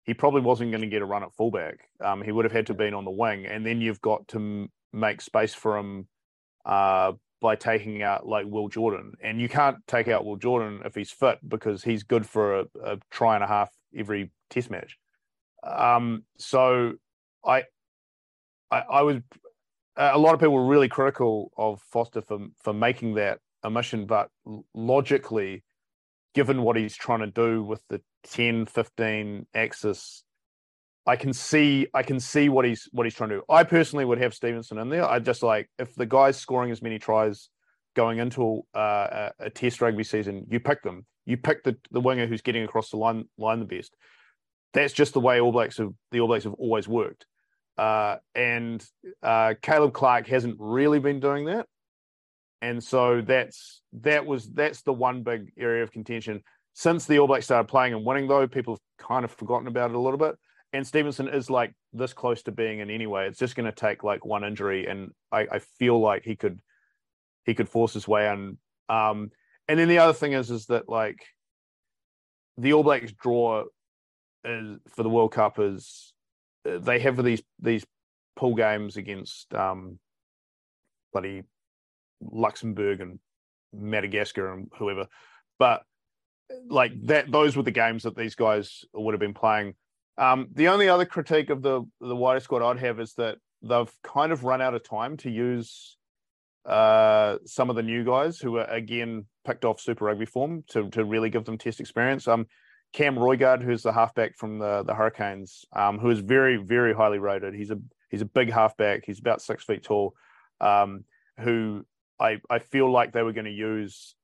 he 0.04 0.14
probably 0.14 0.42
wasn't 0.42 0.70
going 0.70 0.82
to 0.82 0.86
get 0.86 1.02
a 1.02 1.06
run 1.06 1.22
at 1.22 1.34
fullback. 1.34 1.88
Um, 2.00 2.22
he 2.22 2.32
would 2.32 2.44
have 2.44 2.52
had 2.52 2.66
to 2.66 2.72
have 2.72 2.78
been 2.78 2.94
on 2.94 3.04
the 3.04 3.10
wing, 3.10 3.46
and 3.46 3.64
then 3.64 3.80
you've 3.80 4.00
got 4.00 4.26
to 4.28 4.36
m- 4.36 4.72
make 4.92 5.20
space 5.20 5.54
for 5.54 5.78
him 5.78 6.08
uh, 6.66 7.12
by 7.40 7.56
taking 7.56 8.02
out 8.02 8.26
like 8.26 8.46
Will 8.46 8.68
Jordan, 8.68 9.14
and 9.22 9.40
you 9.40 9.48
can't 9.48 9.76
take 9.86 10.08
out 10.08 10.24
Will 10.24 10.36
Jordan 10.36 10.80
if 10.84 10.94
he's 10.94 11.10
fit 11.10 11.38
because 11.48 11.82
he's 11.82 12.02
good 12.02 12.26
for 12.26 12.60
a, 12.60 12.64
a 12.82 12.98
try 13.10 13.34
and 13.34 13.44
a 13.44 13.46
half 13.46 13.70
every 13.96 14.30
Test 14.50 14.70
match. 14.70 14.98
Um, 15.62 16.24
so 16.38 16.92
I, 17.44 17.64
I, 18.70 18.80
I 18.80 19.02
was 19.02 19.16
a 19.96 20.18
lot 20.18 20.34
of 20.34 20.40
people 20.40 20.54
were 20.54 20.66
really 20.66 20.88
critical 20.88 21.50
of 21.56 21.80
Foster 21.82 22.20
for 22.20 22.38
for 22.62 22.72
making 22.72 23.14
that 23.14 23.38
omission, 23.64 24.06
but 24.06 24.28
logically, 24.74 25.64
given 26.34 26.62
what 26.62 26.76
he's 26.76 26.96
trying 26.96 27.20
to 27.20 27.26
do 27.26 27.62
with 27.62 27.82
the 27.88 28.02
10, 28.24 28.66
15 28.66 29.46
axis, 29.54 30.24
I 31.06 31.16
can 31.16 31.32
see 31.32 31.86
I 31.92 32.02
can 32.02 32.18
see 32.18 32.48
what 32.48 32.64
he's 32.64 32.88
what 32.92 33.04
he's 33.04 33.14
trying 33.14 33.30
to 33.30 33.36
do. 33.36 33.42
I 33.48 33.64
personally 33.64 34.04
would 34.04 34.18
have 34.18 34.34
Stevenson 34.34 34.78
in 34.78 34.88
there. 34.88 35.04
I 35.04 35.18
just 35.18 35.42
like 35.42 35.68
if 35.78 35.94
the 35.94 36.06
guy's 36.06 36.36
scoring 36.36 36.70
as 36.70 36.82
many 36.82 36.98
tries 36.98 37.50
going 37.94 38.18
into 38.18 38.62
uh, 38.74 39.30
a, 39.38 39.50
Test 39.50 39.80
rugby 39.80 40.02
season, 40.02 40.46
you 40.50 40.60
pick 40.60 40.82
them. 40.82 41.06
You 41.26 41.36
pick 41.36 41.62
the, 41.62 41.76
the 41.90 42.00
winger 42.00 42.26
who's 42.26 42.42
getting 42.42 42.64
across 42.64 42.90
the 42.90 42.96
line 42.96 43.26
line 43.38 43.60
the 43.60 43.66
best. 43.66 43.94
That's 44.72 44.92
just 44.92 45.12
the 45.12 45.20
way 45.20 45.40
All 45.40 45.52
Blacks 45.52 45.78
have 45.78 45.92
the 46.10 46.20
All 46.20 46.28
Blacks 46.28 46.44
have 46.44 46.54
always 46.54 46.88
worked. 46.88 47.26
Uh, 47.76 48.16
and 48.34 48.84
uh, 49.22 49.54
Caleb 49.60 49.92
Clarke 49.92 50.28
hasn't 50.28 50.56
really 50.58 51.00
been 51.00 51.20
doing 51.20 51.46
that, 51.46 51.66
and 52.64 52.82
so 52.82 53.20
that's 53.20 53.82
that 53.92 54.24
was 54.24 54.48
that's 54.50 54.80
the 54.82 54.92
one 54.92 55.22
big 55.22 55.52
area 55.58 55.82
of 55.82 55.92
contention 55.92 56.42
since 56.72 57.04
the 57.04 57.18
All 57.18 57.26
Blacks 57.26 57.44
started 57.44 57.68
playing 57.68 57.92
and 57.92 58.06
winning. 58.06 58.26
Though 58.26 58.48
people 58.48 58.74
have 58.74 59.06
kind 59.06 59.24
of 59.24 59.30
forgotten 59.30 59.68
about 59.68 59.90
it 59.90 59.96
a 59.96 60.00
little 60.00 60.18
bit, 60.18 60.34
and 60.72 60.86
Stevenson 60.86 61.28
is 61.28 61.50
like 61.50 61.74
this 61.92 62.14
close 62.14 62.42
to 62.44 62.52
being 62.52 62.78
in 62.78 62.90
anyway. 62.90 63.28
It's 63.28 63.38
just 63.38 63.54
going 63.54 63.70
to 63.70 63.72
take 63.72 64.02
like 64.02 64.24
one 64.24 64.44
injury, 64.44 64.86
and 64.86 65.10
I, 65.30 65.46
I, 65.52 65.58
feel 65.58 66.00
like 66.00 66.24
he 66.24 66.36
could 66.36 66.58
he 67.44 67.54
could 67.54 67.68
force 67.68 67.92
his 67.92 68.08
way 68.08 68.28
in. 68.28 68.56
Um, 68.88 69.30
and 69.68 69.78
then 69.78 69.88
the 69.88 69.98
other 69.98 70.14
thing 70.14 70.32
is 70.32 70.50
is 70.50 70.66
that 70.66 70.88
like 70.88 71.18
the 72.56 72.72
All 72.72 72.82
Blacks 72.82 73.12
draw 73.12 73.64
is, 74.42 74.78
for 74.88 75.02
the 75.02 75.10
World 75.10 75.32
Cup 75.32 75.58
is 75.58 76.14
they 76.64 76.98
have 77.00 77.22
these 77.22 77.42
these 77.60 77.84
pool 78.36 78.54
games 78.54 78.96
against 78.96 79.52
um, 79.54 79.98
bloody 81.12 81.42
Luxembourg 82.30 83.00
and 83.00 83.18
Madagascar 83.72 84.52
and 84.52 84.68
whoever, 84.78 85.06
but 85.58 85.82
like 86.68 86.92
that, 87.06 87.30
those 87.30 87.56
were 87.56 87.62
the 87.62 87.70
games 87.70 88.02
that 88.02 88.16
these 88.16 88.34
guys 88.34 88.84
would 88.92 89.14
have 89.14 89.20
been 89.20 89.34
playing. 89.34 89.74
Um, 90.16 90.48
the 90.52 90.68
only 90.68 90.88
other 90.88 91.04
critique 91.04 91.50
of 91.50 91.62
the 91.62 91.82
the 92.00 92.16
wider 92.16 92.40
squad 92.40 92.62
I'd 92.62 92.78
have 92.78 93.00
is 93.00 93.14
that 93.14 93.38
they've 93.62 93.92
kind 94.02 94.32
of 94.32 94.44
run 94.44 94.62
out 94.62 94.74
of 94.74 94.88
time 94.88 95.16
to 95.18 95.30
use 95.30 95.96
uh, 96.66 97.38
some 97.44 97.68
of 97.70 97.76
the 97.76 97.82
new 97.82 98.04
guys 98.04 98.38
who 98.38 98.58
are 98.58 98.66
again 98.66 99.26
picked 99.44 99.64
off 99.64 99.80
Super 99.80 100.04
Rugby 100.04 100.26
form 100.26 100.64
to 100.68 100.88
to 100.90 101.04
really 101.04 101.30
give 101.30 101.44
them 101.44 101.58
test 101.58 101.80
experience. 101.80 102.28
Um, 102.28 102.46
Cam 102.92 103.16
Roigard, 103.16 103.62
who's 103.62 103.82
the 103.82 103.92
halfback 103.92 104.36
from 104.36 104.58
the 104.58 104.84
the 104.84 104.94
Hurricanes, 104.94 105.64
um, 105.74 105.98
who 105.98 106.10
is 106.10 106.20
very 106.20 106.56
very 106.56 106.94
highly 106.94 107.18
rated. 107.18 107.54
He's 107.54 107.70
a 107.70 107.78
he's 108.08 108.22
a 108.22 108.26
big 108.26 108.52
halfback. 108.52 109.04
He's 109.04 109.18
about 109.18 109.42
six 109.42 109.64
feet 109.64 109.82
tall. 109.82 110.14
Um, 110.60 111.04
who 111.40 111.84
I 112.20 112.40
I 112.50 112.58
feel 112.58 112.90
like 112.90 113.12
they 113.12 113.22
were 113.22 113.32
going 113.32 113.44
to 113.44 113.50
use 113.50 114.14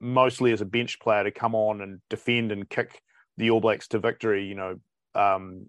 mostly 0.00 0.52
as 0.52 0.60
a 0.60 0.66
bench 0.66 1.00
player 1.00 1.24
to 1.24 1.30
come 1.30 1.54
on 1.54 1.80
and 1.80 2.00
defend 2.08 2.52
and 2.52 2.68
kick 2.68 3.00
the 3.36 3.50
All 3.50 3.60
Blacks 3.60 3.88
to 3.88 3.98
victory. 3.98 4.44
You 4.44 4.54
know, 4.54 4.76
um, 5.14 5.66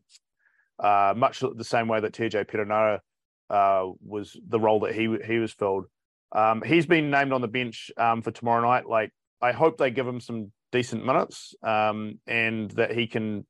uh, 0.79 1.13
much 1.15 1.39
the 1.39 1.63
same 1.63 1.87
way 1.87 1.99
that 1.99 2.13
TJ 2.13 2.45
Perenara 2.45 2.99
uh, 3.49 3.91
was 4.05 4.37
the 4.47 4.59
role 4.59 4.81
that 4.81 4.95
he 4.95 5.17
he 5.25 5.39
was 5.39 5.51
filled. 5.51 5.85
Um, 6.31 6.61
he's 6.61 6.85
been 6.85 7.09
named 7.09 7.33
on 7.33 7.41
the 7.41 7.47
bench 7.47 7.91
um, 7.97 8.21
for 8.21 8.31
tomorrow 8.31 8.61
night. 8.61 8.87
Like 8.87 9.11
I 9.41 9.51
hope 9.51 9.77
they 9.77 9.91
give 9.91 10.07
him 10.07 10.19
some 10.19 10.51
decent 10.71 11.05
minutes 11.05 11.55
um, 11.63 12.19
and 12.27 12.69
that 12.71 12.91
he 12.91 13.07
can 13.07 13.45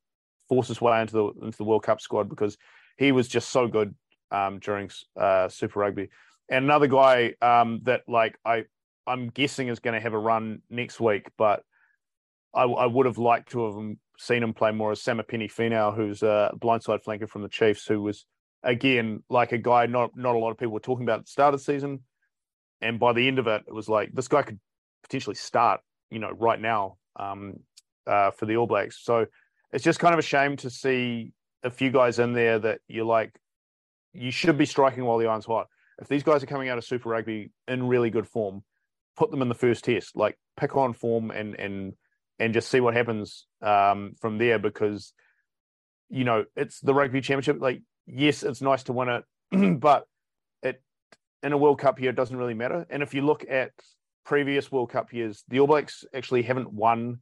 force 0.48 0.68
his 0.68 0.82
way 0.82 1.02
into 1.02 1.14
the 1.14 1.46
into 1.46 1.58
the 1.58 1.64
World 1.64 1.84
Cup 1.84 2.02
squad 2.02 2.30
because 2.30 2.58
he 2.98 3.12
was 3.12 3.28
just 3.28 3.50
so 3.50 3.68
good 3.68 3.94
um, 4.32 4.60
during 4.60 4.90
uh, 5.20 5.50
Super 5.50 5.80
Rugby. 5.80 6.10
And 6.50 6.66
another 6.66 6.88
guy 6.88 7.36
um, 7.42 7.82
that 7.84 8.04
like 8.08 8.38
I 8.46 8.66
I'm 9.06 9.30
guessing 9.30 9.68
is 9.68 9.80
going 9.80 9.96
to 9.96 10.00
have 10.00 10.14
a 10.14 10.20
run 10.20 10.62
next 10.70 11.00
week, 11.00 11.30
but 11.38 11.64
I, 12.54 12.64
I, 12.64 12.86
would 12.86 13.06
have 13.06 13.18
liked 13.18 13.52
to 13.52 13.66
have 13.66 13.96
seen 14.18 14.44
him 14.44 14.54
play 14.54 14.72
more 14.72 14.92
as 14.92 15.02
Samipeni 15.02 15.52
Finau, 15.52 15.96
who's 15.96 16.22
a 16.24 16.52
blindside 16.58 17.04
flanker 17.04 17.30
from 17.30 17.42
the 17.42 17.50
Chiefs, 17.50 17.86
who 17.88 18.02
was 18.02 18.26
again 18.64 19.24
like 19.30 19.52
a 19.52 19.58
guy 19.58 19.86
not 19.86 20.12
not 20.16 20.36
a 20.36 20.38
lot 20.38 20.52
of 20.52 20.58
people 20.58 20.74
were 20.74 20.80
talking 20.80 21.06
about 21.06 21.20
at 21.20 21.26
the 21.26 21.32
start 21.32 21.54
of 21.54 21.60
the 21.60 21.64
season, 21.64 22.02
and 22.82 23.00
by 23.00 23.14
the 23.14 23.28
end 23.28 23.40
of 23.40 23.48
it, 23.48 23.64
it 23.68 23.74
was 23.74 23.90
like 23.90 24.12
this 24.14 24.28
guy 24.28 24.42
could 24.42 24.60
potentially 25.04 25.36
start, 25.36 25.82
you 26.10 26.20
know, 26.20 26.32
right 26.32 26.60
now 26.60 26.98
um, 27.20 27.60
uh, 28.08 28.32
for 28.32 28.46
the 28.46 28.58
All 28.58 28.68
Blacks. 28.68 29.00
So 29.04 29.26
it's 29.72 29.84
just 29.84 30.00
kind 30.00 30.14
of 30.14 30.20
a 30.20 30.24
shame 30.24 30.58
to 30.58 30.70
see 30.70 31.32
a 31.64 31.70
few 31.70 31.92
guys 31.92 32.20
in 32.20 32.34
there 32.34 32.60
that 32.60 32.80
you're 32.88 33.06
like, 33.06 33.38
you 34.14 34.32
should 34.32 34.58
be 34.58 34.66
striking 34.66 35.04
while 35.04 35.18
the 35.18 35.28
iron's 35.28 35.46
hot. 35.46 35.68
If 36.02 36.08
these 36.08 36.24
guys 36.24 36.44
are 36.44 36.48
coming 36.48 36.70
out 36.70 36.78
of 36.78 36.86
Super 36.86 37.10
Rugby 37.10 37.52
in 37.68 37.88
really 37.88 38.10
good 38.10 38.28
form, 38.28 38.64
put 39.18 39.32
them 39.32 39.42
in 39.42 39.50
the 39.50 39.56
first 39.56 39.84
test. 39.84 40.16
Like 40.16 40.38
pick 40.58 40.76
on 40.76 40.94
form 40.94 41.32
and 41.32 41.56
and 41.60 41.94
and 42.40 42.54
just 42.54 42.70
see 42.70 42.80
what 42.80 42.96
happens 42.96 43.46
um, 43.62 44.14
from 44.20 44.38
there 44.38 44.58
because 44.58 45.14
you 46.10 46.24
know 46.24 46.46
it's 46.56 46.80
the 46.80 46.94
rugby 46.94 47.22
championship. 47.22 47.62
Like 47.62 47.82
yes, 48.08 48.44
it's 48.44 48.62
nice 48.62 48.84
to 48.84 48.94
win 48.94 49.10
it, 49.10 49.80
but 49.80 50.06
it 50.64 50.82
in 51.44 51.52
a 51.52 51.58
World 51.58 51.80
Cup 51.80 52.00
year 52.00 52.12
it 52.12 52.16
doesn't 52.16 52.38
really 52.38 52.54
matter. 52.54 52.88
And 52.90 53.04
if 53.04 53.14
you 53.14 53.22
look 53.22 53.46
at 53.50 53.72
previous 54.26 54.72
World 54.72 54.92
Cup 54.92 55.14
years, 55.14 55.44
the 55.50 55.60
All 55.60 55.68
Blacks 55.68 56.06
actually 56.14 56.44
haven't 56.44 56.72
won 56.72 57.20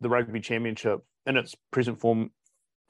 the 0.00 0.08
Rugby 0.08 0.40
Championship 0.40 1.00
in 1.26 1.36
its 1.36 1.56
present 1.72 2.00
form 2.00 2.30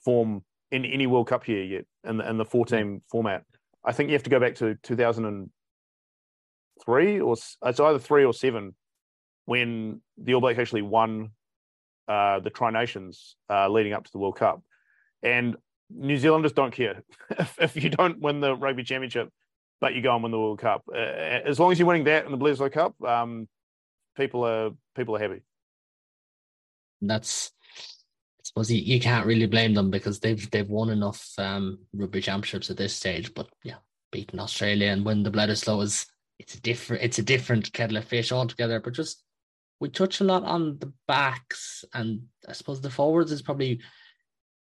form 0.05 0.45
in 0.71 0.85
any 0.85 1.07
World 1.07 1.29
Cup 1.29 1.49
year 1.49 1.65
yet 1.65 1.87
in 2.05 2.19
the 2.19 2.29
in 2.29 2.37
the 2.37 2.45
four 2.45 2.67
team 2.67 3.03
format. 3.11 3.45
I 3.87 3.93
think 3.93 4.11
you 4.11 4.15
have 4.15 4.25
to 4.25 4.31
go 4.31 4.41
back 4.41 4.57
to 4.57 4.75
2003 4.83 7.21
or 7.21 7.33
it's 7.33 7.57
either 7.63 8.01
three 8.01 8.25
or 8.25 8.35
seven 8.35 8.75
when 9.45 10.01
the 10.19 10.35
All 10.35 10.41
Blacks 10.41 10.59
actually 10.59 10.83
won 10.83 11.31
uh, 12.09 12.41
the 12.41 12.51
Tri 12.51 12.71
Nations 12.71 13.37
uh, 13.49 13.69
leading 13.69 13.93
up 13.93 14.03
to 14.05 14.13
the 14.13 14.19
World 14.19 14.37
Cup. 14.37 14.61
And 15.23 15.57
New 15.89 16.19
Zealanders 16.19 16.53
don't 16.53 16.73
care 16.73 17.05
if, 17.31 17.57
if 17.61 17.81
you 17.83 17.91
don't 17.91 18.21
win 18.21 18.41
the 18.41 18.57
Rugby 18.57 18.83
Championship, 18.83 19.31
but 19.81 19.95
you 19.95 20.03
go 20.03 20.15
and 20.15 20.23
win 20.23 20.33
the 20.33 20.41
World 20.41 20.59
Cup. 20.59 20.83
Uh, 20.93 20.99
as 20.99 21.61
long 21.61 21.71
as 21.71 21.79
you're 21.79 21.87
winning 21.87 22.05
that 22.05 22.25
and 22.25 22.35
the 22.35 22.39
Bledisloe 22.39 22.73
Cup, 22.73 23.01
um, 23.05 23.47
people 24.17 24.45
are 24.45 24.71
people 24.97 25.15
are 25.17 25.21
happy. 25.21 25.43
That's 27.01 27.53
suppose 28.47 28.71
you, 28.71 28.81
you 28.81 29.01
can't 29.01 29.27
really 29.27 29.47
blame 29.47 29.75
them 29.75 29.91
because 29.91 30.21
they've 30.21 30.51
they've 30.51 30.69
won 30.69 30.91
enough 30.91 31.33
um, 31.39 31.79
rugby 31.93 32.21
championships 32.21 32.71
at 32.71 32.77
this 32.77 32.95
stage. 32.95 33.35
But 33.35 33.49
yeah, 33.65 33.77
beating 34.13 34.39
Australia 34.39 34.89
and 34.89 35.05
win 35.05 35.23
the 35.23 35.31
Bledisloe 35.31 35.83
is 35.83 36.07
it's 36.39 36.55
a 36.55 36.61
different 36.61 37.03
it's 37.03 37.19
a 37.19 37.25
different 37.25 37.73
kettle 37.73 37.97
of 37.97 38.05
fish 38.05 38.31
altogether. 38.31 38.79
But 38.81 38.95
just 38.95 39.25
we 39.81 39.89
touch 39.89 40.21
a 40.21 40.25
lot 40.25 40.45
on 40.45 40.79
the 40.79 40.93
backs, 41.09 41.85
and 41.93 42.23
I 42.49 42.53
suppose 42.53 42.81
the 42.81 42.91
forwards 42.91 43.33
is 43.33 43.43
probably 43.43 43.81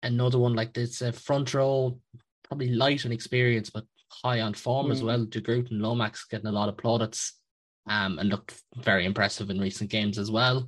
another 0.01 0.39
one 0.39 0.55
like 0.55 0.73
this. 0.73 1.01
A 1.01 1.11
front 1.11 1.53
row, 1.53 1.99
probably 2.43 2.69
light 2.69 3.05
on 3.05 3.11
experience, 3.11 3.69
but 3.69 3.85
high 4.09 4.41
on 4.41 4.55
form 4.55 4.87
mm. 4.87 4.91
as 4.91 5.03
well. 5.03 5.23
De 5.23 5.39
Groot 5.39 5.69
and 5.69 5.81
Lomax 5.81 6.25
getting 6.25 6.47
a 6.47 6.51
lot 6.51 6.69
of 6.69 6.77
plaudits, 6.77 7.33
um, 7.87 8.17
and 8.17 8.29
looked 8.29 8.59
very 8.77 9.05
impressive 9.05 9.51
in 9.51 9.59
recent 9.59 9.91
games 9.91 10.17
as 10.17 10.31
well. 10.31 10.67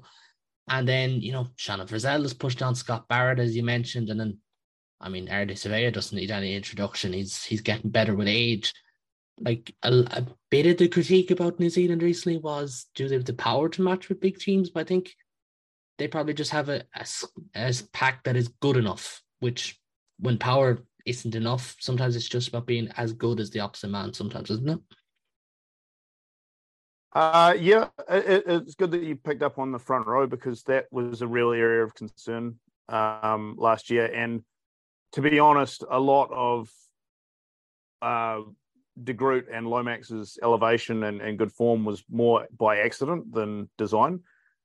And 0.69 0.87
then 0.87 1.21
you 1.21 1.31
know 1.31 1.47
Shannon 1.55 1.87
Frizzell 1.87 2.21
has 2.21 2.33
pushed 2.33 2.61
on 2.61 2.75
Scott 2.75 3.07
Barrett 3.07 3.39
as 3.39 3.55
you 3.55 3.63
mentioned, 3.63 4.09
and 4.09 4.19
then 4.19 4.37
I 5.01 5.09
mean 5.09 5.27
Ardie 5.27 5.51
Savea 5.51 5.91
doesn't 5.91 6.17
need 6.17 6.31
any 6.31 6.55
introduction. 6.55 7.13
He's 7.13 7.43
he's 7.43 7.61
getting 7.61 7.89
better 7.89 8.15
with 8.15 8.27
age 8.27 8.73
like 9.41 9.73
a, 9.83 9.89
a, 10.11 10.25
bit 10.49 10.65
of 10.65 10.77
the 10.77 10.87
critique 10.87 11.31
about 11.31 11.59
New 11.59 11.69
Zealand 11.69 12.03
recently 12.03 12.37
was 12.37 12.87
do 12.95 13.07
they 13.07 13.15
have 13.15 13.25
the 13.25 13.33
power 13.33 13.69
to 13.69 13.81
match 13.81 14.09
with 14.09 14.19
big 14.19 14.37
teams? 14.37 14.69
But 14.69 14.81
I 14.81 14.83
think 14.83 15.15
they 15.97 16.07
probably 16.07 16.33
just 16.33 16.51
have 16.51 16.69
a, 16.69 16.83
a, 16.95 17.05
a 17.55 17.73
pack 17.93 18.23
that 18.23 18.35
is 18.35 18.49
good 18.61 18.77
enough, 18.77 19.21
which 19.39 19.79
when 20.19 20.37
power 20.37 20.79
isn't 21.05 21.35
enough, 21.35 21.75
sometimes 21.79 22.15
it's 22.15 22.27
just 22.27 22.49
about 22.49 22.65
being 22.65 22.89
as 22.97 23.13
good 23.13 23.39
as 23.39 23.49
the 23.49 23.59
opposite 23.59 23.89
man, 23.89 24.13
sometimes, 24.13 24.49
isn't 24.49 24.69
it? 24.69 24.79
Uh, 27.13 27.55
yeah, 27.59 27.87
it, 28.07 28.43
it's 28.45 28.75
good 28.75 28.91
that 28.91 29.01
you 29.01 29.15
picked 29.15 29.41
up 29.41 29.57
on 29.57 29.71
the 29.71 29.79
front 29.79 30.05
row 30.05 30.27
because 30.27 30.63
that 30.63 30.85
was 30.91 31.21
a 31.21 31.27
real 31.27 31.51
area 31.51 31.83
of 31.83 31.95
concern 31.95 32.55
um, 32.87 33.55
last 33.57 33.89
year. 33.89 34.05
And 34.05 34.43
to 35.13 35.21
be 35.21 35.39
honest, 35.39 35.83
a 35.89 35.99
lot 35.99 36.29
of 36.31 36.69
uh, 38.01 38.41
De 39.03 39.13
Groot 39.13 39.47
and 39.51 39.67
Lomax's 39.67 40.37
elevation 40.43 41.03
and, 41.03 41.21
and 41.21 41.37
good 41.37 41.51
form 41.51 41.83
was 41.83 42.03
more 42.09 42.47
by 42.55 42.79
accident 42.79 43.33
than 43.33 43.69
design. 43.77 44.21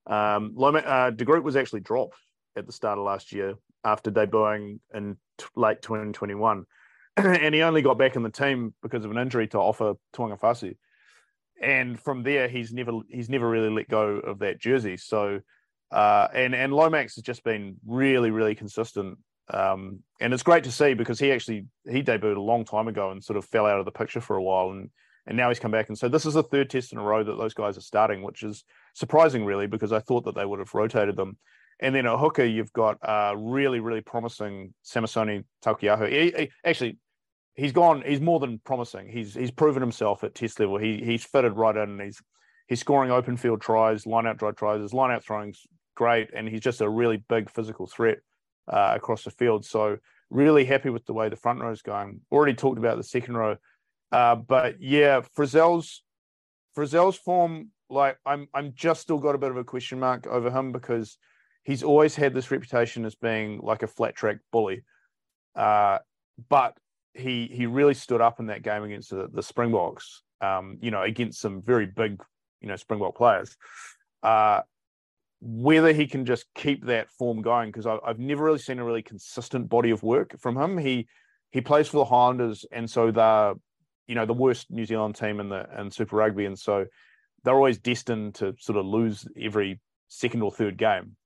Um, 0.07 0.55
uh, 0.59 1.11
De 1.11 1.25
Groot 1.25 1.45
was 1.45 1.57
actually 1.57 1.81
dropped 1.81 2.17
at 2.57 2.67
the 2.67 2.73
start 2.73 2.99
of 2.99 3.05
last 3.05 3.33
year 3.33 3.55
after 3.85 4.11
debuting 4.11 4.81
in 4.93 5.17
t- 5.39 5.47
late 5.57 5.81
2021. 5.83 6.67
and 7.17 7.55
he 7.55 7.63
only 7.63 7.81
got 7.81 7.97
back 7.99 8.17
in 8.17 8.23
the 8.23 8.31
team 8.31 8.75
because 8.83 9.05
of 9.05 9.11
an 9.11 9.19
injury 9.19 9.47
to 9.49 9.59
offer 9.59 9.95
Ofa 9.95 9.99
Tu'ungafasi. 10.15 10.77
And 11.65 11.99
from 11.99 12.23
there, 12.23 12.47
he's 12.47 12.73
never 12.73 12.93
he's 13.09 13.31
never 13.31 13.49
really 13.49 13.71
let 13.71 13.89
go 13.89 14.19
of 14.19 14.41
that 14.41 14.61
jersey. 14.61 14.99
So, 14.99 15.41
uh, 15.91 16.29
and 16.35 16.55
and 16.55 16.75
Lomax 16.75 17.15
has 17.15 17.25
just 17.25 17.43
been 17.43 17.77
really 17.87 18.31
really 18.31 18.55
consistent. 18.55 19.19
Um, 19.49 20.01
and 20.21 20.33
it's 20.33 20.43
great 20.43 20.65
to 20.65 20.73
see 20.73 20.95
because 20.95 21.19
he 21.19 21.33
actually 21.33 21.67
he 21.91 22.03
debuted 22.03 22.37
a 22.37 22.41
long 22.41 22.65
time 22.65 22.87
ago 22.89 23.11
and 23.11 23.25
sort 23.25 23.39
of 23.39 23.47
fell 23.47 23.67
out 23.67 23.79
of 23.79 23.87
the 23.87 23.91
picture 23.91 24.21
for 24.21 24.37
a 24.37 24.43
while 24.43 24.71
and 24.71 24.91
and 25.27 25.39
now 25.39 25.49
he's 25.49 25.59
come 25.59 25.71
back. 25.71 25.89
And 25.89 25.99
so 25.99 26.07
this 26.07 26.27
is 26.27 26.35
the 26.35 26.43
third 26.43 26.69
test 26.69 26.93
in 26.93 26.99
a 26.99 27.03
row 27.03 27.25
that 27.25 27.39
those 27.39 27.55
guys 27.55 27.79
are 27.79 27.83
starting 27.83 28.23
which 28.23 28.43
is 28.43 28.63
surprising 28.95 29.45
really 29.45 29.67
because 29.67 29.91
i 29.91 29.99
thought 29.99 30.25
that 30.25 30.35
they 30.35 30.45
would 30.45 30.59
have 30.59 30.75
rotated 30.75 31.17
them. 31.17 31.39
And 31.81 31.95
then 31.95 32.07
at 32.07 32.19
hooker 32.19 32.45
you've 32.45 32.73
got 32.75 32.99
uh 33.03 33.35
really 33.37 33.81
really 33.81 34.03
promising 34.03 34.75
he, 36.07 36.31
he, 36.37 36.51
actually 36.63 36.99
he's 37.55 37.73
gone 37.73 38.03
he's 38.07 38.21
more 38.21 38.41
than 38.41 38.59
promising 38.65 39.09
he's 39.09 39.35
he's 39.35 39.51
proven 39.51 39.83
himself 39.83 40.25
at 40.25 40.35
test 40.35 40.59
level 40.61 40.79
he 40.79 41.03
he's 41.05 41.25
fitted 41.25 41.53
right 41.57 41.77
in 41.77 41.99
he's 42.01 42.21
he's 42.69 42.81
scoring 42.81 43.11
open 43.11 43.37
field 43.37 43.61
tries 43.61 44.07
line 44.07 44.27
out 44.27 44.39
drive 44.39 44.57
tries 44.57 44.81
his 44.81 44.93
line 44.93 45.11
out 45.11 45.25
throwing's 45.25 45.67
great 45.95 46.31
and 46.35 46.49
he's 46.49 46.61
just 46.61 46.81
a 46.81 46.89
really 46.89 47.17
big 47.29 47.51
physical 47.51 47.87
threat 47.87 48.19
uh, 48.69 48.93
across 48.95 49.25
the 49.25 49.31
field. 49.31 49.65
So 49.65 49.99
really 50.31 50.65
happy 50.65 50.91
with 50.91 51.05
the 51.07 51.13
way 51.13 51.29
the 51.29 51.37
front 51.37 51.61
row 51.61 51.71
is 51.71 51.83
going. 51.83 52.21
Already 52.31 52.55
talked 52.55 52.79
about 52.79 52.97
the 52.97 53.05
second 53.05 53.37
row, 53.37 53.57
uh, 54.13 54.37
but 54.37 54.81
yeah, 54.81 55.23
Frizzell's 55.35 56.03
Frizzell's 56.75 57.17
form. 57.17 57.71
Like 57.91 58.19
I'm, 58.25 58.49
I'm 58.55 58.73
just 58.75 59.03
still 59.03 59.19
got 59.19 59.35
a 59.35 59.39
bit 59.39 59.51
of 59.51 59.57
a 59.57 59.65
question 59.65 60.01
mark 60.01 60.27
over 60.27 60.51
him 60.51 60.73
because 60.73 61.19
he's 61.63 61.83
always 61.83 62.17
had 62.17 62.35
this 62.35 62.51
reputation 62.51 63.05
as 63.05 63.15
being 63.15 63.61
like 63.63 63.83
a 63.83 63.87
flat 63.87 64.17
track 64.17 64.39
bully, 64.51 64.83
uh, 65.55 65.99
but 66.49 66.77
he 67.15 67.49
he 67.53 67.67
really 67.67 67.95
stood 67.95 68.21
up 68.21 68.41
in 68.41 68.47
that 68.47 68.63
game 68.63 68.83
against 68.83 69.11
the, 69.11 69.29
the 69.33 69.43
Springboks. 69.43 70.23
Um, 70.41 70.79
you 70.83 70.91
know, 70.91 71.03
against 71.03 71.41
some 71.41 71.63
very 71.63 71.87
big, 71.87 72.21
you 72.61 72.69
know, 72.69 72.77
Springbok 72.77 73.17
players. 73.17 73.57
Uh, 74.23 74.61
whether 75.41 75.93
he 75.93 76.07
can 76.07 76.25
just 76.25 76.47
keep 76.55 76.87
that 76.87 77.11
form 77.11 77.43
going 77.43 77.71
because 77.71 77.87
I've 77.87 78.19
never 78.19 78.45
really 78.45 78.59
seen 78.59 78.79
a 78.79 78.85
really 78.85 79.03
consistent 79.03 79.69
body 79.69 79.91
of 79.91 80.03
work 80.03 80.39
from 80.41 80.57
him. 80.57 80.79
He 80.79 81.07
he 81.51 81.61
plays 81.61 81.89
for 81.89 81.99
the 81.99 82.05
Highlanders, 82.05 82.65
and 82.73 82.91
so 82.91 83.11
they're 83.11 83.55
you 84.07 84.15
know 84.15 84.27
the 84.27 84.33
worst 84.33 84.71
New 84.71 84.85
Zealand 84.85 85.17
team 85.17 85.41
in 85.41 85.49
the 85.49 85.67
in 85.79 85.91
Super 85.91 86.17
Rugby, 86.17 86.47
and 86.47 86.59
so 86.59 86.87
they're 87.45 87.55
always 87.55 87.79
destined 87.79 88.37
to 88.37 88.55
sort 88.59 88.79
of 88.79 88.87
lose 88.87 89.27
every 89.39 89.81
second 90.09 90.43
or 90.43 90.51
third 90.51 90.79
game. 90.79 91.17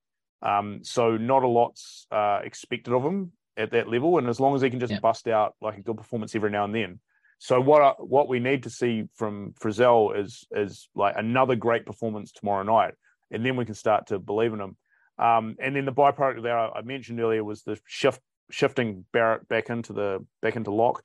Um, 0.41 0.79
so 0.83 1.17
not 1.17 1.43
a 1.43 1.47
lot's 1.47 2.05
uh, 2.11 2.41
expected 2.43 2.93
of 2.93 3.03
him 3.03 3.31
at 3.59 3.71
that 3.71 3.89
level, 3.89 4.17
and 4.17 4.27
as 4.27 4.39
long 4.39 4.55
as 4.55 4.61
he 4.61 4.69
can 4.69 4.79
just 4.79 4.93
yeah. 4.93 4.99
bust 4.99 5.27
out 5.27 5.53
like 5.61 5.77
a 5.77 5.81
good 5.81 5.97
performance 5.97 6.33
every 6.33 6.49
now 6.49 6.65
and 6.65 6.73
then. 6.73 6.99
So 7.37 7.61
what 7.61 8.07
what 8.07 8.27
we 8.27 8.39
need 8.39 8.63
to 8.63 8.69
see 8.69 9.07
from 9.15 9.53
Frizzell 9.61 10.17
is 10.17 10.45
is 10.51 10.89
like 10.95 11.15
another 11.17 11.55
great 11.55 11.85
performance 11.85 12.31
tomorrow 12.31 12.63
night 12.63 12.95
and 13.31 13.45
then 13.45 13.55
we 13.55 13.65
can 13.65 13.75
start 13.75 14.07
to 14.07 14.19
believe 14.19 14.53
in 14.53 14.61
him. 14.61 14.77
Um, 15.17 15.55
and 15.59 15.75
then 15.75 15.85
the 15.85 15.91
byproduct 15.91 16.43
that 16.43 16.71
I 16.75 16.81
mentioned 16.81 17.19
earlier 17.19 17.43
was 17.43 17.63
the 17.63 17.79
shift 17.85 18.21
shifting 18.51 19.05
Barrett 19.11 19.47
back 19.47 19.69
into 19.69 19.93
the 19.93 20.25
back 20.41 20.55
into 20.55 20.71
lock. 20.71 21.03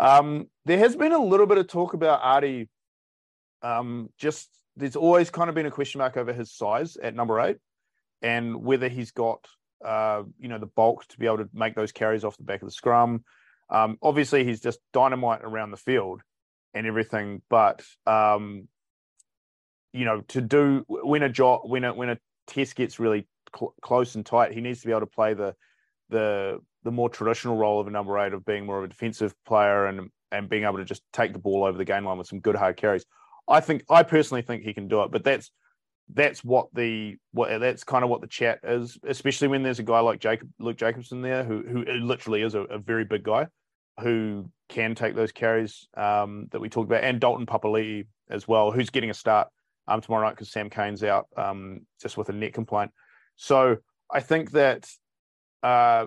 Um, 0.00 0.48
there 0.64 0.78
has 0.78 0.96
been 0.96 1.12
a 1.12 1.22
little 1.22 1.46
bit 1.46 1.58
of 1.58 1.68
talk 1.68 1.94
about 1.94 2.22
Ardie. 2.22 2.68
Um, 3.62 4.08
just 4.18 4.48
there's 4.76 4.96
always 4.96 5.30
kind 5.30 5.48
of 5.48 5.54
been 5.54 5.66
a 5.66 5.70
question 5.70 5.98
mark 5.98 6.16
over 6.16 6.32
his 6.32 6.50
size 6.50 6.96
at 6.96 7.14
number 7.14 7.40
eight, 7.40 7.58
and 8.22 8.64
whether 8.64 8.88
he's 8.88 9.10
got 9.10 9.46
uh, 9.84 10.22
you 10.38 10.48
know 10.48 10.58
the 10.58 10.66
bulk 10.66 11.06
to 11.08 11.18
be 11.18 11.26
able 11.26 11.38
to 11.38 11.48
make 11.52 11.74
those 11.74 11.92
carries 11.92 12.24
off 12.24 12.36
the 12.36 12.44
back 12.44 12.62
of 12.62 12.68
the 12.68 12.72
scrum. 12.72 13.24
Um, 13.70 13.98
obviously, 14.02 14.44
he's 14.44 14.60
just 14.60 14.80
dynamite 14.92 15.40
around 15.42 15.70
the 15.70 15.76
field 15.76 16.20
and 16.74 16.86
everything, 16.86 17.42
but 17.48 17.82
um, 18.06 18.68
you 19.92 20.04
know, 20.04 20.22
to 20.28 20.40
do 20.40 20.84
when 20.88 21.22
a 21.22 21.28
job 21.28 21.62
when 21.64 21.84
a 21.84 21.94
when 21.94 22.10
a 22.10 22.18
test 22.46 22.76
gets 22.76 22.98
really 22.98 23.26
cl- 23.56 23.74
close 23.82 24.14
and 24.14 24.24
tight, 24.24 24.52
he 24.52 24.60
needs 24.60 24.80
to 24.80 24.86
be 24.86 24.92
able 24.92 25.00
to 25.00 25.06
play 25.06 25.34
the 25.34 25.54
the 26.08 26.60
the 26.84 26.90
more 26.90 27.08
traditional 27.08 27.56
role 27.56 27.80
of 27.80 27.86
a 27.86 27.90
number 27.90 28.18
eight 28.18 28.32
of 28.32 28.44
being 28.44 28.66
more 28.66 28.78
of 28.78 28.84
a 28.84 28.88
defensive 28.88 29.34
player 29.44 29.86
and 29.86 30.10
and 30.30 30.48
being 30.48 30.64
able 30.64 30.78
to 30.78 30.84
just 30.84 31.02
take 31.12 31.32
the 31.32 31.38
ball 31.38 31.64
over 31.64 31.76
the 31.76 31.84
game 31.84 32.04
line 32.04 32.18
with 32.18 32.26
some 32.26 32.40
good 32.40 32.56
hard 32.56 32.76
carries. 32.76 33.04
I 33.48 33.60
think 33.60 33.84
I 33.90 34.02
personally 34.02 34.42
think 34.42 34.62
he 34.62 34.72
can 34.72 34.88
do 34.88 35.02
it, 35.02 35.10
but 35.10 35.24
that's 35.24 35.50
that's 36.12 36.44
what 36.44 36.68
the 36.74 37.16
what 37.32 37.58
that's 37.60 37.84
kind 37.84 38.04
of 38.04 38.10
what 38.10 38.20
the 38.20 38.26
chat 38.26 38.60
is, 38.64 38.98
especially 39.04 39.48
when 39.48 39.62
there's 39.62 39.78
a 39.78 39.84
guy 39.84 40.00
like 40.00 40.20
Jacob 40.20 40.50
Luke 40.58 40.76
Jacobson 40.76 41.22
there 41.22 41.44
who 41.44 41.62
who 41.62 41.84
literally 41.84 42.42
is 42.42 42.54
a, 42.54 42.62
a 42.62 42.78
very 42.78 43.04
big 43.04 43.22
guy 43.22 43.46
who 44.00 44.50
can 44.68 44.94
take 44.94 45.14
those 45.14 45.32
carries 45.32 45.88
um, 45.96 46.48
that 46.50 46.60
we 46.60 46.68
talked 46.68 46.88
about, 46.90 47.04
and 47.04 47.20
Dalton 47.20 47.46
Papali'i 47.46 48.06
as 48.30 48.48
well, 48.48 48.70
who's 48.70 48.90
getting 48.90 49.10
a 49.10 49.14
start 49.14 49.48
um, 49.88 50.00
tomorrow 50.00 50.26
night 50.26 50.34
because 50.34 50.50
Sam 50.50 50.70
Cane's 50.70 51.04
out 51.04 51.26
um, 51.36 51.86
just 52.00 52.16
with 52.16 52.28
a 52.28 52.32
neck 52.32 52.54
complaint. 52.54 52.90
So 53.36 53.78
I 54.10 54.20
think 54.20 54.52
that 54.52 54.88
uh, 55.62 56.06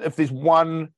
if 0.00 0.16
there's 0.16 0.32
one 0.32 0.90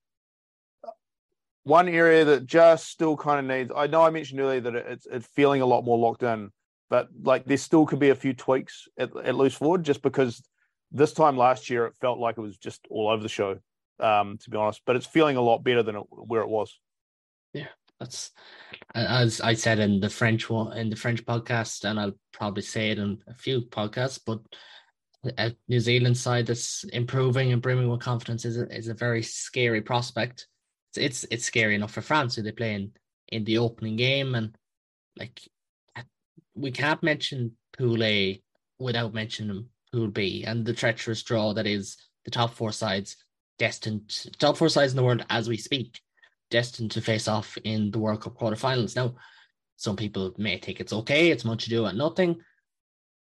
one 1.64 1.88
area 1.88 2.24
that 2.24 2.46
just 2.46 2.88
still 2.88 3.16
kind 3.16 3.38
of 3.38 3.56
needs, 3.56 3.70
I 3.74 3.86
know 3.86 4.02
I 4.02 4.10
mentioned 4.10 4.40
earlier 4.40 4.60
that 4.60 4.74
it's 4.74 5.06
it's 5.06 5.26
feeling 5.26 5.60
a 5.60 5.66
lot 5.66 5.84
more 5.84 5.98
locked 5.98 6.22
in, 6.22 6.50
but 6.90 7.08
like 7.22 7.44
there 7.44 7.56
still 7.56 7.86
could 7.86 7.98
be 7.98 8.10
a 8.10 8.14
few 8.14 8.32
tweaks 8.32 8.88
at, 8.98 9.14
at 9.16 9.34
loose 9.34 9.54
forward 9.54 9.84
just 9.84 10.02
because 10.02 10.42
this 10.90 11.12
time 11.12 11.36
last 11.36 11.68
year 11.70 11.86
it 11.86 11.96
felt 12.00 12.18
like 12.18 12.38
it 12.38 12.42
was 12.42 12.56
just 12.56 12.86
all 12.90 13.08
over 13.08 13.22
the 13.22 13.28
show. 13.28 13.58
um, 14.00 14.38
to 14.38 14.50
be 14.50 14.56
honest. 14.56 14.82
But 14.86 14.96
it's 14.96 15.06
feeling 15.06 15.36
a 15.36 15.42
lot 15.42 15.64
better 15.64 15.82
than 15.82 15.96
it, 15.96 16.04
where 16.10 16.42
it 16.42 16.48
was. 16.48 16.78
Yeah, 17.52 17.68
that's 17.98 18.30
as 18.94 19.40
I 19.40 19.54
said 19.54 19.78
in 19.78 20.00
the 20.00 20.10
French 20.10 20.48
one 20.48 20.76
in 20.76 20.90
the 20.90 20.96
French 20.96 21.24
podcast, 21.24 21.84
and 21.84 21.98
I'll 21.98 22.18
probably 22.32 22.62
say 22.62 22.90
it 22.90 22.98
in 22.98 23.18
a 23.26 23.34
few 23.34 23.62
podcasts. 23.62 24.20
But 24.24 24.40
a 25.36 25.54
New 25.68 25.80
Zealand 25.80 26.16
side 26.16 26.46
that's 26.46 26.84
improving 26.84 27.52
and 27.52 27.62
brimming 27.62 27.88
with 27.88 28.00
confidence 28.00 28.44
is 28.44 28.58
a, 28.58 28.68
is 28.74 28.88
a 28.88 28.94
very 28.94 29.22
scary 29.22 29.80
prospect. 29.80 30.46
It's, 30.90 30.98
it's 30.98 31.26
it's 31.30 31.44
scary 31.44 31.74
enough 31.74 31.92
for 31.92 32.02
France 32.02 32.36
who 32.36 32.42
they 32.42 32.52
play 32.52 32.74
in 32.74 32.92
in 33.28 33.44
the 33.44 33.58
opening 33.58 33.96
game, 33.96 34.34
and 34.34 34.56
like 35.18 35.40
we 36.58 36.70
can't 36.70 37.02
mention 37.02 37.52
Pool 37.76 38.02
A 38.02 38.42
without 38.78 39.14
mentioning 39.14 39.66
Pool 39.92 40.08
B 40.08 40.44
and 40.46 40.64
the 40.64 40.72
treacherous 40.72 41.22
draw 41.22 41.52
that 41.54 41.66
is 41.66 41.96
the 42.24 42.30
top 42.30 42.52
four 42.52 42.72
sides 42.72 43.16
destined 43.58 44.26
top 44.38 44.56
four 44.56 44.68
sides 44.68 44.92
in 44.92 44.96
the 44.96 45.02
world 45.02 45.24
as 45.28 45.48
we 45.48 45.56
speak, 45.56 46.00
destined 46.50 46.90
to 46.92 47.00
face 47.00 47.28
off 47.28 47.58
in 47.64 47.90
the 47.90 47.98
World 47.98 48.22
Cup 48.22 48.38
quarterfinals. 48.38 48.96
Now, 48.96 49.14
some 49.76 49.96
people 49.96 50.32
may 50.38 50.58
think 50.58 50.80
it's 50.80 50.92
okay, 50.92 51.30
it's 51.30 51.44
much 51.44 51.66
ado 51.66 51.86
at 51.86 51.96
nothing. 51.96 52.40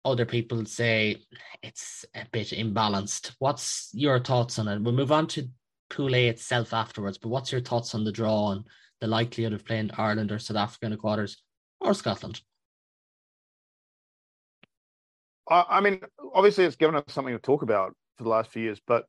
Other 0.06 0.26
people 0.26 0.66
say 0.66 1.18
it's 1.62 2.06
a 2.16 2.26
bit 2.32 2.48
imbalanced. 2.48 3.34
What's 3.40 3.90
your 3.94 4.20
thoughts 4.20 4.58
on 4.58 4.68
it? 4.68 4.82
We'll 4.82 4.94
move 4.94 5.12
on 5.12 5.28
to 5.28 5.50
Pool 5.90 6.16
A 6.16 6.28
itself 6.28 6.74
afterwards, 6.74 7.18
but 7.18 7.30
what's 7.30 7.52
your 7.52 7.62
thoughts 7.62 7.94
on 7.94 8.04
the 8.04 8.12
draw 8.12 8.52
and 8.52 8.64
the 9.02 9.08
likelihood 9.08 9.54
of 9.54 9.66
playing 9.66 9.92
Ireland 9.98 10.32
or 10.32 10.40
South 10.40 10.58
Africa 10.58 10.86
in 10.86 10.92
the 10.92 10.98
quarters 10.98 11.42
or 11.82 11.94
Scotland? 11.94 12.42
I 15.50 15.82
mean, 15.82 16.02
obviously, 16.34 16.66
it's 16.66 16.76
given 16.76 16.96
us 16.96 17.04
something 17.08 17.34
to 17.34 17.40
talk 17.40 17.64
about 17.64 17.96
for 18.18 18.24
the 18.24 18.30
last 18.30 18.52
few 18.52 18.62
years, 18.62 18.80
but 18.86 19.06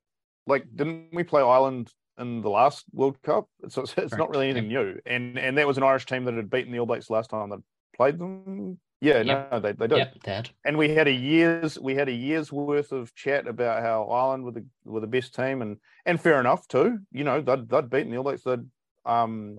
like, 0.47 0.65
didn't 0.75 1.09
we 1.13 1.23
play 1.23 1.43
Ireland 1.43 1.93
in 2.19 2.41
the 2.41 2.51
last 2.51 2.85
World 2.93 3.21
Cup? 3.23 3.49
So 3.69 3.83
it's, 3.83 3.95
it's 3.97 4.15
not 4.15 4.31
really 4.31 4.49
anything 4.49 4.69
new, 4.69 4.99
and 5.07 5.39
and 5.39 5.59
that 5.59 5.67
was 5.67 5.77
an 5.77 5.83
Irish 5.83 6.07
team 6.07 6.25
that 6.25 6.35
had 6.35 6.51
beaten 6.51 6.73
the 6.73 6.79
All 6.79 6.87
Blacks 6.87 7.11
last 7.11 7.31
time 7.31 7.51
that 7.51 7.61
played 7.97 8.19
them. 8.19 8.79
Yeah, 9.03 9.23
yep. 9.23 9.51
no, 9.51 9.61
they 9.61 9.73
they 9.73 9.87
did. 9.87 9.99
Yep, 9.99 10.23
did. 10.25 10.51
And 10.65 10.77
we 10.77 10.91
had 10.91 11.09
a 11.09 11.13
year's 11.13 11.79
we 11.79 11.95
had 11.95 12.09
a 12.09 12.13
year's 12.13 12.53
worth 12.53 12.93
of 12.93 13.15
chat 13.15 13.47
about 13.47 13.83
how 13.83 14.05
Ireland 14.05 14.45
were 14.45 14.53
the 14.53 14.65
were 14.85 15.01
the 15.01 15.07
best 15.07 15.35
team, 15.35 15.63
and 15.63 15.79
and 16.07 16.21
fair 16.21 16.41
enough 16.41 16.69
too. 16.69 16.99
You 17.13 17.25
know, 17.25 17.41
they'd 17.41 17.69
they'd 17.69 17.91
beaten 17.91 18.11
the 18.11 18.19
All 18.19 18.25
Blacks. 18.25 18.43
They'd 18.43 18.67
um 19.05 19.59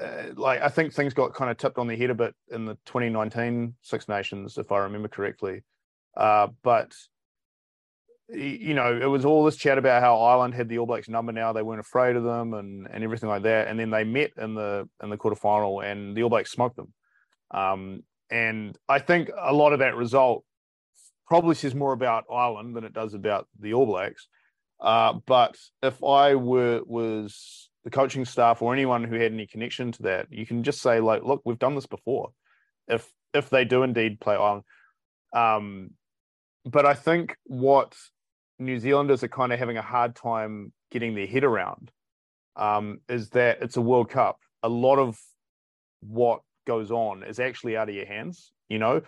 uh, 0.00 0.32
like 0.34 0.62
I 0.62 0.68
think 0.68 0.92
things 0.92 1.14
got 1.14 1.34
kind 1.34 1.50
of 1.50 1.56
tipped 1.56 1.78
on 1.78 1.86
the 1.86 1.96
head 1.96 2.10
a 2.10 2.14
bit 2.14 2.34
in 2.50 2.64
the 2.64 2.74
2019 2.86 3.74
Six 3.82 4.08
Nations, 4.08 4.58
if 4.58 4.72
I 4.72 4.78
remember 4.78 5.08
correctly. 5.08 5.62
Uh, 6.16 6.48
but 6.62 6.94
you 8.28 8.74
know, 8.74 8.96
it 8.96 9.06
was 9.06 9.24
all 9.24 9.44
this 9.44 9.56
chat 9.56 9.78
about 9.78 10.02
how 10.02 10.20
Ireland 10.20 10.54
had 10.54 10.68
the 10.68 10.78
All 10.78 10.86
Blacks 10.86 11.08
number 11.08 11.32
now; 11.32 11.52
they 11.52 11.62
weren't 11.62 11.80
afraid 11.80 12.16
of 12.16 12.24
them, 12.24 12.54
and 12.54 12.86
and 12.90 13.04
everything 13.04 13.28
like 13.28 13.42
that. 13.42 13.68
And 13.68 13.78
then 13.78 13.90
they 13.90 14.04
met 14.04 14.30
in 14.36 14.54
the 14.54 14.88
in 15.02 15.10
the 15.10 15.16
quarterfinal, 15.16 15.84
and 15.84 16.16
the 16.16 16.22
All 16.22 16.30
Blacks 16.30 16.52
smoked 16.52 16.76
them. 16.76 16.92
Um, 17.50 18.04
and 18.30 18.78
I 18.88 19.00
think 19.00 19.30
a 19.36 19.52
lot 19.52 19.72
of 19.72 19.80
that 19.80 19.96
result 19.96 20.44
probably 21.26 21.54
says 21.54 21.74
more 21.74 21.92
about 21.92 22.24
Ireland 22.32 22.76
than 22.76 22.84
it 22.84 22.92
does 22.92 23.14
about 23.14 23.48
the 23.58 23.74
All 23.74 23.86
Blacks. 23.86 24.28
Uh, 24.80 25.14
but 25.26 25.56
if 25.82 26.02
I 26.02 26.34
were 26.34 26.80
was 26.84 27.70
the 27.84 27.90
coaching 27.90 28.24
staff 28.24 28.62
or 28.62 28.72
anyone 28.72 29.04
who 29.04 29.16
had 29.16 29.32
any 29.32 29.46
connection 29.46 29.92
to 29.92 30.02
that, 30.04 30.26
you 30.30 30.46
can 30.46 30.62
just 30.62 30.80
say 30.80 31.00
like, 31.00 31.22
look, 31.22 31.42
we've 31.44 31.58
done 31.58 31.74
this 31.74 31.86
before. 31.86 32.30
If 32.88 33.10
if 33.34 33.50
they 33.50 33.64
do 33.64 33.82
indeed 33.82 34.20
play 34.20 34.34
Ireland, 34.34 34.64
um, 35.34 35.90
but 36.64 36.86
I 36.86 36.94
think 36.94 37.36
what 37.44 37.94
New 38.58 38.78
Zealanders 38.78 39.22
are 39.22 39.28
kind 39.28 39.52
of 39.52 39.58
having 39.58 39.76
a 39.76 39.82
hard 39.82 40.16
time 40.16 40.72
getting 40.90 41.14
their 41.14 41.26
head 41.26 41.44
around 41.44 41.90
um, 42.56 43.00
is 43.08 43.30
that 43.30 43.62
it's 43.62 43.76
a 43.76 43.80
World 43.80 44.10
Cup. 44.10 44.38
A 44.62 44.68
lot 44.68 44.98
of 44.98 45.18
what 46.00 46.40
goes 46.66 46.90
on 46.90 47.22
is 47.22 47.40
actually 47.40 47.76
out 47.76 47.88
of 47.88 47.94
your 47.94 48.06
hands. 48.06 48.52
You 48.68 48.78
know, 48.78 49.02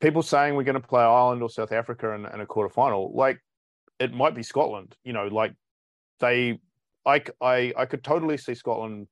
people 0.00 0.22
saying 0.22 0.54
we're 0.54 0.64
going 0.64 0.80
to 0.80 0.86
play 0.86 1.02
Ireland 1.02 1.42
or 1.42 1.50
South 1.50 1.72
Africa 1.72 2.12
in, 2.12 2.26
in 2.26 2.40
a 2.40 2.46
quarterfinal, 2.46 3.14
like 3.14 3.40
it 4.00 4.12
might 4.12 4.34
be 4.34 4.42
Scotland. 4.42 4.96
You 5.04 5.12
know, 5.12 5.28
like 5.28 5.54
they, 6.18 6.58
I, 7.06 7.22
I, 7.40 7.72
I 7.76 7.84
could 7.84 8.02
totally 8.02 8.38
see 8.38 8.54
Scotland 8.54 9.06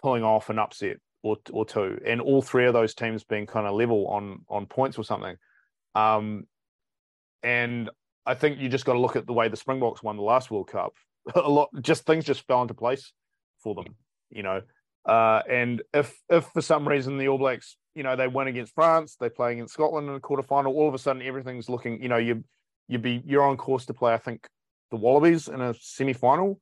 pulling 0.00 0.22
off 0.22 0.50
an 0.50 0.58
upset 0.58 0.98
or 1.22 1.38
or 1.50 1.64
two, 1.64 1.98
and 2.06 2.20
all 2.20 2.42
three 2.42 2.66
of 2.66 2.74
those 2.74 2.94
teams 2.94 3.24
being 3.24 3.46
kind 3.46 3.66
of 3.66 3.74
level 3.74 4.06
on 4.08 4.44
on 4.48 4.66
points 4.66 4.98
or 4.98 5.04
something. 5.04 5.36
Um, 5.94 6.46
and 7.42 7.90
I 8.26 8.34
think 8.34 8.58
you 8.58 8.68
just 8.68 8.84
got 8.84 8.92
to 8.92 9.00
look 9.00 9.16
at 9.16 9.26
the 9.26 9.32
way 9.32 9.48
the 9.48 9.56
Springboks 9.56 10.02
won 10.02 10.16
the 10.16 10.22
last 10.22 10.50
World 10.50 10.68
Cup. 10.68 10.94
A 11.34 11.40
lot, 11.40 11.70
just 11.80 12.04
things 12.04 12.24
just 12.24 12.46
fell 12.46 12.62
into 12.62 12.74
place 12.74 13.12
for 13.58 13.74
them, 13.74 13.96
you 14.30 14.42
know. 14.42 14.60
Uh, 15.06 15.42
and 15.50 15.82
if 15.92 16.14
if 16.28 16.44
for 16.46 16.60
some 16.60 16.86
reason 16.86 17.18
the 17.18 17.28
All 17.28 17.38
Blacks, 17.38 17.76
you 17.94 18.02
know, 18.02 18.16
they 18.16 18.28
win 18.28 18.48
against 18.48 18.74
France, 18.74 19.16
they 19.18 19.28
play 19.28 19.52
against 19.52 19.74
Scotland 19.74 20.08
in 20.08 20.14
a 20.14 20.20
quarterfinal, 20.20 20.68
all 20.68 20.88
of 20.88 20.94
a 20.94 20.98
sudden 20.98 21.22
everything's 21.22 21.68
looking, 21.68 22.02
you 22.02 22.08
know, 22.08 22.16
you 22.16 22.44
you 22.88 22.98
be 22.98 23.22
you're 23.24 23.42
on 23.42 23.56
course 23.56 23.86
to 23.86 23.94
play, 23.94 24.14
I 24.14 24.18
think, 24.18 24.46
the 24.90 24.96
Wallabies 24.96 25.48
in 25.48 25.60
a 25.60 25.74
semi-final. 25.74 26.60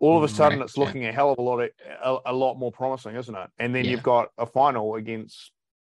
All 0.00 0.18
of 0.18 0.24
a 0.24 0.28
sudden, 0.28 0.58
right, 0.58 0.64
it's 0.64 0.76
looking 0.76 1.02
yeah. 1.02 1.10
a 1.10 1.12
hell 1.12 1.30
of 1.32 1.38
a 1.38 1.42
lot 1.42 1.60
of, 1.60 1.70
a, 2.02 2.18
a, 2.26 2.32
lot 2.32 2.58
more 2.58 2.72
promising, 2.72 3.14
isn't 3.14 3.34
it? 3.34 3.50
And 3.58 3.74
then 3.74 3.84
yeah. 3.84 3.92
you've 3.92 4.02
got 4.02 4.28
a 4.36 4.44
final 4.44 4.96
against, 4.96 5.52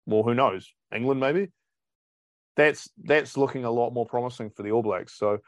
well, 0.05 0.21
who 0.21 0.33
knows, 0.33 0.71
England 0.93 1.21
maybe 1.21 1.49
that's 2.55 2.89
that's 3.03 3.37
looking 3.37 3.65
a 3.65 3.71
lot 3.71 3.91
more 3.91 4.05
promising 4.05 4.49
for 4.49 4.63
the 4.63 4.71
All 4.71 4.83
Blacks. 4.83 5.17
So 5.17 5.39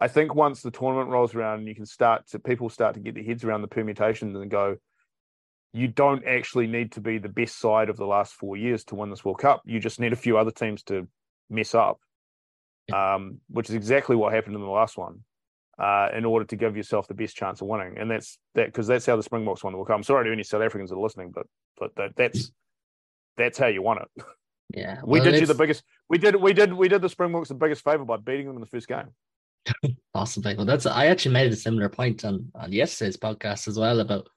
I 0.00 0.08
think 0.08 0.34
once 0.34 0.62
the 0.62 0.70
tournament 0.70 1.10
rolls 1.10 1.34
around 1.34 1.60
and 1.60 1.68
you 1.68 1.74
can 1.74 1.86
start 1.86 2.28
to 2.28 2.38
people 2.38 2.68
start 2.68 2.94
to 2.94 3.00
get 3.00 3.14
their 3.14 3.24
heads 3.24 3.44
around 3.44 3.62
the 3.62 3.68
permutations 3.68 4.36
and 4.36 4.50
go, 4.50 4.76
you 5.72 5.88
don't 5.88 6.26
actually 6.26 6.66
need 6.66 6.92
to 6.92 7.00
be 7.00 7.18
the 7.18 7.28
best 7.28 7.58
side 7.58 7.88
of 7.88 7.96
the 7.96 8.06
last 8.06 8.34
four 8.34 8.56
years 8.56 8.84
to 8.84 8.94
win 8.94 9.10
this 9.10 9.24
World 9.24 9.38
Cup. 9.38 9.62
You 9.64 9.80
just 9.80 10.00
need 10.00 10.12
a 10.12 10.16
few 10.16 10.38
other 10.38 10.50
teams 10.50 10.82
to 10.84 11.08
mess 11.50 11.74
up, 11.74 12.00
um, 12.92 13.38
which 13.48 13.68
is 13.68 13.74
exactly 13.74 14.16
what 14.16 14.32
happened 14.32 14.54
in 14.54 14.60
the 14.60 14.66
last 14.68 14.96
one. 14.96 15.20
Uh, 15.78 16.10
in 16.14 16.24
order 16.24 16.44
to 16.44 16.54
give 16.54 16.76
yourself 16.76 17.08
the 17.08 17.14
best 17.14 17.34
chance 17.34 17.60
of 17.60 17.66
winning, 17.66 17.96
and 17.98 18.10
that's 18.10 18.38
that 18.54 18.66
because 18.66 18.86
that's 18.86 19.06
how 19.06 19.16
the 19.16 19.22
Springboks 19.22 19.64
won 19.64 19.72
the 19.72 19.78
World 19.78 19.88
Cup. 19.88 19.96
I'm 19.96 20.02
sorry 20.02 20.26
to 20.26 20.32
any 20.32 20.42
South 20.42 20.62
Africans 20.62 20.90
that 20.90 20.96
are 20.96 21.02
listening, 21.02 21.32
but 21.34 21.46
but 21.78 21.94
that, 21.96 22.14
that's 22.14 22.52
that's 23.36 23.58
how 23.58 23.66
you 23.66 23.82
won 23.82 23.98
it. 23.98 24.24
Yeah, 24.74 25.00
we 25.04 25.20
did 25.20 25.40
you 25.40 25.46
the 25.46 25.54
biggest. 25.54 25.82
We 26.08 26.18
did 26.18 26.36
we 26.36 26.52
did 26.52 26.72
we 26.72 26.88
did 26.88 27.02
the 27.02 27.08
Springboks 27.08 27.48
the 27.48 27.54
biggest 27.54 27.82
favor 27.82 28.04
by 28.04 28.18
beating 28.18 28.46
them 28.46 28.56
in 28.56 28.60
the 28.60 28.66
first 28.66 28.86
game. 28.86 29.08
Possibly. 30.14 30.54
Well, 30.56 30.66
that's 30.66 30.86
I 30.86 31.06
actually 31.06 31.32
made 31.32 31.52
a 31.52 31.56
similar 31.56 31.88
point 31.88 32.24
on 32.24 32.50
on 32.54 32.72
yesterday's 32.72 33.16
podcast 33.16 33.66
as 33.66 33.78
well 33.78 34.00
about 34.00 34.28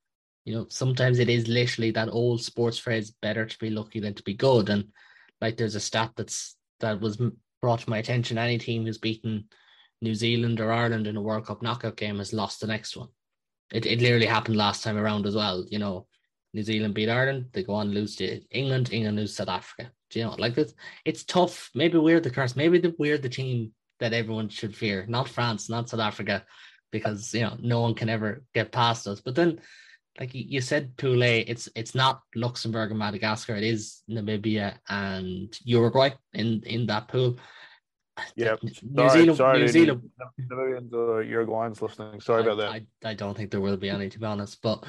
you 0.46 0.54
know 0.54 0.68
sometimes 0.70 1.20
it 1.20 1.30
is 1.30 1.48
literally 1.48 1.92
that 1.92 2.10
old 2.10 2.42
sports 2.42 2.78
phrase 2.78 3.12
better 3.22 3.46
to 3.46 3.60
be 3.60 3.70
lucky 3.70 4.00
than 4.00 4.14
to 4.14 4.24
be 4.24 4.34
good 4.34 4.70
and 4.70 4.86
like 5.42 5.58
there's 5.58 5.76
a 5.76 5.80
stat 5.80 6.12
that's 6.16 6.56
that 6.80 7.02
was 7.02 7.20
brought 7.66 7.80
to 7.80 7.90
my 7.90 7.98
attention 7.98 8.38
any 8.38 8.60
team 8.60 8.86
who's 8.86 9.00
beaten 9.00 9.44
New 10.00 10.14
Zealand 10.14 10.60
or 10.60 10.72
Ireland 10.72 11.08
in 11.08 11.18
a 11.18 11.22
World 11.22 11.48
Cup 11.48 11.64
knockout 11.64 11.98
game 11.98 12.20
has 12.20 12.32
lost 12.32 12.62
the 12.62 12.68
next 12.68 12.96
one. 12.96 13.08
It 13.74 13.88
it 13.88 14.02
literally 14.02 14.28
happened 14.28 14.56
last 14.56 14.84
time 14.84 14.98
around 15.00 15.26
as 15.26 15.34
well. 15.34 15.66
You 15.68 15.80
know, 15.80 16.06
New 16.54 16.62
Zealand 16.62 16.94
beat 16.94 17.10
Ireland, 17.10 17.48
they 17.54 17.64
go 17.64 17.74
on 17.74 17.90
lose 17.90 18.16
to 18.18 18.40
England, 18.52 18.94
England 18.94 19.18
lose 19.18 19.36
South 19.36 19.50
Africa. 19.50 19.92
Do 20.12 20.20
you 20.20 20.26
know, 20.26 20.36
like 20.38 20.54
this, 20.54 20.76
it's 21.06 21.24
tough. 21.24 21.72
Maybe 21.74 21.98
we're 21.98 22.20
the 22.20 22.30
curse. 22.30 22.56
Maybe 22.56 22.78
the, 22.78 22.94
we're 23.00 23.18
the 23.18 23.30
team 23.30 23.74
that 24.00 24.14
everyone 24.14 24.50
should 24.50 24.76
fear, 24.76 25.08
not 25.08 25.28
France, 25.28 25.68
not 25.68 25.90
South 25.90 26.02
Africa, 26.02 26.46
because 26.92 27.34
you 27.34 27.42
know 27.42 27.58
no 27.60 27.82
one 27.82 27.96
can 27.96 28.10
ever 28.10 28.44
get 28.54 28.72
past 28.72 29.08
us. 29.08 29.22
But 29.22 29.34
then, 29.34 29.60
like 30.20 30.32
you 30.34 30.62
said, 30.62 30.94
A, 31.04 31.40
it's 31.42 31.68
it's 31.76 31.94
not 31.94 32.22
Luxembourg 32.36 32.90
and 32.90 33.00
Madagascar. 33.00 33.56
It 33.56 33.64
is 33.64 34.02
Namibia 34.10 34.78
and 34.88 35.58
Uruguay 35.64 36.12
in 36.34 36.64
in 36.66 36.86
that 36.88 37.08
pool. 37.08 37.38
Yeah, 38.36 38.56
New 38.64 38.72
sorry, 38.96 39.10
Zealand, 39.10 39.38
sorry, 39.38 39.60
New 39.60 39.68
Zealand, 39.68 40.10
Namibians 40.40 40.94
or 40.94 41.24
Uruguayans 41.24 41.82
listening. 41.82 42.22
Sorry 42.22 42.44
I, 42.44 42.46
about 42.46 42.58
that. 42.58 42.72
I, 42.72 43.10
I 43.10 43.14
don't 43.14 43.36
think 43.36 43.52
there 43.52 43.60
will 43.60 43.76
be 43.76 43.90
any, 43.90 44.10
to 44.10 44.20
be 44.20 44.26
honest. 44.26 44.62
But 44.62 44.86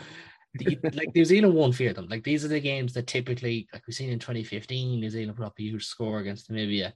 like 0.95 1.13
New 1.15 1.25
Zealand 1.25 1.55
won't 1.55 1.75
fear 1.75 1.93
them. 1.93 2.07
Like 2.09 2.23
these 2.23 2.45
are 2.45 2.49
the 2.49 2.61
games 2.61 2.93
that 2.95 3.09
typically, 3.09 3.67
like 3.73 3.83
we've 3.87 3.97
seen 3.97 4.11
in 4.11 4.21
2015, 4.21 5.01
New 5.01 5.11
Zealand 5.11 5.37
put 5.37 5.47
up 5.47 5.59
a 5.59 5.63
huge 5.63 5.87
score 5.87 6.21
against 6.21 6.51
Namibia. 6.51 6.93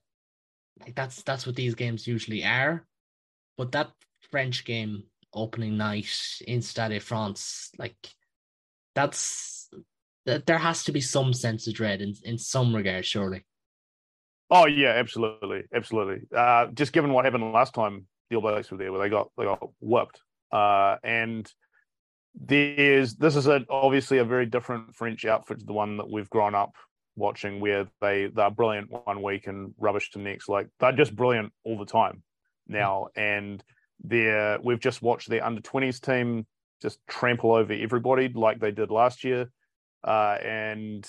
Like 0.81 0.95
that's 0.95 1.23
that's 1.23 1.47
what 1.47 1.57
these 1.57 1.75
games 1.75 2.07
usually 2.07 2.45
are. 2.45 2.87
But 3.59 3.73
that 3.73 3.91
French 4.31 4.65
game 4.65 5.03
opening 5.35 5.77
night 5.77 6.17
in 6.47 6.63
Stade 6.63 7.03
France, 7.03 7.71
like 7.77 7.97
that's 8.95 9.69
that 10.27 10.47
there 10.47 10.59
has 10.59 10.85
to 10.85 10.93
be 10.93 11.01
some 11.01 11.33
sense 11.33 11.67
of 11.67 11.75
dread 11.75 12.01
in, 12.01 12.15
in 12.25 12.39
some 12.39 12.75
regard, 12.75 13.07
surely. 13.07 13.45
Oh 14.51 14.67
yeah, 14.67 14.91
absolutely, 14.91 15.63
absolutely. 15.75 16.27
Uh, 16.37 16.67
just 16.75 16.93
given 16.93 17.13
what 17.13 17.25
happened 17.25 17.53
last 17.53 17.75
time 17.75 18.07
the 18.29 18.37
All 18.37 18.43
Blacks 18.43 18.71
were 18.71 18.77
there, 18.77 18.93
where 18.93 19.01
they 19.01 19.09
got 19.09 19.31
they 19.39 19.45
got 19.45 19.67
whipped, 19.81 20.21
uh, 20.53 20.97
and 21.03 21.51
there's 22.35 23.15
this 23.15 23.37
is 23.37 23.47
a, 23.47 23.65
obviously 23.71 24.19
a 24.19 24.25
very 24.25 24.47
different 24.47 24.95
French 24.95 25.25
outfit 25.25 25.61
to 25.61 25.67
the 25.67 25.73
one 25.73 25.97
that 25.99 26.11
we've 26.11 26.31
grown 26.31 26.55
up 26.55 26.75
watching, 27.17 27.61
where 27.61 27.87
they 28.01 28.27
they're 28.27 28.51
brilliant 28.51 28.91
one 28.91 29.23
week 29.23 29.47
and 29.47 29.75
rubbish 29.79 30.11
the 30.13 30.19
next. 30.19 30.49
Like 30.49 30.69
they're 30.81 30.93
just 30.93 31.15
brilliant 31.15 31.53
all 31.65 31.79
the 31.79 31.87
time 31.87 32.23
now, 32.67 33.09
and 33.15 33.63
They're, 34.03 34.59
we've 34.63 34.81
just 34.81 35.03
watched 35.03 35.29
their 35.29 35.45
under 35.45 35.61
20s 35.61 36.01
team 36.01 36.47
just 36.81 36.99
trample 37.07 37.53
over 37.53 37.73
everybody 37.73 38.29
like 38.29 38.61
they 38.61 38.71
did 38.71 38.91
last 38.91 39.25
year. 39.25 39.51
Uh, 40.03 40.37
and 40.43 41.09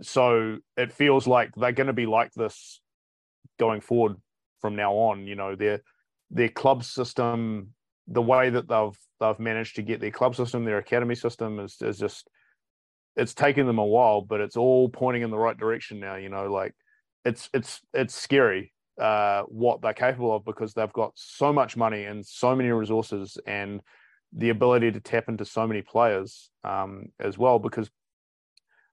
so 0.00 0.58
it 0.76 0.92
feels 0.92 1.26
like 1.26 1.54
they're 1.54 1.72
going 1.72 1.86
to 1.86 1.92
be 1.92 2.06
like 2.06 2.32
this 2.32 2.80
going 3.58 3.80
forward 3.80 4.16
from 4.60 4.76
now 4.76 4.94
on. 4.94 5.26
You 5.26 5.36
know, 5.36 5.54
their 5.54 5.82
their 6.30 6.48
club 6.48 6.84
system, 6.84 7.70
the 8.08 8.22
way 8.22 8.50
that 8.50 8.68
they've 8.68 8.98
they've 9.20 9.38
managed 9.38 9.76
to 9.76 9.82
get 9.82 10.00
their 10.00 10.10
club 10.10 10.34
system, 10.34 10.64
their 10.64 10.78
academy 10.78 11.14
system 11.14 11.60
is 11.60 11.76
is 11.80 11.98
just 11.98 12.28
it's 13.16 13.34
taken 13.34 13.66
them 13.66 13.78
a 13.78 13.86
while, 13.86 14.20
but 14.20 14.40
it's 14.40 14.56
all 14.56 14.88
pointing 14.88 15.22
in 15.22 15.30
the 15.30 15.38
right 15.38 15.56
direction 15.56 16.00
now. 16.00 16.16
You 16.16 16.28
know, 16.28 16.52
like 16.52 16.74
it's 17.24 17.48
it's 17.54 17.80
it's 17.92 18.14
scary 18.14 18.72
uh, 19.00 19.42
what 19.42 19.80
they're 19.80 19.92
capable 19.92 20.34
of 20.34 20.44
because 20.44 20.74
they've 20.74 20.92
got 20.92 21.12
so 21.14 21.52
much 21.52 21.76
money 21.76 22.04
and 22.04 22.24
so 22.24 22.54
many 22.54 22.70
resources 22.70 23.38
and 23.46 23.80
the 24.36 24.50
ability 24.50 24.90
to 24.92 25.00
tap 25.00 25.28
into 25.28 25.44
so 25.44 25.66
many 25.66 25.82
players 25.82 26.50
um, 26.64 27.06
as 27.20 27.38
well. 27.38 27.58
Because 27.58 27.90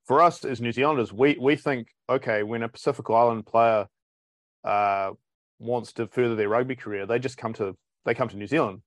for 0.06 0.22
us 0.22 0.46
as 0.46 0.62
New 0.62 0.72
Zealanders, 0.72 1.12
we 1.12 1.38
we 1.40 1.56
think 1.56 1.90
okay, 2.10 2.44
when 2.44 2.64
a 2.64 2.70
Pacific 2.70 3.10
Island 3.10 3.46
player 3.46 3.88
uh, 4.64 5.12
wants 5.60 5.94
to 5.94 6.08
further 6.08 6.36
their 6.36 6.50
rugby 6.50 6.76
career, 6.76 7.06
they 7.06 7.20
just 7.20 7.38
come 7.38 7.54
to 7.54 7.76
they 8.06 8.14
come 8.14 8.30
to 8.30 8.38
New 8.38 8.48
Zealand. 8.48 8.82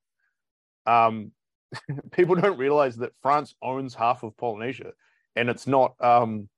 Um, 0.86 1.32
people 2.12 2.34
don't 2.34 2.58
realize 2.58 2.96
that 2.96 3.12
France 3.22 3.54
owns 3.62 3.94
half 3.94 4.22
of 4.22 4.36
Polynesia, 4.36 4.92
and 5.36 5.48
it's 5.48 5.66
not 5.66 5.94
um, 6.00 6.48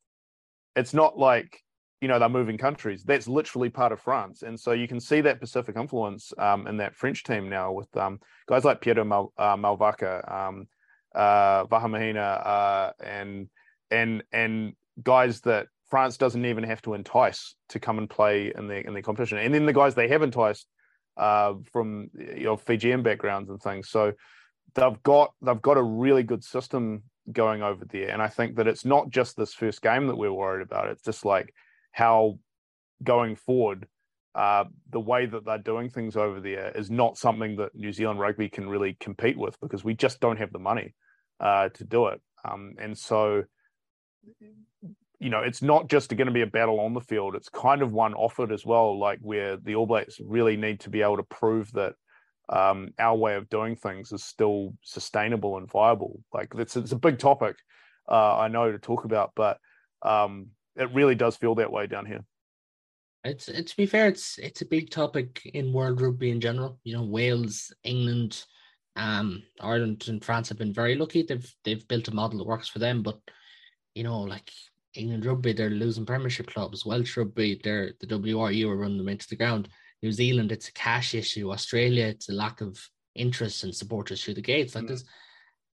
it's 0.75 0.95
not 0.95 1.19
like 1.19 1.63
you 2.07 2.13
know 2.13 2.21
they're 2.21 2.29
moving 2.29 2.57
countries. 2.57 3.03
That's 3.03 3.27
literally 3.27 3.69
part 3.69 3.91
of 3.91 3.99
France, 3.99 4.45
and 4.45 4.59
so 4.61 4.71
you 4.71 4.87
can 4.87 5.01
see 5.01 5.21
that 5.23 5.41
Pacific 5.41 5.75
influence 5.75 6.33
um, 6.39 6.69
in 6.69 6.77
that 6.77 6.95
French 6.95 7.25
team 7.25 7.49
now 7.49 7.73
with 7.73 7.95
um, 7.97 8.21
guys 8.49 8.65
like 8.65 8.81
Peato 8.81 9.03
Mal- 9.03 9.33
uh, 9.37 9.57
Mauvaka, 9.57 10.33
um, 10.33 10.69
uh, 11.17 11.65
Vahaamahina, 11.65 12.47
uh, 12.47 12.93
and 13.03 13.49
and 13.91 14.23
and 14.31 14.75
guys 15.03 15.41
that 15.41 15.67
France 15.91 16.17
doesn't 16.17 16.45
even 16.45 16.63
have 16.63 16.81
to 16.83 16.95
entice 16.95 17.57
to 17.71 17.81
come 17.81 17.99
and 17.99 18.09
play 18.09 18.53
in 18.57 18.69
the 18.69 18.87
in 18.87 18.95
the 18.95 19.03
competition, 19.03 19.39
and 19.39 19.53
then 19.53 19.67
the 19.67 19.73
guys 19.73 19.97
they 19.97 20.07
have 20.07 20.23
enticed 20.23 20.69
uh, 21.17 21.55
from 21.73 22.09
you 22.15 22.45
know 22.45 22.57
Fijian 22.57 23.03
backgrounds 23.03 23.51
and 23.51 23.61
things. 23.61 23.89
So 23.89 24.13
they've 24.77 25.03
got 25.03 25.35
they've 25.43 25.61
got 25.61 25.77
a 25.77 25.83
really 25.83 26.23
good 26.23 26.45
system 26.45 27.03
going 27.33 27.65
over 27.65 27.85
there, 27.85 28.11
and 28.11 28.23
I 28.23 28.29
think 28.29 28.55
that 28.59 28.69
it's 28.69 28.85
not 28.85 29.11
just 29.11 29.37
this 29.37 29.55
first 29.55 29.83
game 29.83 30.07
that 30.07 30.17
we're 30.17 30.33
worried 30.33 30.63
about. 30.63 30.89
It's 30.89 31.03
just 31.03 31.25
like 31.25 31.53
how 31.97 32.39
going 33.03 33.37
forward, 33.37 33.89
uh, 34.35 34.65
the 34.91 35.01
way 35.01 35.25
that 35.25 35.47
they're 35.47 35.57
doing 35.57 35.89
things 35.89 36.15
over 36.15 36.41
there 36.41 36.71
is 36.75 36.91
not 36.91 37.17
something 37.17 37.57
that 37.57 37.75
New 37.75 37.91
Zealand 37.91 38.21
rugby 38.21 38.51
can 38.51 38.69
really 38.69 38.99
compete 39.01 39.39
with 39.39 39.59
because 39.63 39.83
we 39.83 39.95
just 39.95 40.21
don't 40.21 40.37
have 40.37 40.53
the 40.53 40.59
money 40.59 40.95
uh, 41.41 41.71
to 41.71 41.85
do 41.85 42.09
it. 42.09 42.21
Um, 42.45 42.75
and 42.79 42.99
so, 42.99 43.45
you 45.19 45.31
know, 45.31 45.41
it's 45.41 45.63
not 45.63 45.89
just 45.89 46.15
going 46.15 46.27
to 46.27 46.35
be 46.35 46.43
a 46.43 46.47
battle 46.47 46.81
on 46.81 46.93
the 46.93 47.01
field. 47.01 47.35
It's 47.35 47.49
kind 47.49 47.81
of 47.81 47.93
one 47.93 48.13
offered 48.13 48.53
as 48.53 48.67
well, 48.67 48.99
like 48.99 49.21
where 49.23 49.57
the 49.57 49.75
All 49.75 49.87
Blacks 49.87 50.21
really 50.23 50.59
need 50.59 50.81
to 50.81 50.91
be 50.91 51.01
able 51.01 51.17
to 51.17 51.23
prove 51.23 51.73
that 51.73 51.95
um, 52.51 52.91
our 52.99 53.17
way 53.17 53.37
of 53.37 53.49
doing 53.49 53.75
things 53.75 54.13
is 54.13 54.23
still 54.23 54.75
sustainable 54.83 55.57
and 55.57 55.71
viable. 55.71 56.21
Like 56.35 56.53
it's, 56.59 56.77
it's 56.77 56.93
a 56.93 56.97
big 56.97 57.19
topic, 57.19 57.57
uh, 58.07 58.37
I 58.37 58.49
know 58.49 58.71
to 58.71 58.79
talk 58.79 59.07
about, 59.07 59.33
but 59.35 59.57
um, 60.03 60.49
it 60.77 60.93
really 60.95 61.15
does 61.15 61.37
feel 61.37 61.55
that 61.57 61.73
way 61.73 61.87
down 61.87 62.07
here. 62.07 62.25
It's 63.25 63.49
it, 63.49 63.67
to 63.67 63.77
be 63.77 63.87
fair, 63.87 64.09
it's 64.09 64.39
it's 64.39 64.63
a 64.63 64.67
big 64.67 64.91
topic 64.91 65.43
in 65.53 65.73
world 65.73 66.01
rugby 66.01 66.31
in 66.31 66.41
general. 66.41 66.79
You 66.85 66.97
know, 66.97 67.05
Wales, 67.05 67.73
England, 67.83 68.45
um, 68.95 69.43
Ireland, 69.61 70.05
and 70.09 70.25
France 70.25 70.49
have 70.49 70.59
been 70.59 70.73
very 70.73 70.95
lucky. 70.95 71.23
They've 71.23 71.55
they've 71.65 71.87
built 71.89 72.09
a 72.09 72.15
model 72.15 72.39
that 72.39 72.47
works 72.47 72.69
for 72.69 72.79
them. 72.79 73.03
But 73.03 73.19
you 73.95 74.05
know, 74.05 74.21
like 74.21 74.51
England 74.95 75.27
rugby, 75.27 75.53
they're 75.53 75.71
losing 75.71 76.07
Premiership 76.07 76.47
clubs. 76.49 76.87
Welsh 76.87 77.17
rugby, 77.17 77.61
they're 77.63 77.93
the 78.01 78.07
WRU 78.07 78.69
are 78.69 78.77
running 78.77 78.99
them 78.99 79.09
into 79.09 79.29
the 79.29 79.37
ground. 79.37 79.69
New 80.03 80.13
Zealand, 80.13 80.53
it's 80.53 80.69
a 80.69 80.73
cash 80.73 81.15
issue. 81.15 81.51
Australia, 81.51 82.07
it's 82.07 82.29
a 82.29 82.33
lack 82.33 82.61
of 82.61 82.79
interest 83.15 83.65
and 83.65 83.75
supporters 83.75 84.23
through 84.23 84.35
the 84.35 84.43
gates 84.43 84.75
like 84.75 84.85
mm. 84.85 84.89
this. 84.89 85.05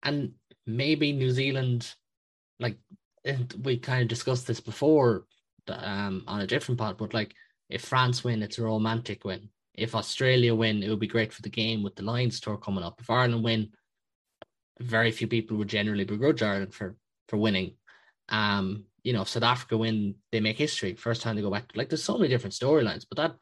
And 0.04 0.34
maybe 0.68 1.14
New 1.14 1.32
Zealand, 1.32 1.94
like 2.60 2.78
and 3.26 3.54
we 3.64 3.78
kind 3.78 4.02
of 4.02 4.08
discussed 4.08 4.48
this 4.48 4.60
before 4.60 5.26
um, 5.68 6.24
on 6.28 6.42
a 6.42 6.48
different 6.48 6.80
pod, 6.80 6.98
but 6.98 7.14
like 7.14 7.34
if 7.70 7.82
France 7.82 8.24
win, 8.24 8.42
it's 8.42 8.58
a 8.58 8.64
romantic 8.64 9.24
win. 9.24 9.50
If 9.74 9.96
Australia 9.96 10.56
win, 10.56 10.84
it 10.84 10.90
would 10.90 11.00
be 11.00 11.08
great 11.08 11.32
for 11.32 11.42
the 11.42 11.50
game 11.50 11.84
with 11.84 11.96
the 11.96 12.04
Lions 12.04 12.40
tour 12.40 12.58
coming 12.58 12.84
up. 12.84 13.00
If 13.00 13.10
Ireland 13.10 13.44
win, 13.44 13.70
very 14.80 15.12
few 15.12 15.28
people 15.28 15.58
would 15.58 15.68
generally 15.68 16.06
begrudge 16.06 16.42
Ireland 16.42 16.74
for 16.74 16.96
for 17.28 17.38
winning. 17.38 17.76
Um, 18.30 18.86
you 19.04 19.14
know, 19.14 19.22
if 19.22 19.30
South 19.30 19.44
Africa 19.44 19.78
win, 19.78 20.16
they 20.32 20.40
make 20.40 20.58
history. 20.58 20.96
First 20.96 21.22
time 21.22 21.36
they 21.36 21.42
go 21.42 21.52
back. 21.52 21.72
Like 21.76 21.90
there's 21.90 22.04
so 22.04 22.18
many 22.18 22.30
different 22.30 22.54
storylines, 22.54 23.06
but 23.10 23.18
that 23.18 23.36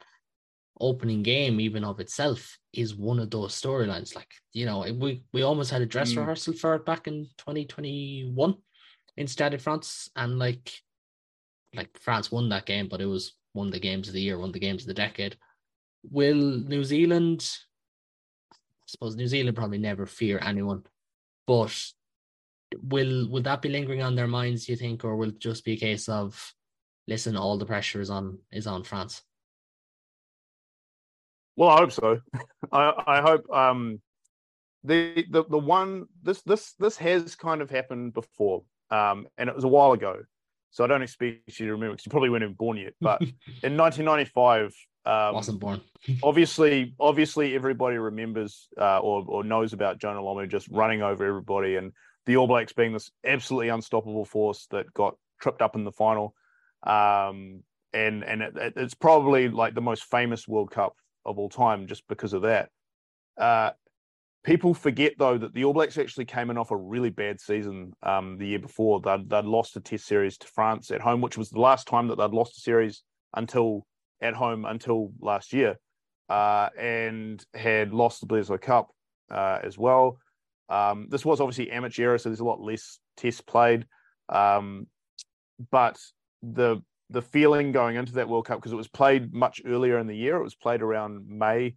opening 0.80 1.22
game, 1.22 1.60
even 1.60 1.82
of 1.82 1.98
itself, 1.98 2.58
is 2.72 2.94
one 2.94 3.18
of 3.18 3.30
those 3.30 3.60
storylines. 3.60 4.14
Like 4.14 4.30
you 4.52 4.66
know, 4.66 4.84
we 4.98 5.22
we 5.32 5.42
almost 5.42 5.70
had 5.70 5.82
a 5.82 5.86
dress 5.86 6.12
mm. 6.12 6.18
rehearsal 6.18 6.54
for 6.54 6.74
it 6.74 6.84
back 6.84 7.06
in 7.06 7.26
2021 7.38 8.56
in 9.18 9.26
Stade 9.26 9.50
de 9.50 9.58
France, 9.58 10.08
and 10.14 10.38
like 10.38 10.72
like 11.74 11.98
France 11.98 12.32
won 12.32 12.48
that 12.48 12.66
game, 12.66 12.88
but 12.88 13.00
it 13.00 13.06
was 13.06 13.34
one 13.52 13.66
of 13.66 13.72
the 13.72 13.80
games 13.80 14.08
of 14.08 14.14
the 14.14 14.22
year, 14.22 14.38
one 14.38 14.50
of 14.50 14.52
the 14.54 14.60
games 14.60 14.82
of 14.82 14.86
the 14.86 14.94
decade. 14.94 15.36
Will 16.08 16.36
New 16.36 16.84
Zealand? 16.84 17.46
I 18.52 18.86
suppose 18.86 19.16
New 19.16 19.26
Zealand 19.26 19.56
probably 19.56 19.78
never 19.78 20.06
fear 20.06 20.38
anyone, 20.40 20.84
but 21.48 21.76
will 22.80 23.28
will 23.28 23.42
that 23.42 23.60
be 23.60 23.68
lingering 23.68 24.02
on 24.02 24.14
their 24.14 24.28
minds? 24.28 24.66
Do 24.66 24.72
You 24.72 24.78
think, 24.78 25.04
or 25.04 25.16
will 25.16 25.30
it 25.30 25.40
just 25.40 25.64
be 25.64 25.72
a 25.72 25.76
case 25.76 26.08
of 26.08 26.54
listen, 27.08 27.36
all 27.36 27.58
the 27.58 27.66
pressure 27.66 28.00
is 28.00 28.10
on 28.10 28.38
is 28.52 28.68
on 28.68 28.84
France? 28.84 29.22
Well, 31.56 31.70
I 31.70 31.78
hope 31.78 31.90
so. 31.90 32.20
I, 32.72 32.92
I 33.04 33.20
hope 33.20 33.52
um, 33.52 34.00
the 34.84 35.26
the 35.28 35.42
the 35.42 35.58
one 35.58 36.06
this 36.22 36.40
this 36.42 36.74
this 36.74 36.96
has 36.98 37.34
kind 37.34 37.60
of 37.60 37.68
happened 37.68 38.14
before 38.14 38.62
um, 38.90 39.26
and 39.36 39.48
it 39.48 39.54
was 39.54 39.64
a 39.64 39.68
while 39.68 39.92
ago. 39.92 40.22
So 40.70 40.84
I 40.84 40.86
don't 40.86 41.02
expect 41.02 41.58
you 41.58 41.66
to 41.66 41.72
remember 41.72 41.94
because 41.94 42.06
you 42.06 42.10
probably 42.10 42.30
weren't 42.30 42.42
even 42.42 42.54
born 42.54 42.76
yet. 42.76 42.94
But 43.00 43.22
in 43.62 43.76
1995, 43.76 44.74
um, 45.06 45.34
wasn't 45.34 45.60
born. 45.60 45.80
obviously, 46.22 46.94
obviously, 47.00 47.54
everybody 47.54 47.96
remembers 47.96 48.68
uh, 48.78 48.98
or 48.98 49.24
or 49.26 49.44
knows 49.44 49.72
about 49.72 49.98
Jonah 49.98 50.20
Lomu 50.20 50.48
just 50.48 50.68
running 50.68 51.02
over 51.02 51.24
everybody, 51.24 51.76
and 51.76 51.92
the 52.26 52.36
All 52.36 52.46
Blacks 52.46 52.72
being 52.72 52.92
this 52.92 53.10
absolutely 53.24 53.70
unstoppable 53.70 54.24
force 54.24 54.66
that 54.70 54.92
got 54.92 55.16
tripped 55.40 55.62
up 55.62 55.74
in 55.74 55.84
the 55.84 55.92
final. 55.92 56.34
Um, 56.82 57.62
and 57.92 58.22
and 58.22 58.42
it, 58.42 58.54
it's 58.76 58.94
probably 58.94 59.48
like 59.48 59.74
the 59.74 59.80
most 59.80 60.04
famous 60.04 60.46
World 60.46 60.70
Cup 60.70 60.96
of 61.24 61.38
all 61.38 61.48
time 61.48 61.86
just 61.86 62.06
because 62.08 62.32
of 62.32 62.42
that. 62.42 62.70
Uh, 63.36 63.70
People 64.48 64.72
forget 64.72 65.12
though 65.18 65.36
that 65.36 65.52
the 65.52 65.66
All 65.66 65.74
Blacks 65.74 65.98
actually 65.98 66.24
came 66.24 66.48
in 66.48 66.56
off 66.56 66.70
a 66.70 66.76
really 66.76 67.10
bad 67.10 67.38
season 67.38 67.92
um, 68.02 68.38
the 68.38 68.46
year 68.46 68.58
before. 68.58 68.98
They'd, 68.98 69.28
they'd 69.28 69.44
lost 69.44 69.76
a 69.76 69.80
Test 69.80 70.06
series 70.06 70.38
to 70.38 70.46
France 70.46 70.90
at 70.90 71.02
home, 71.02 71.20
which 71.20 71.36
was 71.36 71.50
the 71.50 71.60
last 71.60 71.86
time 71.86 72.08
that 72.08 72.16
they'd 72.16 72.30
lost 72.30 72.56
a 72.56 72.60
series 72.62 73.02
until 73.34 73.86
at 74.22 74.32
home 74.32 74.64
until 74.64 75.12
last 75.20 75.52
year, 75.52 75.76
uh, 76.30 76.70
and 76.78 77.44
had 77.52 77.92
lost 77.92 78.22
the 78.22 78.26
Bledisloe 78.26 78.58
Cup 78.58 78.88
uh, 79.30 79.58
as 79.62 79.76
well. 79.76 80.16
Um, 80.70 81.08
this 81.10 81.26
was 81.26 81.42
obviously 81.42 81.70
amateur 81.70 82.04
era, 82.04 82.18
so 82.18 82.30
there's 82.30 82.40
a 82.40 82.44
lot 82.44 82.58
less 82.58 83.00
tests 83.18 83.42
played. 83.42 83.84
Um, 84.30 84.86
but 85.70 86.00
the 86.42 86.80
the 87.10 87.20
feeling 87.20 87.70
going 87.70 87.96
into 87.96 88.14
that 88.14 88.30
World 88.30 88.46
Cup 88.46 88.60
because 88.60 88.72
it 88.72 88.76
was 88.76 88.88
played 88.88 89.34
much 89.34 89.60
earlier 89.66 89.98
in 89.98 90.06
the 90.06 90.16
year. 90.16 90.36
It 90.36 90.42
was 90.42 90.54
played 90.54 90.80
around 90.80 91.28
May, 91.28 91.74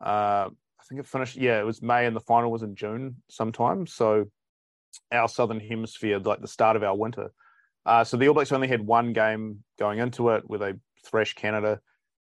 uh, 0.00 0.48
think 0.88 1.00
it 1.00 1.06
finished. 1.06 1.36
Yeah, 1.36 1.60
it 1.60 1.66
was 1.66 1.82
May, 1.82 2.06
and 2.06 2.16
the 2.16 2.20
final 2.20 2.50
was 2.50 2.62
in 2.62 2.74
June 2.74 3.16
sometime. 3.28 3.86
So 3.86 4.26
our 5.12 5.28
southern 5.28 5.60
hemisphere, 5.60 6.18
like 6.18 6.40
the 6.40 6.48
start 6.48 6.76
of 6.76 6.82
our 6.82 6.96
winter. 6.96 7.30
Uh, 7.84 8.04
so 8.04 8.16
the 8.16 8.28
All 8.28 8.34
Blacks 8.34 8.52
only 8.52 8.68
had 8.68 8.86
one 8.86 9.12
game 9.12 9.64
going 9.78 9.98
into 9.98 10.30
it 10.30 10.44
where 10.46 10.58
they 10.58 10.74
thrashed 11.04 11.36
Canada. 11.36 11.80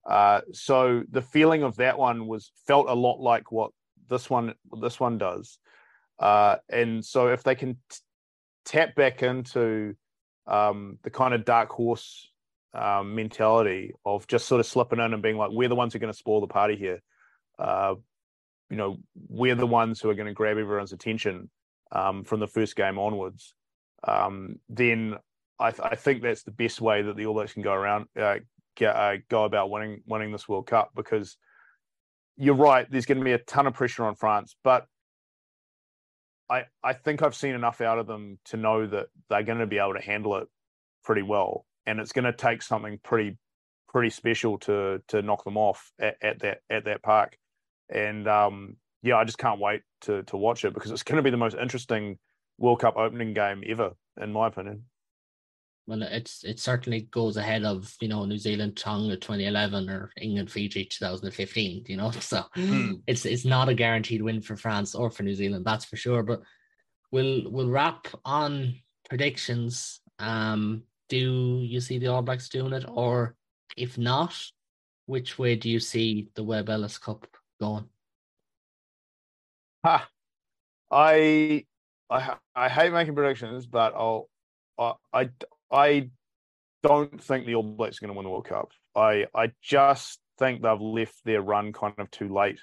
Uh, 0.10 0.42
so 0.52 1.04
the 1.12 1.22
feeling 1.22 1.64
of 1.64 1.76
that 1.76 1.98
one 1.98 2.28
was 2.28 2.52
felt 2.66 2.90
a 2.90 2.94
lot 2.94 3.20
like 3.20 3.52
what 3.52 3.72
this 4.10 4.30
one 4.30 4.54
this 4.80 5.00
one 5.00 5.18
does. 5.18 5.60
Uh, 6.20 6.58
and 6.70 7.04
so 7.06 7.28
if 7.28 7.44
they 7.44 7.56
can 7.56 7.76
t- 7.90 7.98
tap 8.66 8.96
back 8.96 9.24
into 9.24 9.96
um, 10.48 10.98
the 11.04 11.10
kind 11.10 11.34
of 11.34 11.46
dark 11.46 11.70
horse 11.70 12.30
um, 12.74 13.16
mentality 13.16 13.94
of 14.06 14.28
just 14.28 14.48
sort 14.48 14.60
of 14.60 14.66
slipping 14.66 15.00
in 15.00 15.14
and 15.14 15.24
being 15.24 15.38
like, 15.38 15.52
we're 15.52 15.70
the 15.70 15.76
ones 15.76 15.94
who 15.94 15.98
are 15.98 16.00
going 16.00 16.14
to 16.14 16.18
spoil 16.18 16.42
the 16.42 16.48
party 16.48 16.76
here. 16.76 17.02
Uh, 17.60 17.96
you 18.72 18.78
know 18.78 18.98
we're 19.28 19.54
the 19.54 19.68
ones 19.68 20.00
who 20.00 20.10
are 20.10 20.16
going 20.16 20.28
to 20.28 20.34
grab 20.34 20.58
everyone's 20.58 20.94
attention 20.94 21.50
um, 21.92 22.24
from 22.24 22.40
the 22.40 22.48
first 22.48 22.76
game 22.76 22.98
onwards, 22.98 23.54
um, 24.08 24.56
then 24.70 25.18
I, 25.60 25.72
th- 25.72 25.88
I, 25.92 25.96
think 25.96 26.24
that's 26.24 26.44
the 26.44 26.52
best 26.52 26.80
way 26.80 27.02
that 27.02 27.18
the 27.18 27.26
All 27.26 27.34
Blacks 27.34 27.54
can 27.54 27.64
go 27.64 27.74
around 27.74 28.06
uh, 28.18 28.38
get, 28.78 28.96
uh, 28.96 29.18
go 29.30 29.44
about 29.44 29.70
winning 29.70 30.02
winning 30.08 30.32
this 30.32 30.48
World 30.48 30.68
Cup 30.68 30.92
because 30.96 31.38
you're 32.38 32.56
right. 32.56 32.90
There's 32.90 33.06
going 33.06 33.18
to 33.18 33.26
be 33.26 33.34
a 33.34 33.40
ton 33.40 33.68
of 33.68 33.74
pressure 33.74 34.06
on 34.06 34.16
France, 34.16 34.56
but 34.64 34.86
I 36.50 36.64
I 36.82 36.94
think 36.94 37.22
I've 37.22 37.36
seen 37.36 37.54
enough 37.54 37.82
out 37.82 38.00
of 38.00 38.08
them 38.08 38.40
to 38.46 38.58
know 38.58 38.88
that 38.88 39.08
they're 39.30 39.44
going 39.44 39.60
to 39.60 39.68
be 39.68 39.80
able 39.80 39.96
to 39.96 40.02
handle 40.02 40.38
it 40.38 40.48
pretty 41.04 41.24
well, 41.24 41.66
and 41.86 42.00
it's 42.00 42.14
going 42.14 42.26
to 42.26 42.34
take 42.34 42.62
something 42.62 43.00
pretty 43.04 43.38
pretty 43.90 44.10
special 44.10 44.58
to 44.60 45.02
to 45.10 45.22
knock 45.22 45.44
them 45.44 45.58
off 45.58 45.92
at, 46.00 46.16
at 46.22 46.40
that 46.40 46.60
at 46.70 46.86
that 46.86 47.04
park. 47.04 47.38
And 47.92 48.28
um, 48.28 48.78
yeah, 49.04 49.18
I 49.18 49.24
just 49.24 49.38
can't 49.38 49.60
wait 49.60 49.82
to 50.02 50.24
to 50.24 50.38
watch 50.38 50.66
it 50.66 50.74
because 50.74 50.92
it's 50.92 51.04
going 51.04 51.18
to 51.18 51.24
be 51.24 51.30
the 51.30 51.38
most 51.38 51.56
interesting 51.56 52.18
World 52.58 52.80
Cup 52.80 52.98
opening 52.98 53.34
game 53.34 53.64
ever, 53.68 53.92
in 54.22 54.32
my 54.32 54.48
opinion. 54.48 54.86
Well, 55.88 56.04
it's 56.04 56.44
it 56.44 56.60
certainly 56.60 57.02
goes 57.12 57.38
ahead 57.38 57.66
of 57.66 57.94
you 58.00 58.08
know 58.08 58.24
New 58.26 58.38
Zealand 58.38 58.78
Tonga 58.78 59.18
2011 59.18 59.90
or 59.90 60.12
England 60.22 60.52
Fiji 60.52 60.86
2015. 60.86 61.86
You 61.88 61.98
know, 61.98 62.12
so 62.20 62.44
hmm. 62.54 62.94
it's 63.08 63.26
it's 63.26 63.46
not 63.46 63.70
a 63.70 63.74
guaranteed 63.74 64.22
win 64.22 64.42
for 64.42 64.56
France 64.56 64.96
or 64.96 65.10
for 65.10 65.24
New 65.24 65.36
Zealand, 65.36 65.66
that's 65.66 65.86
for 65.86 65.98
sure. 65.98 66.24
But 66.24 66.42
we'll 67.12 67.50
we'll 67.52 67.70
wrap 67.70 68.08
on 68.24 68.76
predictions. 69.10 70.02
Um, 70.20 70.84
do 71.10 71.62
you 71.64 71.82
see 71.82 71.98
the 71.98 72.08
All 72.08 72.22
Blacks 72.22 72.48
doing 72.48 72.74
it, 72.74 72.86
or 72.88 73.36
if 73.76 73.98
not, 73.98 74.34
which 75.08 75.38
way 75.40 75.56
do 75.56 75.70
you 75.70 75.80
see 75.80 76.30
the 76.36 76.44
Webb 76.44 76.70
Ellis 76.70 76.98
Cup 76.98 77.28
going? 77.62 77.86
Ha! 79.86 80.10
I 80.92 81.66
I 82.10 82.36
I 82.56 82.70
hate 82.70 82.92
making 82.92 83.16
predictions, 83.16 83.66
but 83.66 83.94
I'll 83.96 84.30
I 84.78 84.94
I, 85.14 85.30
I 85.72 86.10
don't 86.84 87.24
think 87.24 87.46
the 87.46 87.56
All 87.56 87.64
Blacks 87.64 87.98
are 87.98 88.02
going 88.02 88.14
to 88.14 88.18
win 88.18 88.26
the 88.26 88.30
World 88.30 88.48
Cup. 88.48 88.72
I 88.96 89.28
I 89.34 89.52
just 89.62 90.20
think 90.38 90.62
they've 90.62 90.82
left 90.82 91.24
their 91.24 91.42
run 91.42 91.72
kind 91.72 91.94
of 91.98 92.12
too 92.12 92.34
late. 92.34 92.60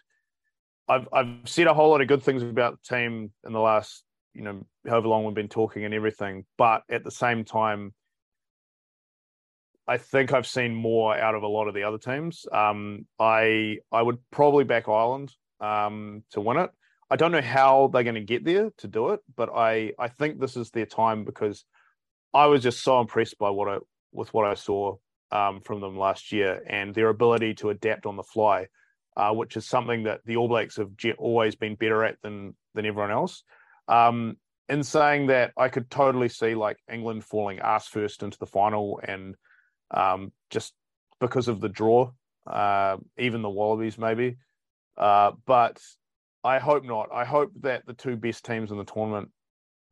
I've 0.88 1.08
I've 1.12 1.48
said 1.48 1.68
a 1.68 1.74
whole 1.74 1.90
lot 1.90 2.02
of 2.02 2.08
good 2.08 2.22
things 2.22 2.42
about 2.42 2.78
the 2.82 2.96
team 2.96 3.32
in 3.46 3.52
the 3.52 3.60
last 3.60 4.04
you 4.34 4.42
know 4.42 4.66
however 4.86 5.08
long 5.08 5.24
we've 5.24 5.34
been 5.34 5.48
talking 5.48 5.84
and 5.84 5.94
everything, 5.94 6.44
but 6.56 6.82
at 6.90 7.04
the 7.04 7.10
same 7.10 7.44
time, 7.44 7.94
I 9.88 9.96
think 9.96 10.32
I've 10.34 10.46
seen 10.46 10.74
more 10.74 11.16
out 11.16 11.34
of 11.34 11.42
a 11.42 11.48
lot 11.48 11.66
of 11.66 11.74
the 11.74 11.84
other 11.84 11.98
teams. 11.98 12.46
Um, 12.52 13.06
I 13.18 13.78
I 13.90 14.02
would 14.02 14.18
probably 14.30 14.64
back 14.64 14.86
Ireland 14.86 15.32
um, 15.60 16.22
to 16.32 16.42
win 16.42 16.58
it. 16.58 16.70
I 17.10 17.16
don't 17.16 17.32
know 17.32 17.40
how 17.40 17.88
they're 17.88 18.02
going 18.02 18.14
to 18.14 18.20
get 18.20 18.44
there 18.44 18.70
to 18.78 18.86
do 18.86 19.08
it, 19.10 19.20
but 19.34 19.48
I 19.54 19.94
I 19.98 20.08
think 20.08 20.38
this 20.38 20.56
is 20.56 20.70
their 20.70 20.86
time 20.86 21.24
because 21.24 21.64
I 22.34 22.46
was 22.46 22.62
just 22.62 22.84
so 22.84 23.00
impressed 23.00 23.38
by 23.38 23.48
what 23.48 23.68
I 23.68 23.78
with 24.12 24.32
what 24.34 24.44
I 24.44 24.54
saw 24.54 24.96
um, 25.32 25.62
from 25.62 25.80
them 25.80 25.98
last 25.98 26.32
year 26.32 26.62
and 26.66 26.94
their 26.94 27.08
ability 27.08 27.54
to 27.54 27.70
adapt 27.70 28.04
on 28.04 28.16
the 28.16 28.22
fly, 28.22 28.66
uh, 29.16 29.32
which 29.32 29.56
is 29.56 29.66
something 29.66 30.02
that 30.04 30.20
the 30.26 30.36
All 30.36 30.48
Blacks 30.48 30.76
have 30.76 30.90
always 31.18 31.56
been 31.56 31.76
better 31.76 32.04
at 32.04 32.20
than 32.22 32.54
than 32.74 32.84
everyone 32.84 33.10
else. 33.10 33.42
Um, 33.88 34.36
in 34.68 34.82
saying 34.82 35.28
that, 35.28 35.52
I 35.56 35.70
could 35.70 35.90
totally 35.90 36.28
see 36.28 36.54
like 36.54 36.76
England 36.92 37.24
falling 37.24 37.58
ass 37.58 37.88
first 37.88 38.22
into 38.22 38.38
the 38.38 38.46
final 38.46 39.00
and 39.02 39.34
um, 39.90 40.32
just 40.50 40.74
because 41.20 41.48
of 41.48 41.60
the 41.60 41.68
draw, 41.68 42.10
uh, 42.46 42.96
even 43.18 43.42
the 43.42 43.50
Wallabies 43.50 43.98
maybe. 43.98 44.36
Uh, 44.96 45.32
but 45.46 45.80
I 46.44 46.58
hope 46.58 46.84
not. 46.84 47.08
I 47.12 47.24
hope 47.24 47.52
that 47.60 47.86
the 47.86 47.94
two 47.94 48.16
best 48.16 48.44
teams 48.44 48.70
in 48.70 48.78
the 48.78 48.84
tournament 48.84 49.30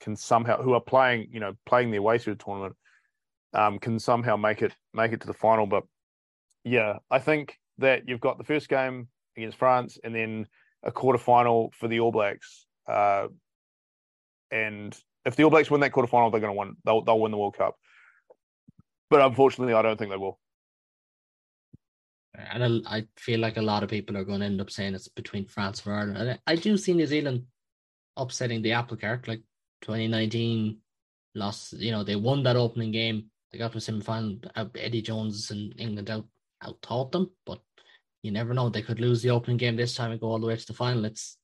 can 0.01 0.17
somehow, 0.17 0.61
who 0.63 0.75
are 0.75 0.81
playing, 0.81 1.29
you 1.33 1.41
know, 1.41 1.55
playing 1.65 1.91
their 1.91 2.03
way 2.03 2.19
through 2.19 2.35
the 2.35 2.45
tournament, 2.45 2.77
um, 3.55 3.79
can 3.79 3.99
somehow 3.99 4.37
make 4.37 4.63
it 4.63 4.75
make 4.93 5.13
it 5.13 5.21
to 5.21 5.27
the 5.27 5.33
final. 5.33 5.67
But 5.67 5.85
yeah, 6.65 6.99
I 7.11 7.19
think 7.19 7.59
that 7.79 8.09
you've 8.09 8.21
got 8.21 8.39
the 8.39 8.45
first 8.45 8.69
game 8.69 9.09
against 9.37 9.59
France 9.59 9.99
and 10.03 10.15
then 10.15 10.47
a 10.83 10.93
quarter 10.93 11.19
final 11.19 11.73
for 11.79 11.89
the 11.89 12.01
All 12.01 12.13
Blacks. 12.13 12.67
Uh, 12.89 13.29
and 14.51 14.97
if 15.25 15.37
the 15.37 15.45
All 15.45 15.51
Blacks 15.51 15.71
win 15.71 15.81
that 15.81 15.93
quarter 15.93 16.09
final, 16.09 16.31
they're 16.31 16.41
going 16.41 16.55
to 16.55 16.59
win. 16.59 16.77
They'll 16.85 17.03
they'll 17.03 17.21
win 17.21 17.33
the 17.33 17.39
World 17.39 17.57
Cup 17.57 17.77
but 19.11 19.23
unfortunately, 19.23 19.75
I 19.75 19.83
don't 19.83 19.99
think 19.99 20.11
they 20.11 20.17
will. 20.17 20.39
And 22.35 22.83
I 22.87 23.07
feel 23.17 23.41
like 23.41 23.57
a 23.57 23.63
lot 23.63 23.83
of 23.83 23.89
people 23.89 24.17
are 24.17 24.25
going 24.25 24.41
to 24.41 24.47
end 24.47 24.61
up 24.61 24.71
saying 24.71 24.95
it's 24.95 25.09
between 25.09 25.47
France 25.47 25.85
and 25.85 25.95
Ireland. 25.95 26.17
And 26.19 26.41
I 26.47 26.57
do 26.57 26.77
see 26.77 26.93
New 26.93 27.07
Zealand 27.07 27.45
upsetting 28.17 28.63
the 28.63 28.73
apple 28.73 28.97
cart, 28.97 29.27
like 29.27 29.41
2019 29.83 30.79
lost. 31.35 31.73
You 31.75 31.93
know, 31.93 32.05
they 32.05 32.17
won 32.17 32.43
that 32.43 32.57
opening 32.57 32.93
game. 32.93 33.31
They 33.51 33.59
got 33.59 33.73
to 33.73 33.79
a 33.79 33.81
semi 33.81 34.03
final. 34.03 34.39
Eddie 34.75 35.03
Jones 35.03 35.51
and 35.51 35.75
England 35.79 36.11
out 36.11 36.27
out 36.63 36.81
taught 36.83 37.13
them, 37.13 37.31
but 37.45 37.61
you 38.23 38.33
never 38.33 38.53
know. 38.53 38.69
They 38.69 38.83
could 38.83 39.01
lose 39.01 39.23
the 39.23 39.31
opening 39.31 39.57
game 39.57 39.77
this 39.77 39.95
time 39.95 40.11
and 40.11 40.21
go 40.21 40.29
all 40.29 40.39
the 40.39 40.47
way 40.47 40.57
to 40.57 40.67
the 40.67 40.75
final. 40.75 41.05
It's 41.05 41.39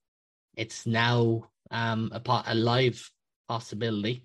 it's 0.56 0.86
now 0.86 1.48
um 1.70 2.10
a, 2.12 2.42
a 2.48 2.54
live 2.54 3.10
possibility. 3.48 4.24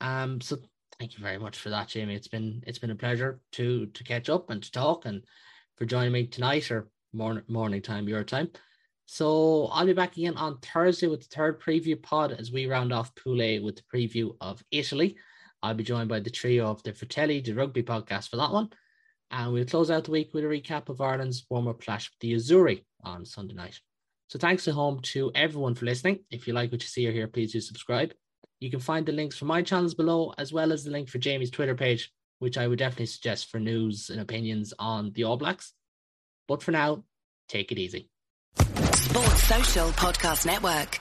Um, 0.00 0.40
so 0.40 0.58
Thank 1.00 1.16
you 1.16 1.24
very 1.24 1.38
much 1.38 1.58
for 1.58 1.70
that, 1.70 1.88
Jamie. 1.88 2.14
It's 2.14 2.28
been 2.28 2.62
it's 2.66 2.78
been 2.78 2.90
a 2.90 2.94
pleasure 2.94 3.40
to 3.52 3.86
to 3.86 4.04
catch 4.04 4.28
up 4.28 4.50
and 4.50 4.62
to 4.62 4.70
talk 4.70 5.06
and 5.06 5.24
for 5.78 5.86
joining 5.86 6.12
me 6.12 6.26
tonight 6.26 6.70
or 6.70 6.90
morning 7.14 7.42
morning 7.48 7.80
time 7.80 8.06
your 8.06 8.22
time. 8.22 8.50
So 9.06 9.68
I'll 9.72 9.86
be 9.86 9.94
back 9.94 10.18
again 10.18 10.36
on 10.36 10.58
Thursday 10.58 11.06
with 11.06 11.22
the 11.22 11.34
third 11.34 11.58
preview 11.58 12.00
pod 12.00 12.32
as 12.32 12.52
we 12.52 12.66
round 12.66 12.92
off 12.92 13.12
A 13.26 13.60
with 13.60 13.76
the 13.76 13.82
preview 13.90 14.36
of 14.42 14.62
Italy. 14.70 15.16
I'll 15.62 15.72
be 15.72 15.84
joined 15.84 16.10
by 16.10 16.20
the 16.20 16.28
trio 16.28 16.66
of 16.66 16.82
the 16.82 16.92
Fratelli, 16.92 17.40
the 17.40 17.54
rugby 17.54 17.82
podcast 17.82 18.28
for 18.28 18.36
that 18.36 18.52
one. 18.52 18.68
And 19.30 19.54
we'll 19.54 19.64
close 19.64 19.90
out 19.90 20.04
the 20.04 20.10
week 20.10 20.34
with 20.34 20.44
a 20.44 20.48
recap 20.48 20.90
of 20.90 21.00
Ireland's 21.00 21.46
warm-up 21.48 21.80
clash 21.80 22.10
with 22.10 22.18
the 22.20 22.34
Azzurri 22.34 22.84
on 23.04 23.24
Sunday 23.24 23.54
night. 23.54 23.80
So 24.28 24.38
thanks 24.38 24.64
to 24.64 24.72
home 24.72 25.00
to 25.14 25.32
everyone 25.34 25.74
for 25.74 25.86
listening. 25.86 26.20
If 26.30 26.46
you 26.46 26.52
like 26.52 26.70
what 26.70 26.82
you 26.82 26.88
see 26.88 27.08
or 27.08 27.12
hear, 27.12 27.26
please 27.26 27.52
do 27.52 27.60
subscribe. 27.60 28.12
You 28.60 28.70
can 28.70 28.80
find 28.80 29.06
the 29.06 29.12
links 29.12 29.36
for 29.36 29.46
my 29.46 29.62
channels 29.62 29.94
below, 29.94 30.34
as 30.36 30.52
well 30.52 30.70
as 30.70 30.84
the 30.84 30.90
link 30.90 31.08
for 31.08 31.18
Jamie's 31.18 31.50
Twitter 31.50 31.74
page, 31.74 32.12
which 32.40 32.58
I 32.58 32.68
would 32.68 32.78
definitely 32.78 33.06
suggest 33.06 33.50
for 33.50 33.58
news 33.58 34.10
and 34.10 34.20
opinions 34.20 34.74
on 34.78 35.12
the 35.12 35.24
All 35.24 35.38
Blacks. 35.38 35.72
But 36.46 36.62
for 36.62 36.70
now, 36.70 37.04
take 37.48 37.72
it 37.72 37.78
easy. 37.78 38.10
Sports 38.56 39.42
Social 39.44 39.88
Podcast 39.90 40.44
Network. 40.44 41.00